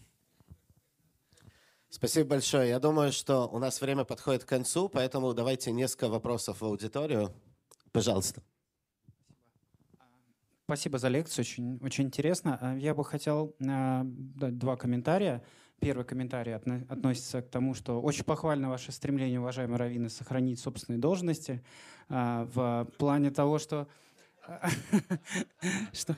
Спасибо 1.89 2.31
большое. 2.31 2.71
Я 2.71 2.81
думаю, 2.81 3.13
что 3.13 3.49
у 3.49 3.59
нас 3.59 3.81
время 3.81 4.05
подходит 4.05 4.45
к 4.45 4.49
концу, 4.49 4.89
поэтому 4.89 5.33
давайте 5.33 5.71
несколько 5.71 6.09
вопросов 6.09 6.61
в 6.61 6.65
аудиторию. 6.65 7.33
Пожалуйста. 7.93 8.43
Спасибо 10.65 10.97
за 10.97 11.09
лекцию, 11.09 11.43
очень, 11.43 11.79
очень 11.83 12.05
интересно. 12.05 12.59
А 12.59 12.75
Я 12.75 12.95
бы 12.95 13.05
хотел 13.05 13.55
а, 13.69 14.03
дать 14.05 14.57
два 14.57 14.77
комментария. 14.77 15.43
Первый 15.79 16.07
комментарий 16.07 16.55
отно- 16.55 16.87
относится 16.89 17.43
к 17.43 17.51
тому, 17.51 17.75
что 17.75 18.01
очень 18.01 18.25
похвально 18.25 18.71
ваше 18.71 18.91
стремление, 18.91 19.41
уважаемые 19.41 19.77
раввины, 19.77 20.09
сохранить 20.09 20.59
собственные 20.59 21.01
должности 21.01 21.63
а, 22.09 22.49
в 22.55 22.89
плане 22.97 23.31
того, 23.31 23.59
что... 23.59 23.87
что... 25.93 26.17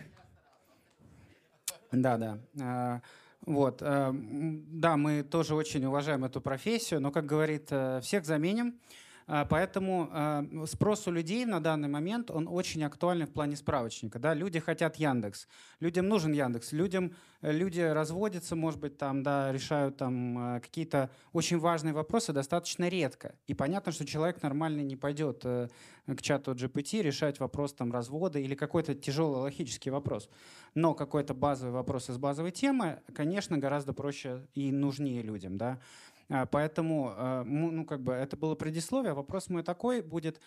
Да, 1.90 2.16
да. 2.16 3.02
Вот, 3.44 3.78
да, 3.80 4.96
мы 4.96 5.22
тоже 5.24 5.54
очень 5.56 5.84
уважаем 5.84 6.24
эту 6.24 6.40
профессию, 6.40 7.00
но, 7.00 7.12
как 7.12 7.26
говорит, 7.26 7.68
э, 7.70 8.00
всех 8.02 8.24
заменим. 8.24 8.80
А, 9.28 9.44
Поэтому 9.44 10.08
а, 10.12 10.44
спрос 10.66 11.08
у 11.08 11.10
людей 11.10 11.44
на 11.44 11.60
данный 11.60 11.88
момент, 11.88 12.30
он 12.30 12.46
очень 12.48 12.84
актуальный 12.84 13.26
в 13.26 13.32
плане 13.32 13.56
справочника. 13.56 14.18
Да? 14.18 14.34
Люди 14.34 14.60
хотят 14.60 14.96
Яндекс, 14.96 15.48
людям 15.80 16.08
нужен 16.08 16.32
Яндекс, 16.32 16.72
людям, 16.72 17.12
э, 17.40 17.52
люди 17.52 17.80
разводятся, 17.80 18.54
может 18.54 18.78
быть, 18.78 18.98
там, 18.98 19.24
да, 19.24 19.52
решают 19.52 19.96
там 19.96 20.56
э, 20.56 20.60
какие-то 20.60 21.10
очень 21.32 21.58
важные 21.58 21.92
вопросы 21.92 22.32
достаточно 22.32 22.88
редко. 22.88 23.34
И 23.48 23.54
понятно, 23.54 23.90
что 23.90 24.06
человек 24.06 24.42
нормальный 24.42 24.84
не 24.84 24.94
пойдет 24.94 25.40
э, 25.44 25.68
к 26.06 26.22
чату 26.22 26.52
GPT 26.52 27.02
решать 27.02 27.40
вопрос 27.40 27.74
там 27.74 27.90
развода 27.90 28.38
или 28.38 28.54
какой-то 28.54 28.94
тяжелый 28.94 29.40
логический 29.40 29.90
вопрос. 29.90 30.28
Но 30.74 30.94
какой-то 30.94 31.34
базовый 31.34 31.72
вопрос 31.72 32.10
из 32.10 32.18
базовой 32.18 32.52
темы, 32.52 33.00
конечно, 33.12 33.58
гораздо 33.58 33.92
проще 33.92 34.46
и 34.54 34.70
нужнее 34.70 35.22
людям, 35.22 35.56
да. 35.56 35.80
А, 36.28 36.46
Поэтому, 36.46 37.44
му- 37.44 37.70
ну, 37.70 37.84
как 37.84 38.02
бы 38.02 38.12
это 38.12 38.36
было 38.36 38.54
предисловие. 38.54 39.14
Вопрос 39.14 39.48
мой 39.48 39.62
такой 39.62 40.02
будет: 40.02 40.40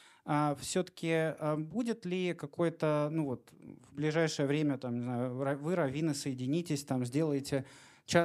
все-таки 0.60 1.34
будет 1.58 2.06
ли 2.06 2.34
какой-то, 2.34 3.10
ну 3.12 3.26
вот, 3.26 3.50
в 3.90 3.96
ближайшее 3.96 4.46
время, 4.46 4.78
там, 4.78 4.96
не 4.96 5.02
знаю, 5.04 5.34
вы 5.34 5.76
раввины 5.76 6.14
соединитесь, 6.14 6.84
там, 6.84 7.04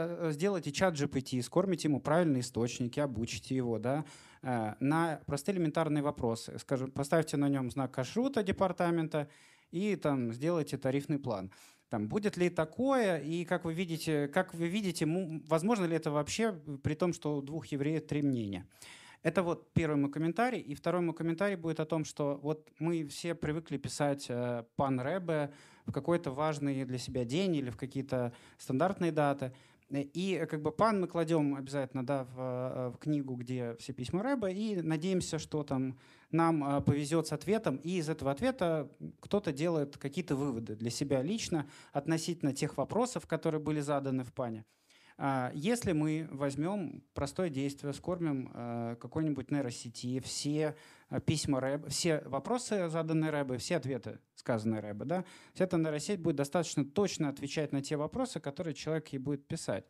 э, 0.08 0.30
сделайте 0.32 0.72
чат 0.72 0.94
GPT, 0.94 1.42
скормите 1.42 1.88
ему 1.88 2.00
правильные 2.00 2.40
источники, 2.40 3.00
обучите 3.00 3.54
его, 3.54 3.78
да, 3.78 4.04
на 4.80 5.20
простые 5.26 5.56
элементарные 5.56 6.02
вопросы. 6.02 6.58
Скажем, 6.58 6.90
поставьте 6.90 7.36
на 7.36 7.48
нем 7.48 7.70
знак 7.70 7.92
кашрута 7.92 8.42
департамента 8.42 9.28
и 9.70 9.96
там 9.96 10.32
сделайте 10.32 10.76
тарифный 10.76 11.18
план. 11.18 11.50
Там, 11.94 12.08
будет 12.08 12.36
ли 12.36 12.50
такое, 12.50 13.18
и 13.18 13.44
как 13.44 13.64
вы 13.64 13.72
видите, 13.72 14.26
как 14.26 14.52
вы 14.52 14.66
видите, 14.66 15.06
возможно 15.46 15.84
ли 15.84 15.94
это 15.94 16.10
вообще, 16.10 16.52
при 16.82 16.94
том, 16.94 17.12
что 17.12 17.36
у 17.36 17.40
двух 17.40 17.66
евреев 17.66 18.04
три 18.04 18.20
мнения? 18.20 18.66
Это 19.22 19.44
вот 19.44 19.72
первый 19.74 19.94
мой 19.94 20.10
комментарий. 20.10 20.58
И 20.58 20.74
второй 20.74 21.02
мой 21.02 21.14
комментарий 21.14 21.54
будет 21.54 21.78
о 21.78 21.84
том, 21.84 22.04
что 22.04 22.40
вот 22.42 22.68
мы 22.80 23.06
все 23.06 23.36
привыкли 23.36 23.76
писать 23.76 24.26
э, 24.28 24.64
пан 24.74 24.98
Рэбе 24.98 25.52
в 25.86 25.92
какой-то 25.92 26.32
важный 26.32 26.84
для 26.84 26.98
себя 26.98 27.24
день 27.24 27.54
или 27.54 27.70
в 27.70 27.76
какие-то 27.76 28.32
стандартные 28.58 29.12
даты. 29.12 29.52
И 29.90 30.46
как 30.50 30.62
бы 30.62 30.72
пан 30.72 31.00
мы 31.00 31.06
кладем 31.06 31.54
обязательно 31.54 32.04
да, 32.04 32.24
в, 32.24 32.94
в 32.94 32.98
книгу, 32.98 33.34
где 33.34 33.76
все 33.76 33.92
письма 33.92 34.22
Рэба, 34.22 34.50
и 34.50 34.80
надеемся, 34.80 35.38
что 35.38 35.62
там 35.62 35.98
нам 36.30 36.82
повезет 36.82 37.28
с 37.28 37.32
ответом, 37.32 37.76
и 37.76 37.98
из 37.98 38.08
этого 38.08 38.30
ответа 38.30 38.90
кто-то 39.20 39.52
делает 39.52 39.96
какие-то 39.96 40.34
выводы 40.34 40.74
для 40.74 40.90
себя 40.90 41.22
лично 41.22 41.68
относительно 41.92 42.52
тех 42.52 42.76
вопросов, 42.76 43.26
которые 43.26 43.60
были 43.60 43.80
заданы 43.80 44.24
в 44.24 44.32
пане. 44.32 44.64
А, 45.16 45.52
если 45.54 45.92
мы 45.92 46.28
возьмем 46.30 47.04
простое 47.14 47.48
действие, 47.48 47.92
скормим 47.92 48.50
а, 48.52 48.96
какой-нибудь 48.96 49.50
нейросети, 49.50 50.18
все 50.20 50.74
а, 51.08 51.20
письма 51.20 51.60
рэба, 51.60 51.88
все 51.88 52.20
вопросы, 52.26 52.88
заданные 52.88 53.30
рэбы, 53.30 53.58
все 53.58 53.76
ответы, 53.76 54.18
сказанные 54.34 54.80
рэбы, 54.80 55.04
да, 55.04 55.24
вся 55.52 55.64
эта 55.64 55.76
нейросеть 55.76 56.20
будет 56.20 56.36
достаточно 56.36 56.84
точно 56.84 57.28
отвечать 57.28 57.72
на 57.72 57.80
те 57.80 57.96
вопросы, 57.96 58.40
которые 58.40 58.74
человек 58.74 59.08
ей 59.08 59.18
будет 59.18 59.46
писать. 59.46 59.84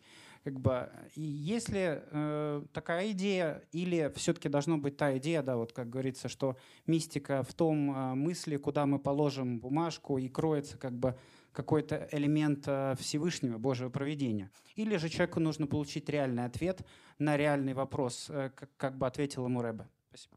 Как 0.45 0.61
бы, 0.61 0.91
и 1.15 1.23
если 1.23 2.03
э, 2.11 2.63
такая 2.75 3.13
идея, 3.13 3.65
или 3.73 4.13
все-таки 4.15 4.51
должна 4.51 4.77
быть 4.77 4.99
та 4.99 5.17
идея, 5.17 5.43
да, 5.43 5.57
вот 5.57 5.73
как 5.73 5.89
говорится, 5.89 6.29
что 6.29 6.59
мистика 6.87 7.43
в 7.43 7.55
том 7.55 7.91
э, 7.91 8.15
мысли, 8.15 8.59
куда 8.59 8.85
мы 8.85 8.99
положим 8.99 9.59
бумажку 9.59 10.19
и 10.19 10.29
кроется 10.29 10.77
как 10.77 10.93
бы 10.93 11.17
какой-то 11.55 12.09
элемент 12.11 12.65
э, 12.67 12.95
Всевышнего, 12.99 13.59
Божьего 13.59 13.89
проведения. 13.89 14.51
Или 14.75 14.97
же 14.97 15.09
человеку 15.09 15.41
нужно 15.41 15.67
получить 15.67 16.09
реальный 16.09 16.45
ответ 16.45 16.85
на 17.19 17.37
реальный 17.37 17.73
вопрос, 17.73 18.29
э, 18.29 18.51
как, 18.77 18.99
бы 18.99 19.07
ответил 19.07 19.47
ему 19.47 19.63
Рэбе. 19.63 19.89
Спасибо. 20.09 20.37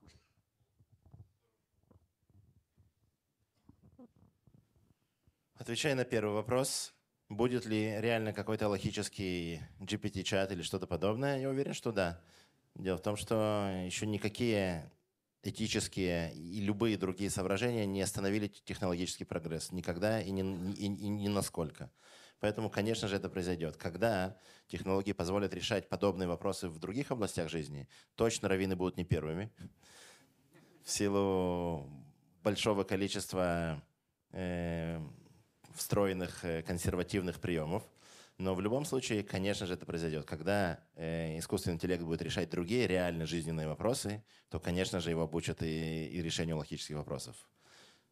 Отвечая 5.56 5.96
на 5.96 6.06
первый 6.06 6.36
вопрос, 6.36 6.94
будет 7.30 7.66
ли 7.66 8.00
реально 8.00 8.32
какой-то 8.32 8.70
логический 8.70 9.62
GPT-чат 9.80 10.52
или 10.52 10.62
что-то 10.62 10.86
подобное, 10.86 11.40
я 11.40 11.50
уверен, 11.50 11.74
что 11.74 11.92
да. 11.92 12.22
Дело 12.76 12.98
в 12.98 13.02
том, 13.02 13.18
что 13.18 13.84
еще 13.86 14.06
никакие 14.06 14.92
этические 15.44 16.34
и 16.34 16.60
любые 16.62 16.98
другие 16.98 17.30
соображения 17.30 17.86
не 17.86 18.02
остановили 18.02 18.48
технологический 18.48 19.26
прогресс. 19.26 19.72
Никогда 19.72 20.22
и 20.22 20.32
ни, 20.32 20.74
и, 20.74 20.86
и 20.86 21.08
ни 21.08 21.28
насколько. 21.28 21.92
Поэтому, 22.40 22.70
конечно 22.70 23.08
же, 23.08 23.16
это 23.16 23.30
произойдет. 23.30 23.78
Когда 23.78 24.38
технологии 24.68 25.14
позволят 25.14 25.54
решать 25.54 25.90
подобные 25.90 26.28
вопросы 26.28 26.70
в 26.70 26.80
других 26.80 27.12
областях 27.12 27.50
жизни, 27.50 27.88
точно 28.16 28.48
раввины 28.48 28.76
будут 28.76 28.98
не 28.98 29.06
первыми. 29.06 29.52
В 30.84 30.92
силу 30.92 31.90
большого 32.44 32.84
количества 32.84 33.84
э, 34.32 35.02
встроенных 35.74 36.46
э, 36.46 36.62
консервативных 36.62 37.40
приемов. 37.40 37.84
Но 38.38 38.54
в 38.54 38.62
любом 38.62 38.86
случае, 38.86 39.24
конечно 39.24 39.66
же, 39.66 39.74
это 39.74 39.86
произойдет. 39.86 40.26
Когда 40.26 40.80
э, 40.96 41.40
искусственный 41.40 41.76
интеллект 41.76 42.04
будет 42.04 42.22
решать 42.22 42.50
другие 42.52 42.86
реально 42.86 43.26
жизненные 43.26 43.68
вопросы, 43.68 44.24
то, 44.50 44.60
конечно 44.60 45.00
же, 45.00 45.10
его 45.10 45.24
обучат 45.24 45.64
и, 45.64 46.06
и 46.06 46.22
решению 46.22 46.58
логических 46.58 46.98
вопросов. 46.98 47.36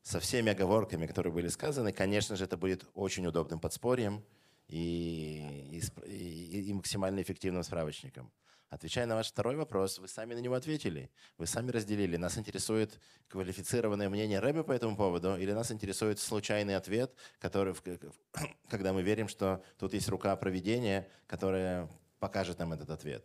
Со 0.01 0.19
всеми 0.19 0.51
оговорками, 0.51 1.05
которые 1.05 1.31
были 1.31 1.47
сказаны, 1.47 1.91
конечно 1.91 2.35
же, 2.35 2.43
это 2.43 2.57
будет 2.57 2.85
очень 2.95 3.25
удобным 3.27 3.59
подспорьем 3.59 4.23
и, 4.67 5.81
и, 6.05 6.07
и, 6.07 6.69
и 6.69 6.73
максимально 6.73 7.21
эффективным 7.21 7.63
справочником. 7.63 8.31
Отвечая 8.69 9.05
на 9.05 9.15
ваш 9.15 9.27
второй 9.27 9.55
вопрос, 9.55 9.99
вы 9.99 10.07
сами 10.07 10.33
на 10.33 10.39
него 10.39 10.55
ответили. 10.55 11.09
Вы 11.37 11.45
сами 11.45 11.71
разделили. 11.71 12.17
Нас 12.17 12.37
интересует 12.37 12.99
квалифицированное 13.27 14.09
мнение 14.09 14.39
Рэбе 14.39 14.63
по 14.63 14.71
этому 14.71 14.97
поводу 14.97 15.37
или 15.37 15.51
нас 15.51 15.71
интересует 15.71 16.19
случайный 16.19 16.75
ответ, 16.75 17.13
который, 17.39 17.75
когда 18.69 18.91
мы 18.91 19.03
верим, 19.03 19.27
что 19.27 19.63
тут 19.77 19.93
есть 19.93 20.09
рука 20.09 20.35
проведения, 20.35 21.07
которая 21.27 21.89
покажет 22.19 22.59
нам 22.59 22.73
этот 22.73 22.89
ответ. 22.89 23.23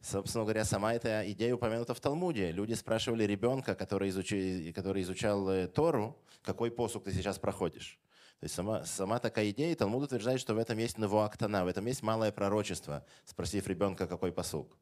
Собственно 0.00 0.44
говоря, 0.44 0.64
сама 0.64 0.94
эта 0.94 1.30
идея 1.30 1.54
упомянута 1.54 1.94
в 1.94 2.00
Талмуде. 2.00 2.50
Люди 2.50 2.74
спрашивали 2.74 3.24
ребенка, 3.24 3.76
который, 3.76 4.08
изучи, 4.08 4.72
который 4.72 5.02
изучал 5.02 5.48
э, 5.48 5.68
Тору, 5.68 6.18
какой 6.42 6.72
посук 6.72 7.04
ты 7.04 7.12
сейчас 7.12 7.38
проходишь. 7.38 8.00
То 8.42 8.46
есть 8.46 8.56
сама, 8.56 8.84
сама 8.84 9.20
такая 9.20 9.50
идея, 9.50 9.72
Талмуд 9.76 10.02
утверждает, 10.02 10.40
что 10.40 10.54
в 10.54 10.58
этом 10.58 10.76
есть 10.76 10.98
новоактана, 10.98 11.64
в 11.64 11.68
этом 11.68 11.86
есть 11.86 12.02
малое 12.02 12.32
пророчество, 12.32 13.06
спросив 13.24 13.68
ребенка, 13.68 14.08
какой 14.08 14.32
посук. 14.32 14.76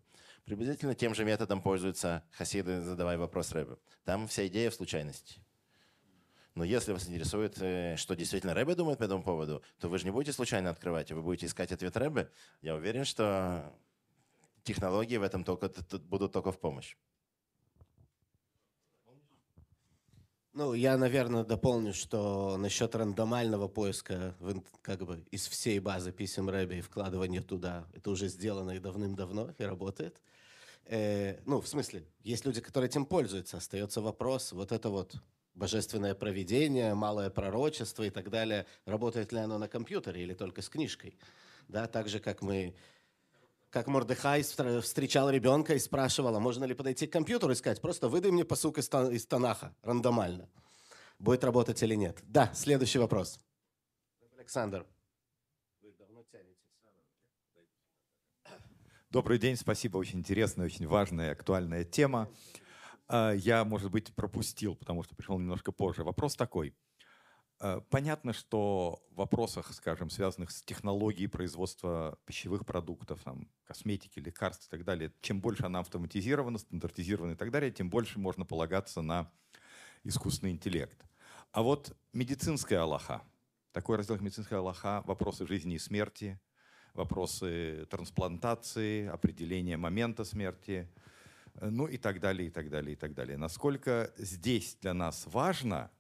Приблизительно 0.46 0.94
тем 0.94 1.14
же 1.14 1.26
методом 1.26 1.61
пользуются 1.61 2.24
хасиды, 2.30 2.80
задавая 2.80 3.18
вопрос 3.18 3.52
Рэбе. 3.52 3.76
Там 4.06 4.28
вся 4.28 4.46
идея 4.46 4.70
в 4.70 4.74
случайности. 4.74 5.42
Но 6.54 6.64
если 6.64 6.92
вас 6.92 7.06
интересует, 7.06 7.61
э, 7.61 7.96
что 7.98 8.16
действительно 8.16 8.54
Рэбе 8.54 8.74
думает 8.74 8.96
по 8.96 9.02
этому 9.02 9.22
поводу, 9.22 9.62
то 9.78 9.90
вы 9.90 9.98
же 9.98 10.06
не 10.06 10.11
будете 10.11 10.32
случайно 10.32 10.70
открывать, 10.70 11.12
вы 11.12 11.20
будете 11.20 11.44
искать 11.44 11.70
ответ 11.70 11.94
Рэбе. 11.98 12.30
Я 12.62 12.76
уверен, 12.76 13.04
что 13.04 13.78
технологии 14.62 15.18
в 15.18 15.22
этом 15.22 15.44
только, 15.44 15.70
будут 16.08 16.32
только 16.32 16.50
в 16.50 16.58
помощь. 16.58 16.96
Ну, 20.53 20.74
я, 20.74 20.96
наверное, 20.96 21.44
дополню, 21.44 21.94
что 21.94 22.57
насчет 22.57 22.96
рандомального 22.96 23.68
поиска 23.68 24.34
как 24.82 25.05
бы 25.05 25.24
из 25.30 25.46
всей 25.46 25.78
базы 25.78 26.11
писем 26.11 26.51
Рэби 26.51 26.76
и 26.76 26.80
вкладывания 26.80 27.40
туда, 27.40 27.86
это 27.94 28.11
уже 28.11 28.26
сделано 28.26 28.72
и 28.72 28.80
давным-давно, 28.80 29.55
и 29.57 29.62
работает. 29.62 30.20
Э, 30.86 31.38
ну, 31.46 31.61
в 31.61 31.68
смысле, 31.68 32.05
есть 32.24 32.44
люди, 32.44 32.61
которые 32.61 32.88
этим 32.88 33.07
пользуются. 33.07 33.59
Остается 33.59 34.01
вопрос, 34.01 34.51
вот 34.51 34.72
это 34.72 34.88
вот 34.88 35.14
божественное 35.55 36.16
провидение, 36.16 36.94
малое 36.94 37.30
пророчество 37.30 38.03
и 38.03 38.11
так 38.11 38.28
далее, 38.28 38.66
работает 38.86 39.30
ли 39.30 39.38
оно 39.38 39.57
на 39.57 39.68
компьютере 39.68 40.20
или 40.22 40.34
только 40.34 40.62
с 40.62 40.68
книжкой. 40.68 41.16
Да, 41.68 41.86
так 41.86 42.09
же, 42.09 42.18
как 42.18 42.42
мы 42.42 42.74
как 43.71 43.87
Мордыхай 43.87 44.43
встречал 44.43 45.31
ребенка 45.31 45.75
и 45.75 45.79
спрашивал, 45.79 46.35
а 46.37 46.41
можно 46.41 46.64
ли 46.64 46.75
подойти 46.75 47.07
к 47.07 47.12
компьютеру 47.12 47.53
и 47.53 47.55
сказать, 47.55 47.81
просто 47.81 48.09
выдай 48.09 48.33
мне 48.33 48.45
посук 48.45 48.79
из, 48.79 48.89
из 48.89 49.27
Танаха 49.27 49.75
рандомально. 49.83 50.49
Будет 51.18 51.45
работать 51.45 51.83
или 51.83 51.95
нет? 51.95 52.18
Да, 52.23 52.53
следующий 52.55 52.99
вопрос. 52.99 53.41
Александр. 54.37 54.87
Добрый 59.11 59.39
день, 59.39 59.57
спасибо. 59.57 59.99
Очень 59.99 60.21
интересная, 60.21 60.66
очень 60.66 60.87
важная 60.87 61.33
актуальная 61.33 61.85
тема. 61.85 62.29
А, 63.09 63.33
я, 63.33 63.64
может 63.64 63.91
быть, 63.91 64.14
пропустил, 64.14 64.77
потому 64.77 65.03
что 65.03 65.16
пришел 65.16 65.37
немножко 65.39 65.73
позже. 65.73 66.05
Вопрос 66.05 66.37
такой. 66.37 66.75
Э, 67.61 67.80
понятно, 67.90 68.32
что 68.32 69.02
в 69.11 69.16
вопросах, 69.16 69.72
скажем, 69.74 70.08
связанных 70.08 70.50
с 70.50 70.62
технологией 70.62 71.28
производства 71.28 72.18
пищевых 72.24 72.64
продуктов, 72.64 73.22
там, 73.22 73.48
косметики, 73.64 74.18
лекарств 74.18 74.66
и 74.66 74.70
так 74.70 74.84
далее, 74.84 75.12
чем 75.20 75.40
больше 75.40 75.64
она 75.64 75.80
автоматизирована, 75.80 76.58
стандартизирована 76.58 77.32
и 77.32 77.36
так 77.36 77.50
далее, 77.50 77.70
тем 77.70 77.90
больше 77.90 78.18
можно 78.18 78.46
полагаться 78.46 79.02
на 79.02 79.30
искусственный 80.04 80.52
интеллект. 80.52 81.04
А 81.52 81.62
вот 81.62 81.94
медицинская 82.14 82.80
Аллаха, 82.80 83.22
такой 83.72 83.98
раздел 83.98 84.18
медицинская 84.18 84.58
Аллаха, 84.58 85.02
вопросы 85.04 85.46
жизни 85.46 85.74
и 85.74 85.78
смерти, 85.78 86.40
вопросы 86.94 87.86
трансплантации, 87.90 89.06
определения 89.06 89.76
момента 89.76 90.24
смерти, 90.24 90.88
э, 91.56 91.68
ну 91.68 91.86
и 91.86 91.98
так 91.98 92.20
далее, 92.20 92.48
и 92.48 92.50
так 92.50 92.70
далее, 92.70 92.94
и 92.94 92.96
так 92.96 93.12
далее. 93.12 93.36
Насколько 93.36 94.14
здесь 94.16 94.78
для 94.80 94.94
нас 94.94 95.26
важно– 95.26 95.90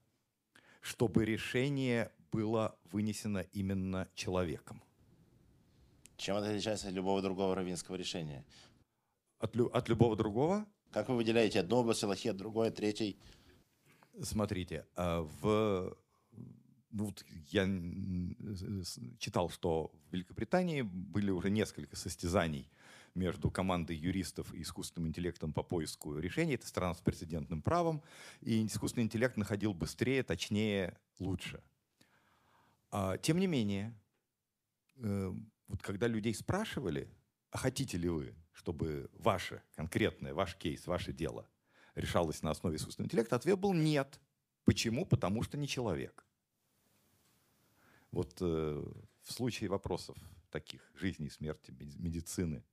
чтобы 0.80 1.24
решение 1.24 2.10
было 2.32 2.76
вынесено 2.90 3.46
именно 3.52 4.08
человеком. 4.14 4.82
Чем 6.16 6.36
это 6.36 6.48
отличается 6.48 6.88
от 6.88 6.94
любого 6.94 7.22
другого 7.22 7.54
равинского 7.54 7.96
решения? 7.96 8.44
От, 9.38 9.56
лю- 9.56 9.70
от 9.72 9.88
любого 9.88 10.16
другого? 10.16 10.66
Как 10.90 11.08
вы 11.08 11.16
выделяете 11.16 11.60
одну 11.60 11.76
область 11.76 12.04
Аллахи 12.04 12.28
от 12.28 12.36
другой, 12.36 12.70
третьей? 12.70 13.16
Смотрите, 14.22 14.86
а, 14.96 15.22
в 15.22 15.96
ну, 16.90 17.14
я 17.50 17.66
читал, 19.18 19.48
что 19.50 19.92
в 20.08 20.12
Великобритании 20.12 20.82
были 20.82 21.30
уже 21.30 21.50
несколько 21.50 21.96
состязаний 21.96 22.68
между 23.14 23.50
командой 23.50 23.96
юристов 23.96 24.52
и 24.54 24.62
искусственным 24.62 25.08
интеллектом 25.08 25.52
по 25.52 25.62
поиску 25.62 26.18
решений. 26.18 26.54
Это 26.54 26.66
страна 26.66 26.94
с 26.94 27.00
прецедентным 27.00 27.62
правом, 27.62 28.02
и 28.40 28.66
искусственный 28.66 29.04
интеллект 29.04 29.36
находил 29.36 29.74
быстрее, 29.74 30.22
точнее, 30.22 30.98
лучше. 31.18 31.62
А, 32.90 33.18
тем 33.18 33.38
не 33.38 33.46
менее, 33.46 33.94
э, 34.96 35.32
вот 35.68 35.82
когда 35.82 36.06
людей 36.06 36.34
спрашивали, 36.34 37.08
а 37.50 37.58
хотите 37.58 37.98
ли 37.98 38.08
вы, 38.08 38.34
чтобы 38.52 39.10
ваше 39.14 39.62
конкретное, 39.74 40.34
ваш 40.34 40.56
кейс, 40.56 40.86
ваше 40.86 41.12
дело 41.12 41.48
решалось 41.94 42.42
на 42.42 42.50
основе 42.50 42.76
искусственного 42.76 43.06
интеллекта, 43.06 43.36
ответ 43.36 43.58
был 43.58 43.72
нет. 43.72 44.20
Почему? 44.64 45.04
Потому 45.06 45.42
что 45.42 45.56
не 45.56 45.66
человек. 45.66 46.24
Вот 48.10 48.38
э, 48.40 48.84
в 49.22 49.32
случае 49.32 49.70
вопросов 49.70 50.16
таких 50.50 50.90
жизни 50.94 51.26
и 51.26 51.30
смерти, 51.30 51.70
медицины, 51.70 52.64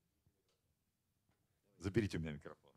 Заберите 1.78 2.18
у 2.18 2.22
меня 2.22 2.32
микрофон. 2.32 2.72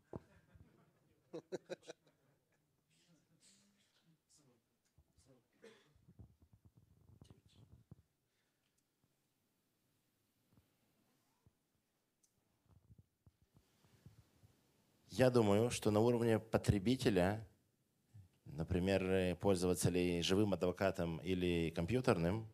Я 15.09 15.29
думаю, 15.29 15.69
что 15.69 15.91
на 15.91 15.99
уровне 15.99 16.39
потребителя, 16.39 17.45
например, 18.45 19.35
пользоваться 19.35 19.89
ли 19.89 20.21
живым 20.21 20.53
адвокатом 20.53 21.17
или 21.17 21.69
компьютерным, 21.71 22.49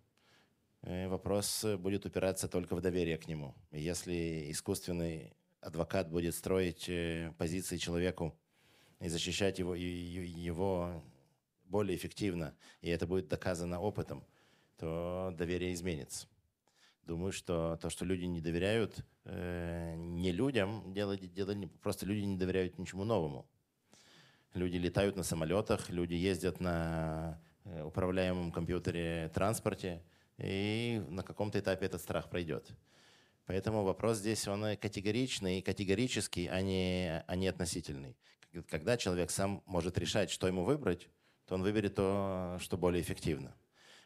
э, 0.81 1.07
вопрос 1.07 1.63
будет 1.77 2.07
упираться 2.07 2.47
только 2.47 2.75
в 2.75 2.81
доверие 2.81 3.19
к 3.19 3.27
нему. 3.27 3.53
Если 3.71 4.51
искусственный 4.51 5.36
адвокат 5.61 6.09
будет 6.09 6.35
строить 6.35 6.87
э, 6.89 7.33
позиции 7.37 7.77
человеку 7.77 8.37
и 8.99 9.09
защищать 9.09 9.59
его, 9.59 9.75
его 9.75 11.03
более 11.65 11.95
эффективно, 11.95 12.55
и 12.81 12.89
это 12.89 13.05
будет 13.05 13.27
доказано 13.27 13.79
опытом, 13.79 14.25
то 14.77 15.33
доверие 15.37 15.73
изменится. 15.73 16.27
Думаю, 17.03 17.31
что 17.31 17.77
то, 17.81 17.89
что 17.89 18.03
люди 18.05 18.25
не 18.25 18.41
доверяют 18.41 19.05
э, 19.23 19.95
не 19.95 20.31
людям, 20.31 20.93
дело, 20.93 21.17
дело 21.17 21.51
не, 21.51 21.67
просто 21.67 22.05
люди 22.05 22.21
не 22.25 22.37
доверяют 22.37 22.77
ничему 22.77 23.05
новому. 23.05 23.47
Люди 24.53 24.77
летают 24.77 25.15
на 25.15 25.23
самолетах, 25.23 25.89
люди 25.89 26.15
ездят 26.15 26.59
на 26.59 27.41
э, 27.63 27.83
управляемом 27.83 28.51
компьютере 28.51 29.31
транспорте, 29.33 30.03
и 30.37 31.01
на 31.09 31.23
каком-то 31.23 31.59
этапе 31.59 31.85
этот 31.85 32.01
страх 32.01 32.29
пройдет. 32.29 32.69
Поэтому 33.47 33.83
вопрос 33.83 34.17
здесь, 34.17 34.45
он 34.47 34.75
категоричный, 34.75 35.61
категорический, 35.61 36.47
а 36.47 36.61
не, 36.61 37.23
а 37.25 37.35
не 37.37 37.47
относительный. 37.47 38.17
Когда 38.69 38.97
человек 38.97 39.31
сам 39.31 39.63
может 39.65 39.97
решать, 39.97 40.29
что 40.29 40.47
ему 40.47 40.65
выбрать, 40.65 41.07
то 41.45 41.55
он 41.55 41.63
выберет 41.63 41.95
то, 41.95 42.57
что 42.59 42.77
более 42.77 43.01
эффективно. 43.01 43.55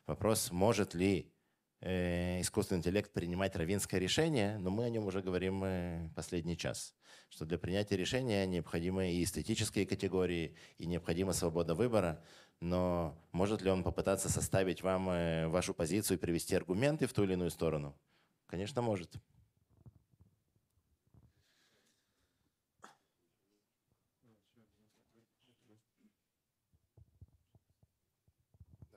Вопрос, 0.05 0.51
может 0.51 0.93
ли 0.93 1.33
э, 1.79 2.39
искусственный 2.41 2.79
интеллект 2.79 3.11
принимать 3.13 3.55
равинское 3.55 3.99
решение, 3.99 4.59
но 4.59 4.69
мы 4.69 4.85
о 4.85 4.89
нем 4.91 5.07
уже 5.07 5.23
говорим 5.23 5.63
э, 5.63 6.09
последний 6.15 6.55
час, 6.55 6.93
что 7.29 7.43
для 7.43 7.57
принятия 7.57 7.97
решения 7.97 8.45
необходимы 8.45 9.11
и 9.11 9.23
эстетические 9.23 9.87
категории, 9.87 10.55
и 10.77 10.85
необходима 10.85 11.33
свобода 11.33 11.73
выбора, 11.73 12.23
но 12.59 13.17
может 13.31 13.63
ли 13.63 13.71
он 13.71 13.83
попытаться 13.83 14.29
составить 14.29 14.83
вам 14.83 15.09
э, 15.09 15.47
вашу 15.47 15.73
позицию 15.73 16.17
и 16.17 16.21
привести 16.21 16.55
аргументы 16.55 17.07
в 17.07 17.13
ту 17.13 17.23
или 17.23 17.33
иную 17.33 17.49
сторону? 17.49 17.97
Конечно, 18.51 18.81
может. 18.81 19.15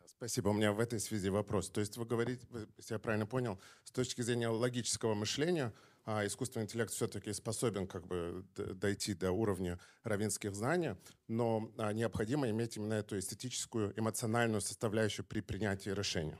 Спасибо. 0.07 0.49
У 0.49 0.53
меня 0.55 0.73
в 0.73 0.81
этой 0.81 0.99
связи 0.99 1.29
вопрос. 1.29 1.71
То 1.71 1.81
есть 1.81 1.97
вы 1.97 2.05
говорите, 2.05 2.45
если 2.77 2.95
я 2.95 2.99
правильно 2.99 3.27
понял, 3.27 3.61
с 3.85 3.93
точки 3.93 4.23
зрения 4.23 4.49
логического 4.49 5.15
мышления, 5.15 5.73
а 6.05 6.27
искусственный 6.27 6.65
интеллект 6.65 6.91
все-таки 6.93 7.33
способен 7.33 7.87
как 7.87 8.09
бы 8.09 8.45
дойти 8.57 9.15
до 9.15 9.31
уровня 9.31 9.79
равенских 10.03 10.53
знаний, 10.57 10.97
но 11.29 11.73
а, 11.79 11.93
необходимо 11.93 12.51
иметь 12.51 12.77
именно 12.77 12.95
эту 12.95 13.17
эстетическую, 13.17 13.97
эмоциональную 13.97 14.61
составляющую 14.61 15.25
при 15.25 15.41
принятии 15.41 15.91
решения. 15.91 16.39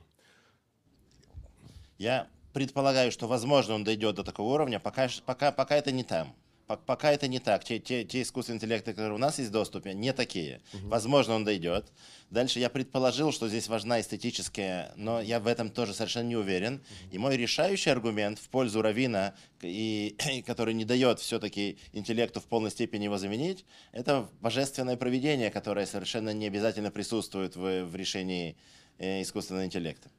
Я 1.97 2.29
предполагаю, 2.55 3.11
что, 3.11 3.27
возможно, 3.27 3.75
он 3.75 3.83
дойдет 3.83 4.15
до 4.15 4.23
такого 4.23 4.53
уровня, 4.53 4.79
пока, 4.79 5.09
пока, 5.25 5.51
пока 5.51 5.75
это 5.75 5.91
не 5.91 6.05
там. 6.05 6.33
Пока 6.67 7.11
это 7.11 7.27
не 7.27 7.39
так. 7.39 7.65
Те, 7.65 7.79
те, 7.79 8.05
те 8.05 8.21
искусственные 8.21 8.57
интеллекты, 8.57 8.91
которые 8.93 9.13
у 9.13 9.19
нас 9.19 9.37
есть 9.39 9.49
в 9.49 9.53
доступе, 9.53 9.93
не 9.93 10.13
такие. 10.13 10.61
Угу. 10.73 10.87
Возможно, 10.87 11.35
он 11.35 11.43
дойдет. 11.43 11.91
Дальше 12.31 12.59
я 12.59 12.69
предположил, 12.69 13.33
что 13.33 13.49
здесь 13.49 13.67
важна 13.67 13.99
эстетическая, 13.99 14.93
но 14.95 15.19
я 15.19 15.41
в 15.41 15.47
этом 15.47 15.69
тоже 15.69 15.93
совершенно 15.93 16.29
не 16.29 16.37
уверен. 16.37 16.81
И 17.11 17.17
мой 17.17 17.35
решающий 17.35 17.89
аргумент 17.89 18.39
в 18.39 18.47
пользу 18.47 18.81
Равина, 18.81 19.35
и, 19.61 20.15
и 20.31 20.41
который 20.47 20.73
не 20.73 20.85
дает 20.85 21.19
все-таки 21.19 21.77
интеллекту 21.91 22.39
в 22.39 22.45
полной 22.45 22.71
степени 22.71 23.03
его 23.03 23.17
заменить, 23.17 23.65
это 23.91 24.29
божественное 24.39 24.95
проведение, 24.95 25.51
которое 25.51 25.85
совершенно 25.85 26.29
не 26.29 26.47
обязательно 26.47 26.89
присутствует 26.89 27.57
в, 27.57 27.83
в 27.83 27.95
решении 27.97 28.55
э, 28.97 29.21
искусственного 29.23 29.65
интеллекта. 29.65 30.09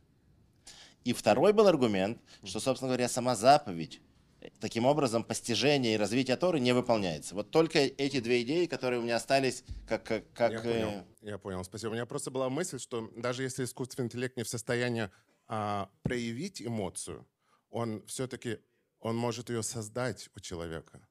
И 1.07 1.13
второй 1.13 1.53
был 1.53 1.69
аргумент, 1.69 2.19
что, 2.43 2.59
собственно 2.59 2.89
говоря, 2.89 3.09
сама 3.09 3.37
заповедь 3.37 4.01
таким 4.59 4.87
образом 4.87 5.23
постижение 5.23 5.95
и 5.95 5.97
развитие 5.97 6.37
Торы 6.37 6.59
не 6.59 6.73
выполняется. 6.73 7.37
Вот 7.37 7.53
только 7.53 7.79
эти 7.79 8.19
две 8.19 8.43
идеи, 8.43 8.67
которые 8.67 8.99
у 8.99 9.05
меня 9.05 9.15
остались 9.15 9.63
как... 9.87 10.03
как, 10.03 10.33
как 10.33 10.53
я, 10.53 10.61
понял, 10.61 10.89
э, 10.89 11.05
я 11.23 11.39
понял, 11.39 11.63
спасибо. 11.63 11.91
У 11.91 11.95
меня 11.95 12.07
просто 12.07 12.33
была 12.33 12.49
мысль, 12.49 12.81
что 12.81 13.09
даже 13.15 13.45
если 13.45 13.63
искусственный 13.63 14.07
интеллект 14.07 14.37
не 14.37 14.43
в 14.43 14.49
состоянии 14.49 15.09
а, 15.47 15.91
проявить 16.03 16.61
эмоцию, 16.61 17.25
он 17.71 18.05
все-таки 18.09 18.59
он 18.99 19.17
может 19.17 19.49
ее 19.49 19.63
создать 19.63 20.29
у 20.35 20.41
человека. 20.41 21.07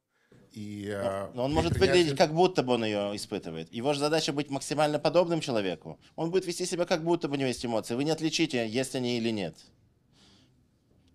И, 0.52 0.90
а, 0.90 1.28
но, 1.34 1.36
но 1.36 1.46
он 1.46 1.54
может 1.54 1.74
принятии... 1.74 1.92
выглядеть, 1.92 2.18
как 2.18 2.34
будто 2.34 2.64
бы 2.64 2.74
он 2.74 2.84
ее 2.84 3.16
испытывает. 3.16 3.72
Его 3.72 3.94
же 3.94 4.00
задача 4.02 4.34
быть 4.34 4.50
максимально 4.50 5.00
подобным 5.00 5.40
человеку. 5.40 6.00
Он 6.18 6.32
будет 6.32 6.46
вести 6.46 6.66
себя, 6.66 6.86
как 6.86 7.04
будто 7.04 7.30
бы 7.30 7.36
у 7.36 7.38
него 7.38 7.48
есть 7.48 7.66
эмоции. 7.66 7.96
Вы 7.96 8.04
не 8.04 8.12
отличите, 8.12 8.68
есть 8.68 8.96
они 8.96 9.18
или 9.18 9.30
нет. 9.30 9.56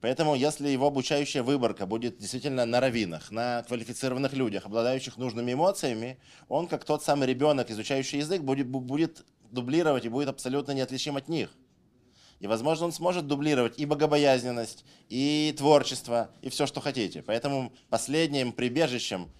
Поэтому, 0.00 0.34
если 0.34 0.68
его 0.68 0.86
обучающая 0.86 1.42
выборка 1.42 1.84
будет 1.86 2.18
действительно 2.18 2.64
на 2.64 2.80
раввинах, 2.80 3.30
на 3.30 3.62
квалифицированных 3.64 4.32
людях, 4.32 4.64
обладающих 4.64 5.18
нужными 5.18 5.52
эмоциями, 5.52 6.18
он, 6.48 6.68
как 6.68 6.84
тот 6.84 7.04
самый 7.04 7.28
ребенок, 7.28 7.70
изучающий 7.70 8.18
язык, 8.18 8.42
будет, 8.42 8.66
будет 8.66 9.24
дублировать 9.50 10.06
и 10.06 10.08
будет 10.08 10.28
абсолютно 10.28 10.72
неотличим 10.72 11.16
от 11.16 11.28
них. 11.28 11.50
И, 12.38 12.46
возможно, 12.46 12.86
он 12.86 12.92
сможет 12.92 13.26
дублировать 13.26 13.78
и 13.78 13.84
богобоязненность, 13.84 14.86
и 15.10 15.54
творчество, 15.58 16.30
и 16.40 16.48
все, 16.48 16.66
что 16.66 16.80
хотите. 16.80 17.22
Поэтому 17.22 17.70
последним 17.90 18.52
прибежищем 18.52 19.30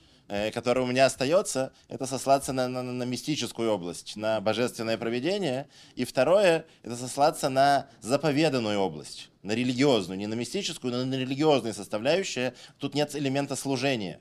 который 0.53 0.85
у 0.85 0.87
меня 0.87 1.07
остается, 1.07 1.73
это 1.89 2.07
сослаться 2.07 2.53
на, 2.53 2.69
на, 2.69 2.83
на 2.83 3.03
мистическую 3.03 3.71
область, 3.71 4.15
на 4.15 4.41
божественное 4.41 4.97
проведение. 4.97 5.69
И 5.97 6.05
второе, 6.05 6.67
это 6.83 6.97
сослаться 6.97 7.49
на 7.49 7.89
заповеданную 8.01 8.79
область, 8.79 9.29
на 9.43 9.53
религиозную, 9.53 10.19
не 10.19 10.29
на 10.29 10.35
мистическую, 10.35 10.93
но 10.93 11.05
на 11.05 11.15
религиозную 11.15 11.75
составляющую. 11.75 12.55
Тут 12.79 12.95
нет 12.95 13.17
элемента 13.17 13.57
служения. 13.57 14.21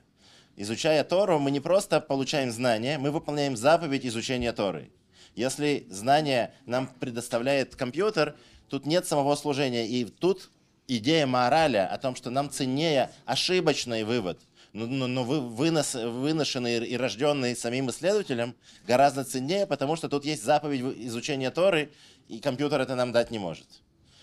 Изучая 0.55 1.03
Тору, 1.03 1.37
мы 1.37 1.51
не 1.51 1.59
просто 1.59 2.01
получаем 2.01 2.51
знания, 2.51 2.97
мы 2.97 3.11
выполняем 3.11 3.55
заповедь 3.55 4.05
изучения 4.05 4.51
Торы. 4.51 4.91
Если 5.35 5.85
знание 5.89 6.53
нам 6.65 6.87
предоставляет 6.87 7.75
компьютер, 7.75 8.35
тут 8.67 8.85
нет 8.85 9.05
самого 9.05 9.35
служения. 9.35 9.87
И 9.87 10.05
тут 10.05 10.49
идея 10.87 11.27
мораля 11.27 11.87
о 11.87 11.97
том, 11.97 12.15
что 12.15 12.29
нам 12.29 12.49
ценнее 12.49 13.11
ошибочный 13.25 14.03
вывод, 14.03 14.39
но, 14.73 14.85
но, 14.85 15.07
но 15.07 15.23
вы, 15.23 15.41
вынос, 15.41 15.95
выношенный 15.95 16.85
и 16.87 16.97
рожденный 16.97 17.55
самим 17.55 17.89
исследователем 17.89 18.55
гораздо 18.85 19.23
ценнее, 19.23 19.65
потому 19.65 19.95
что 19.95 20.09
тут 20.09 20.25
есть 20.25 20.43
заповедь 20.43 20.81
изучения 21.07 21.49
Торы, 21.51 21.91
и 22.27 22.39
компьютер 22.39 22.81
это 22.81 22.95
нам 22.95 23.11
дать 23.11 23.31
не 23.31 23.39
может. 23.39 23.67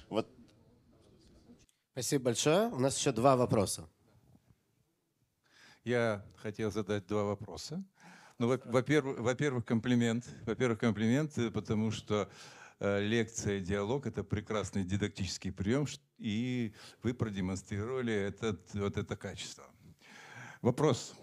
Вот. 0.09 0.29
Спасибо 1.93 2.27
большое. 2.27 2.69
У 2.69 2.79
нас 2.79 2.97
еще 2.99 3.13
два 3.13 3.37
вопроса. 3.37 3.89
Я 5.85 6.25
хотел 6.37 6.71
задать 6.71 7.07
два 7.07 7.25
вопроса. 7.25 7.85
Ну, 8.39 8.49
во-первых, 8.49 9.19
во-первых, 9.19 9.65
комплимент. 9.65 10.27
Во-первых, 10.45 10.79
комплимент, 10.79 11.39
э, 11.39 11.51
потому 11.51 11.91
что 11.91 12.29
э, 12.81 13.01
лекция, 13.01 13.61
диалог– 13.61 14.07
это 14.09 14.23
прекрасный 14.23 14.85
дидактический 14.85 15.53
прием, 15.53 15.87
и 16.19 16.75
вы 17.03 17.15
продемонстрировали 17.15 18.13
этот, 18.13 18.75
вот 18.75 18.99
это 18.99 19.17
качество. 19.17 19.65
Вопрос. 20.63 21.15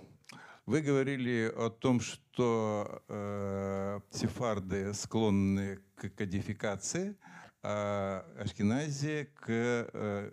Вы 0.66 0.82
говорили 0.82 1.52
о 1.56 1.70
том, 1.70 2.00
что 2.00 3.04
э, 3.10 4.00
сефарды 4.12 4.94
склонны 4.94 5.80
к 5.96 6.10
кодификации, 6.10 7.18
а 7.62 8.26
Ашкеназия 8.38 9.26
к 9.26 9.46
э, 9.50 10.32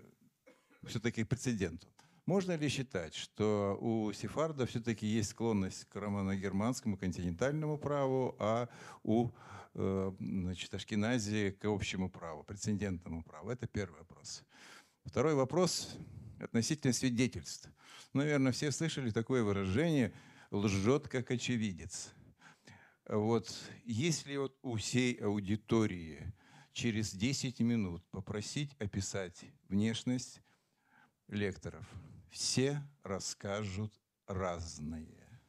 все-таки 0.86 1.24
прецеденту. 1.24 1.88
Можно 2.26 2.56
ли 2.56 2.68
считать, 2.68 3.14
что 3.14 3.76
у 3.80 4.12
сефарда 4.12 4.66
все-таки 4.66 5.06
есть 5.06 5.30
склонность 5.30 5.86
к 5.86 5.96
романо-германскому 5.96 6.96
континентальному 6.96 7.78
праву, 7.78 8.36
а 8.38 8.68
у 9.02 9.30
э, 9.74 10.12
значит, 10.20 10.72
Ашкеназии 10.74 11.50
к 11.50 11.64
общему 11.64 12.10
праву, 12.10 12.44
прецедентному 12.44 13.24
праву? 13.24 13.50
Это 13.50 13.66
первый 13.66 13.98
вопрос. 14.00 14.44
Второй 15.04 15.34
вопрос 15.34 15.96
относительно 16.40 16.92
свидетельств. 16.92 17.68
Наверное, 18.12 18.52
все 18.52 18.70
слышали 18.72 19.10
такое 19.10 19.42
выражение 19.42 20.12
«лжет 20.50 21.08
как 21.08 21.30
очевидец». 21.30 22.12
Вот 23.06 23.52
если 23.84 24.36
вот 24.36 24.56
у 24.62 24.76
всей 24.76 25.14
аудитории 25.14 26.32
через 26.72 27.12
10 27.12 27.60
минут 27.60 28.04
попросить 28.10 28.74
описать 28.78 29.44
внешность 29.68 30.40
лекторов, 31.28 31.84
все 32.30 32.80
расскажут 33.02 33.92
разное. 34.26 35.40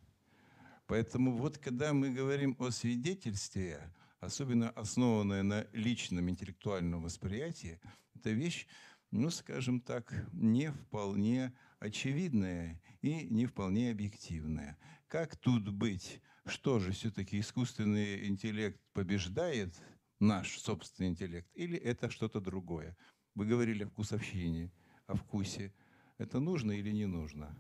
Поэтому 0.88 1.38
вот 1.38 1.58
когда 1.58 1.94
мы 1.94 2.10
говорим 2.10 2.56
о 2.60 2.72
свидетельстве, 2.72 3.80
особенно 4.20 4.72
основанное 4.72 5.44
на 5.44 5.68
личном 5.72 6.30
интеллектуальном 6.30 7.04
восприятии, 7.04 7.80
это 8.16 8.32
вещь, 8.32 8.68
ну, 9.12 9.30
скажем 9.30 9.82
так, 9.82 10.14
не 10.32 10.72
вполне 10.72 11.54
очевидное 11.80 12.82
и 13.02 13.28
не 13.30 13.46
вполне 13.46 13.92
объективное. 13.92 14.78
Как 15.08 15.36
тут 15.36 15.70
быть? 15.70 16.22
Что 16.46 16.80
же 16.80 16.92
все-таки 16.92 17.40
искусственный 17.40 18.28
интеллект 18.28 18.82
побеждает 18.94 19.76
наш 20.20 20.58
собственный 20.60 21.10
интеллект 21.10 21.50
или 21.54 21.78
это 21.78 22.10
что-то 22.10 22.40
другое? 22.40 22.98
Вы 23.36 23.46
говорили 23.46 23.84
о 23.84 23.90
вкусовщине, 23.90 24.72
о 25.08 25.16
вкусе. 25.16 25.74
Это 26.18 26.40
нужно 26.40 26.72
или 26.72 26.92
не 26.92 27.06
нужно? 27.06 27.56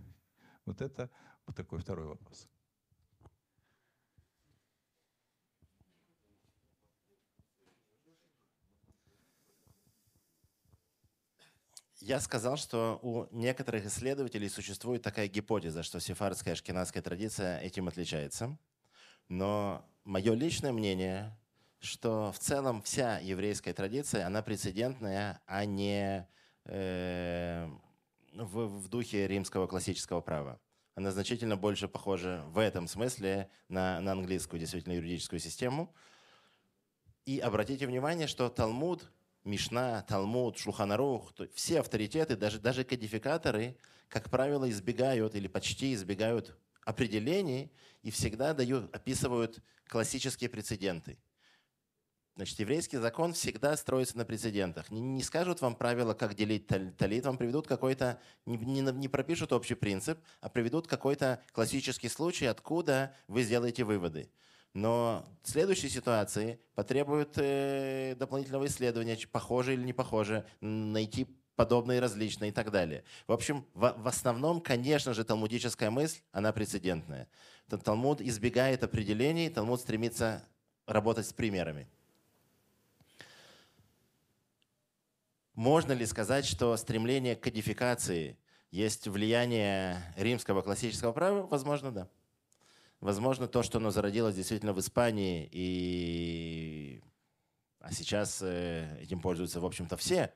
Вот 0.65 0.81
это 0.81 1.09
вот 1.45 1.55
такой 1.55 1.79
второй 1.79 2.07
вопрос. 2.07 2.49
Я 12.01 12.19
сказал, 12.19 12.57
что 12.57 12.99
у 13.03 13.27
некоторых 13.29 13.85
исследователей 13.85 14.49
существует 14.49 15.03
такая 15.03 15.27
гипотеза, 15.27 15.83
что 15.83 15.99
сефардская 15.99 16.55
ашкенадская 16.55 17.03
традиция 17.03 17.59
этим 17.59 17.87
отличается. 17.87 18.57
Но 19.29 19.85
мое 20.03 20.33
личное 20.33 20.71
мнение, 20.71 21.37
что 21.79 22.31
в 22.31 22.39
целом 22.39 22.81
вся 22.81 23.19
еврейская 23.19 23.73
традиция, 23.73 24.25
она 24.25 24.41
прецедентная, 24.41 25.41
а 25.45 25.63
не 25.65 26.27
э, 26.65 27.69
в, 28.33 28.65
в 28.65 28.87
духе 28.89 29.27
римского 29.27 29.67
классического 29.67 30.21
права. 30.21 30.59
Она 30.95 31.11
значительно 31.11 31.55
больше 31.55 31.87
похожа 31.87 32.43
в 32.47 32.57
этом 32.57 32.87
смысле 32.87 33.47
на, 33.69 34.01
на 34.01 34.13
английскую 34.13 34.59
действительно 34.59 34.93
юридическую 34.93 35.39
систему. 35.39 35.93
И 37.25 37.37
обратите 37.37 37.85
внимание, 37.85 38.25
что 38.25 38.49
Талмуд 38.49 39.07
Мишна, 39.43 40.03
Талмуд, 40.03 40.57
Шуханарух, 40.57 41.33
все 41.53 41.79
авторитеты, 41.79 42.35
даже, 42.35 42.59
даже 42.59 42.83
кодификаторы, 42.83 43.77
как 44.07 44.29
правило, 44.29 44.69
избегают 44.69 45.35
или 45.35 45.47
почти 45.47 45.93
избегают 45.93 46.57
определений 46.85 47.71
и 48.03 48.11
всегда 48.11 48.53
дают, 48.53 48.93
описывают 48.95 49.59
классические 49.87 50.49
прецеденты. 50.49 51.17
Значит, 52.35 52.59
еврейский 52.59 52.97
закон 52.97 53.33
всегда 53.33 53.75
строится 53.75 54.17
на 54.17 54.25
прецедентах. 54.25 54.89
Не, 54.89 55.01
не 55.01 55.21
скажут 55.21 55.59
вам 55.61 55.75
правила, 55.75 56.13
как 56.13 56.33
делить 56.33 56.65
талит, 56.97 57.25
вам 57.25 57.37
приведут 57.37 57.67
какой-то, 57.67 58.21
не, 58.45 58.57
не, 58.57 58.81
не 58.81 59.07
пропишут 59.09 59.51
общий 59.51 59.75
принцип, 59.75 60.17
а 60.39 60.49
приведут 60.49 60.87
какой-то 60.87 61.43
классический 61.51 62.07
случай, 62.07 62.45
откуда 62.45 63.13
вы 63.27 63.43
сделаете 63.43 63.83
выводы. 63.83 64.31
Но 64.73 65.25
следующие 65.43 65.89
ситуации 65.89 66.59
потребуют 66.75 67.33
э, 67.37 68.15
дополнительного 68.17 68.67
исследования, 68.67 69.17
похоже 69.31 69.73
или 69.73 69.83
не 69.83 69.93
похоже, 69.93 70.45
найти 70.61 71.27
подобные 71.55 71.99
различные 71.99 72.49
и 72.49 72.53
так 72.53 72.71
далее. 72.71 73.03
В 73.27 73.33
общем, 73.33 73.65
в, 73.73 73.93
в 73.97 74.07
основном, 74.07 74.61
конечно 74.61 75.13
же, 75.13 75.23
талмудическая 75.23 75.91
мысль, 75.91 76.21
она 76.31 76.53
прецедентная. 76.53 77.27
Талмуд 77.83 78.21
избегает 78.21 78.83
определений, 78.83 79.49
Талмуд 79.49 79.81
стремится 79.81 80.43
работать 80.87 81.27
с 81.27 81.33
примерами. 81.33 81.87
Можно 85.53 85.91
ли 85.91 86.05
сказать, 86.05 86.45
что 86.45 86.75
стремление 86.77 87.35
к 87.35 87.41
кодификации 87.41 88.37
есть 88.71 89.07
влияние 89.07 90.01
римского 90.15 90.61
классического 90.61 91.11
права? 91.11 91.45
Возможно, 91.45 91.91
да. 91.91 92.09
Возможно, 93.01 93.47
то, 93.47 93.63
что 93.63 93.79
оно 93.79 93.89
зародилось 93.91 94.35
действительно 94.35 94.73
в 94.73 94.79
Испании, 94.79 95.49
и... 95.51 97.01
а 97.79 97.91
сейчас 97.91 98.41
э, 98.43 98.99
этим 99.01 99.19
пользуются, 99.19 99.59
в 99.59 99.65
общем-то, 99.65 99.97
все, 99.97 100.31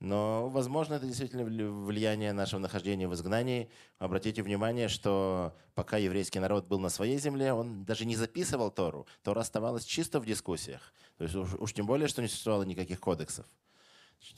но, 0.00 0.48
возможно, 0.48 0.94
это 0.94 1.06
действительно 1.06 1.44
влияние 1.44 2.32
нашего 2.32 2.60
нахождения 2.60 3.08
в 3.08 3.14
изгнании. 3.14 3.70
Обратите 3.98 4.42
внимание, 4.42 4.88
что 4.88 5.56
пока 5.74 5.96
еврейский 5.96 6.38
народ 6.38 6.66
был 6.66 6.78
на 6.78 6.90
своей 6.90 7.18
земле, 7.18 7.52
он 7.52 7.84
даже 7.84 8.04
не 8.04 8.14
записывал 8.14 8.70
Тору. 8.70 9.06
Тора 9.22 9.40
оставалась 9.40 9.84
чисто 9.84 10.20
в 10.20 10.26
дискуссиях. 10.26 10.92
То 11.16 11.24
есть 11.24 11.34
уж, 11.34 11.54
уж 11.54 11.72
тем 11.72 11.86
более, 11.86 12.08
что 12.08 12.20
не 12.20 12.28
существовало 12.28 12.64
никаких 12.64 13.00
кодексов. 13.00 13.46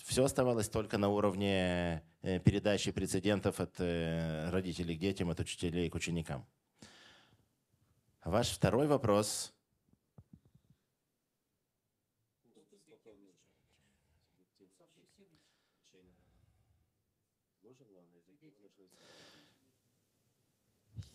Все 0.05 0.25
оставалось 0.25 0.69
только 0.69 0.97
на 0.99 1.09
уровне 1.09 2.03
э, 2.23 2.39
передачи 2.41 2.93
прецедентов 2.93 3.61
от 3.61 3.75
э, 3.79 4.51
родителей 4.51 4.97
к 4.97 5.01
детям, 5.01 5.31
от 5.31 5.41
учителей 5.41 5.89
к 5.91 5.95
ученикам. 5.95 6.47
Ваш 8.25 8.51
второй 8.51 8.87
вопрос. 8.87 9.55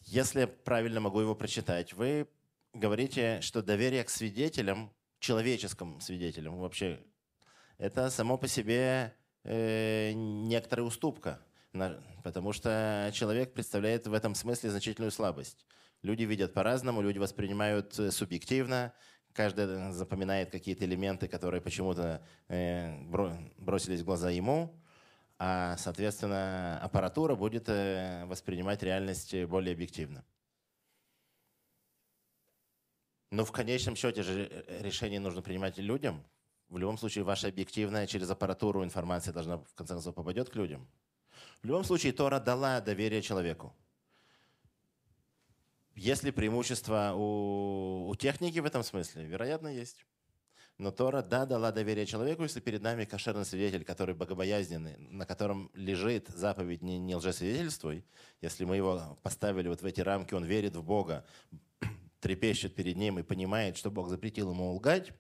Если 0.06 0.42
я 0.42 0.48
правильно 0.48 1.00
могу 1.00 1.22
его 1.22 1.34
прочитать, 1.34 1.94
вы 1.94 2.28
говорите, 2.74 3.42
что 3.42 3.64
доверие 3.64 4.04
к 4.04 4.10
свидетелям, 4.10 4.94
человеческим 5.20 6.00
свидетелям 6.02 6.60
вообще, 6.60 7.04
это 7.80 8.12
само 8.12 8.38
по 8.38 8.48
себе 8.48 9.16
э, 9.44 10.12
некоторая 10.14 10.86
уступка, 10.86 11.42
потому 12.24 12.54
что 12.54 13.10
человек 13.14 13.54
представляет 13.54 14.06
в 14.06 14.14
этом 14.14 14.36
смысле 14.36 14.70
значительную 14.70 15.12
слабость. 15.12 15.66
Люди 16.04 16.24
видят 16.24 16.54
по-разному, 16.54 17.02
люди 17.02 17.18
воспринимают 17.18 17.98
э, 17.98 18.12
субъективно, 18.12 18.94
каждый 19.32 19.94
запоминает 19.94 20.52
какие-то 20.52 20.84
элементы, 20.84 21.30
которые 21.30 21.62
почему-то 21.62 22.22
э, 22.50 23.02
бросились 23.58 24.02
в 24.02 24.06
глаза 24.06 24.30
ему, 24.30 24.78
а, 25.40 25.78
соответственно, 25.78 26.78
аппаратура 26.82 27.36
будет 27.36 27.70
э, 27.70 28.26
воспринимать 28.26 28.84
реальность 28.84 29.34
более 29.46 29.74
объективно. 29.74 30.26
Но 33.32 33.46
в 33.46 33.54
конечном 33.54 33.96
счете 33.96 34.24
же 34.24 34.66
решение 34.82 35.22
нужно 35.22 35.42
принимать 35.42 35.78
людям. 35.78 36.22
В 36.68 36.78
любом 36.78 36.98
случае, 36.98 37.24
ваша 37.24 37.48
объективная 37.48 38.08
через 38.08 38.30
аппаратуру 38.30 38.84
информация 38.84 39.34
должна 39.34 39.58
в 39.58 39.74
конце 39.74 39.94
концов 39.94 40.14
попадет 40.16 40.50
к 40.50 40.56
людям. 40.56 40.86
В 41.62 41.66
любом 41.66 41.86
случае, 41.86 42.12
Тора 42.12 42.40
дала 42.42 42.82
доверие 42.82 43.22
человеку. 43.22 43.74
Есть 45.96 46.24
ли 46.24 46.32
преимущество 46.32 47.14
у, 47.16 48.10
у 48.10 48.16
техники 48.16 48.60
в 48.60 48.66
этом 48.66 48.84
смысле? 48.84 49.26
Вероятно, 49.26 49.68
есть. 49.68 50.06
Но 50.80 50.92
Тора, 50.92 51.22
да, 51.22 51.46
дала 51.46 51.72
доверие 51.72 52.08
человеку, 52.08 52.44
если 52.44 52.60
перед 52.60 52.82
нами 52.82 53.06
кошерный 53.06 53.46
свидетель, 53.46 53.86
который 53.86 54.16
богобоязненный, 54.16 54.98
на 54.98 55.26
котором 55.28 55.70
лежит 55.76 56.30
заповедь 56.30 56.82
«не, 56.82 56.98
не 56.98 57.16
лжесвидетельствуй», 57.16 58.04
если 58.42 58.66
мы 58.66 58.76
его 58.76 59.20
поставили 59.22 59.68
вот 59.68 59.84
в 59.84 59.86
эти 59.86 60.02
рамки, 60.02 60.34
он 60.34 60.44
верит 60.44 60.76
в 60.76 60.84
Бога, 60.84 61.26
трепещет 62.22 62.74
перед 62.74 62.98
Ним 62.98 63.20
и 63.20 63.24
понимает, 63.24 63.78
что 63.78 63.92
Бог 63.92 64.10
запретил 64.10 64.52
ему 64.52 64.74
лгать, 64.74 65.12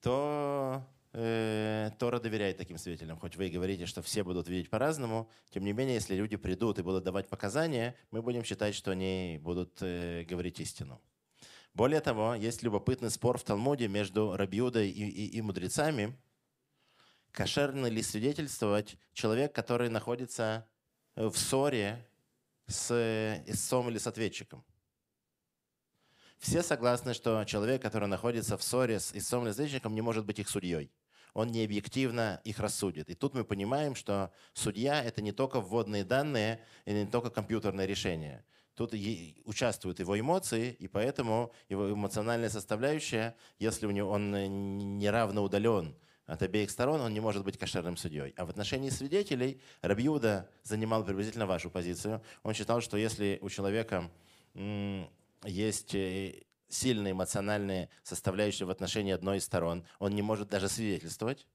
то 0.00 0.86
э, 1.12 1.90
Тора 1.98 2.20
доверяет 2.20 2.56
таким 2.56 2.78
свидетелям. 2.78 3.18
Хоть 3.18 3.36
вы 3.36 3.48
и 3.48 3.50
говорите, 3.50 3.86
что 3.86 4.02
все 4.02 4.22
будут 4.22 4.48
видеть 4.48 4.70
по-разному, 4.70 5.30
тем 5.50 5.64
не 5.64 5.72
менее, 5.72 5.94
если 5.94 6.14
люди 6.14 6.36
придут 6.36 6.78
и 6.78 6.82
будут 6.82 7.04
давать 7.04 7.28
показания, 7.28 7.94
мы 8.10 8.22
будем 8.22 8.44
считать, 8.44 8.74
что 8.74 8.92
они 8.92 9.38
будут 9.42 9.78
э, 9.80 10.24
говорить 10.24 10.60
истину. 10.60 11.00
Более 11.74 12.00
того, 12.00 12.34
есть 12.34 12.62
любопытный 12.62 13.10
спор 13.10 13.38
в 13.38 13.44
Талмуде 13.44 13.88
между 13.88 14.36
Рабиудой 14.36 14.90
и, 14.90 15.08
и, 15.08 15.26
и 15.38 15.42
мудрецами. 15.42 16.16
Кошерно 17.30 17.86
ли 17.86 18.02
свидетельствовать 18.02 18.96
человек, 19.12 19.54
который 19.54 19.88
находится 19.88 20.66
в 21.14 21.32
ссоре 21.36 22.04
с 22.66 22.90
истцом 23.46 23.88
или 23.88 23.98
с 23.98 24.08
ответчиком? 24.08 24.64
Все 26.38 26.62
согласны, 26.62 27.14
что 27.14 27.44
человек, 27.44 27.82
который 27.82 28.08
находится 28.08 28.56
в 28.56 28.64
ссоре 28.64 28.98
с 28.98 29.14
истцом 29.14 29.44
или 29.44 29.52
с 29.52 29.54
ответчиком, 29.54 29.94
не 29.94 30.00
может 30.00 30.24
быть 30.24 30.40
их 30.40 30.48
судьей 30.48 30.90
он 31.34 31.48
не 31.48 31.64
объективно 31.64 32.40
их 32.44 32.58
рассудит. 32.58 33.08
И 33.10 33.14
тут 33.14 33.34
мы 33.34 33.44
понимаем, 33.44 33.94
что 33.94 34.32
судья– 34.52 35.02
это 35.04 35.22
не 35.22 35.32
только 35.32 35.60
вводные 35.60 36.04
данные 36.04 36.60
и 36.84 36.92
не 36.92 37.06
только 37.06 37.30
компьютерное 37.30 37.86
решение. 37.86 38.44
Тут 38.74 38.94
участвуют 39.44 40.00
его 40.00 40.18
эмоции, 40.18 40.72
и 40.78 40.88
поэтому 40.88 41.52
его 41.68 41.92
эмоциональная 41.92 42.48
составляющая, 42.48 43.36
если 43.58 43.86
у 43.86 43.90
него 43.90 44.10
он 44.10 44.98
неравно 44.98 45.42
удален 45.42 45.94
от 46.24 46.42
обеих 46.42 46.70
сторон, 46.70 47.00
он 47.00 47.12
не 47.12 47.20
может 47.20 47.44
быть 47.44 47.58
кошерным 47.58 47.96
судьей. 47.96 48.32
А 48.36 48.46
в 48.46 48.50
отношении 48.50 48.88
свидетелей 48.88 49.60
Рабьюда 49.82 50.48
занимал 50.62 51.04
приблизительно 51.04 51.46
вашу 51.46 51.70
позицию. 51.70 52.22
Он 52.42 52.54
считал, 52.54 52.80
что 52.80 52.96
если 52.96 53.38
у 53.42 53.50
человека 53.50 54.10
есть 55.44 55.94
э, 55.94 56.42
сильные 56.72 57.12
эмоциональные 57.12 57.88
составляющие 58.02 58.66
в 58.66 58.70
отношении 58.70 59.12
одной 59.12 59.38
из 59.38 59.44
сторон, 59.44 59.84
он 59.98 60.14
не 60.14 60.22
может 60.22 60.48
даже 60.48 60.68
свидетельствовать. 60.68 61.46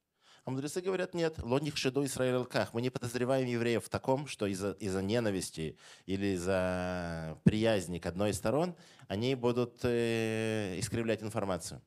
А 0.45 0.51
мудрецы 0.51 0.79
говорят, 0.79 1.15
нет, 1.15 1.39
лоних 1.41 1.75
шеду 1.75 2.05
алках. 2.19 2.73
Мы 2.75 2.83
не 2.83 2.91
подозреваем 2.91 3.47
евреев 3.47 3.83
в 3.83 3.89
таком, 3.89 4.27
что 4.27 4.45
из-за 4.45 4.73
из 4.73 4.93
ненависти 4.93 5.75
или 6.05 6.35
из-за 6.35 7.39
приязни 7.43 7.97
к 7.97 8.05
одной 8.05 8.29
из 8.29 8.37
сторон 8.37 8.75
они 9.07 9.33
будут 9.33 9.79
э, 9.81 10.77
искривлять 10.77 11.23
информацию. 11.23 11.81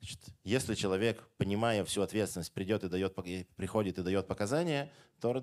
Значит, 0.00 0.20
если 0.44 0.74
человек, 0.74 1.28
понимая 1.36 1.84
всю 1.84 2.00
ответственность, 2.00 2.52
придет 2.52 2.84
и 2.84 2.88
дает, 2.88 3.14
приходит 3.54 3.98
и 3.98 4.02
дает 4.02 4.26
показания, 4.26 4.90
дов- 5.20 5.40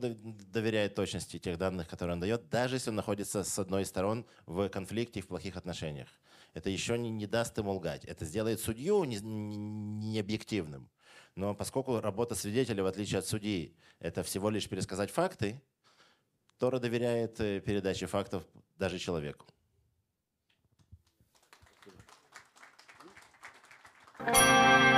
доверяет 0.52 0.96
точности 0.96 1.40
тех 1.40 1.58
данных, 1.58 1.88
которые 1.88 2.16
он 2.16 2.20
дает, 2.20 2.50
даже 2.50 2.76
если 2.76 2.90
он 2.90 2.96
находится 2.96 3.44
с 3.44 3.60
одной 3.60 3.84
из 3.84 3.88
сторон 3.88 4.26
в 4.48 4.68
конфликте 4.68 5.20
и 5.20 5.24
в 5.24 5.28
плохих 5.28 5.56
отношениях. 5.56 6.10
Это 6.54 6.70
еще 6.70 6.98
не, 6.98 7.10
не 7.10 7.28
даст 7.28 7.58
ему 7.58 7.74
лгать. 7.74 8.06
Это 8.06 8.26
сделает 8.26 8.60
судью 8.60 9.04
не, 9.04 9.18
не- 9.18 10.22
не. 10.22 10.90
Но 11.36 11.56
поскольку 11.56 12.02
работа 12.02 12.36
свидетеля, 12.36 12.84
в 12.84 12.88
отличие 12.88 13.20
от 13.20 13.26
судьи, 13.26 13.76
это 14.00 14.24
всего 14.24 14.50
лишь 14.50 14.68
пересказать 14.68 15.12
факты, 15.12 15.62
Тора 16.58 16.80
доверяет 16.80 17.40
э, 17.40 17.62
передаче 17.62 18.06
фактов 18.06 18.44
даже 18.78 19.00
человеку. 19.00 19.46
Thank 24.22 24.89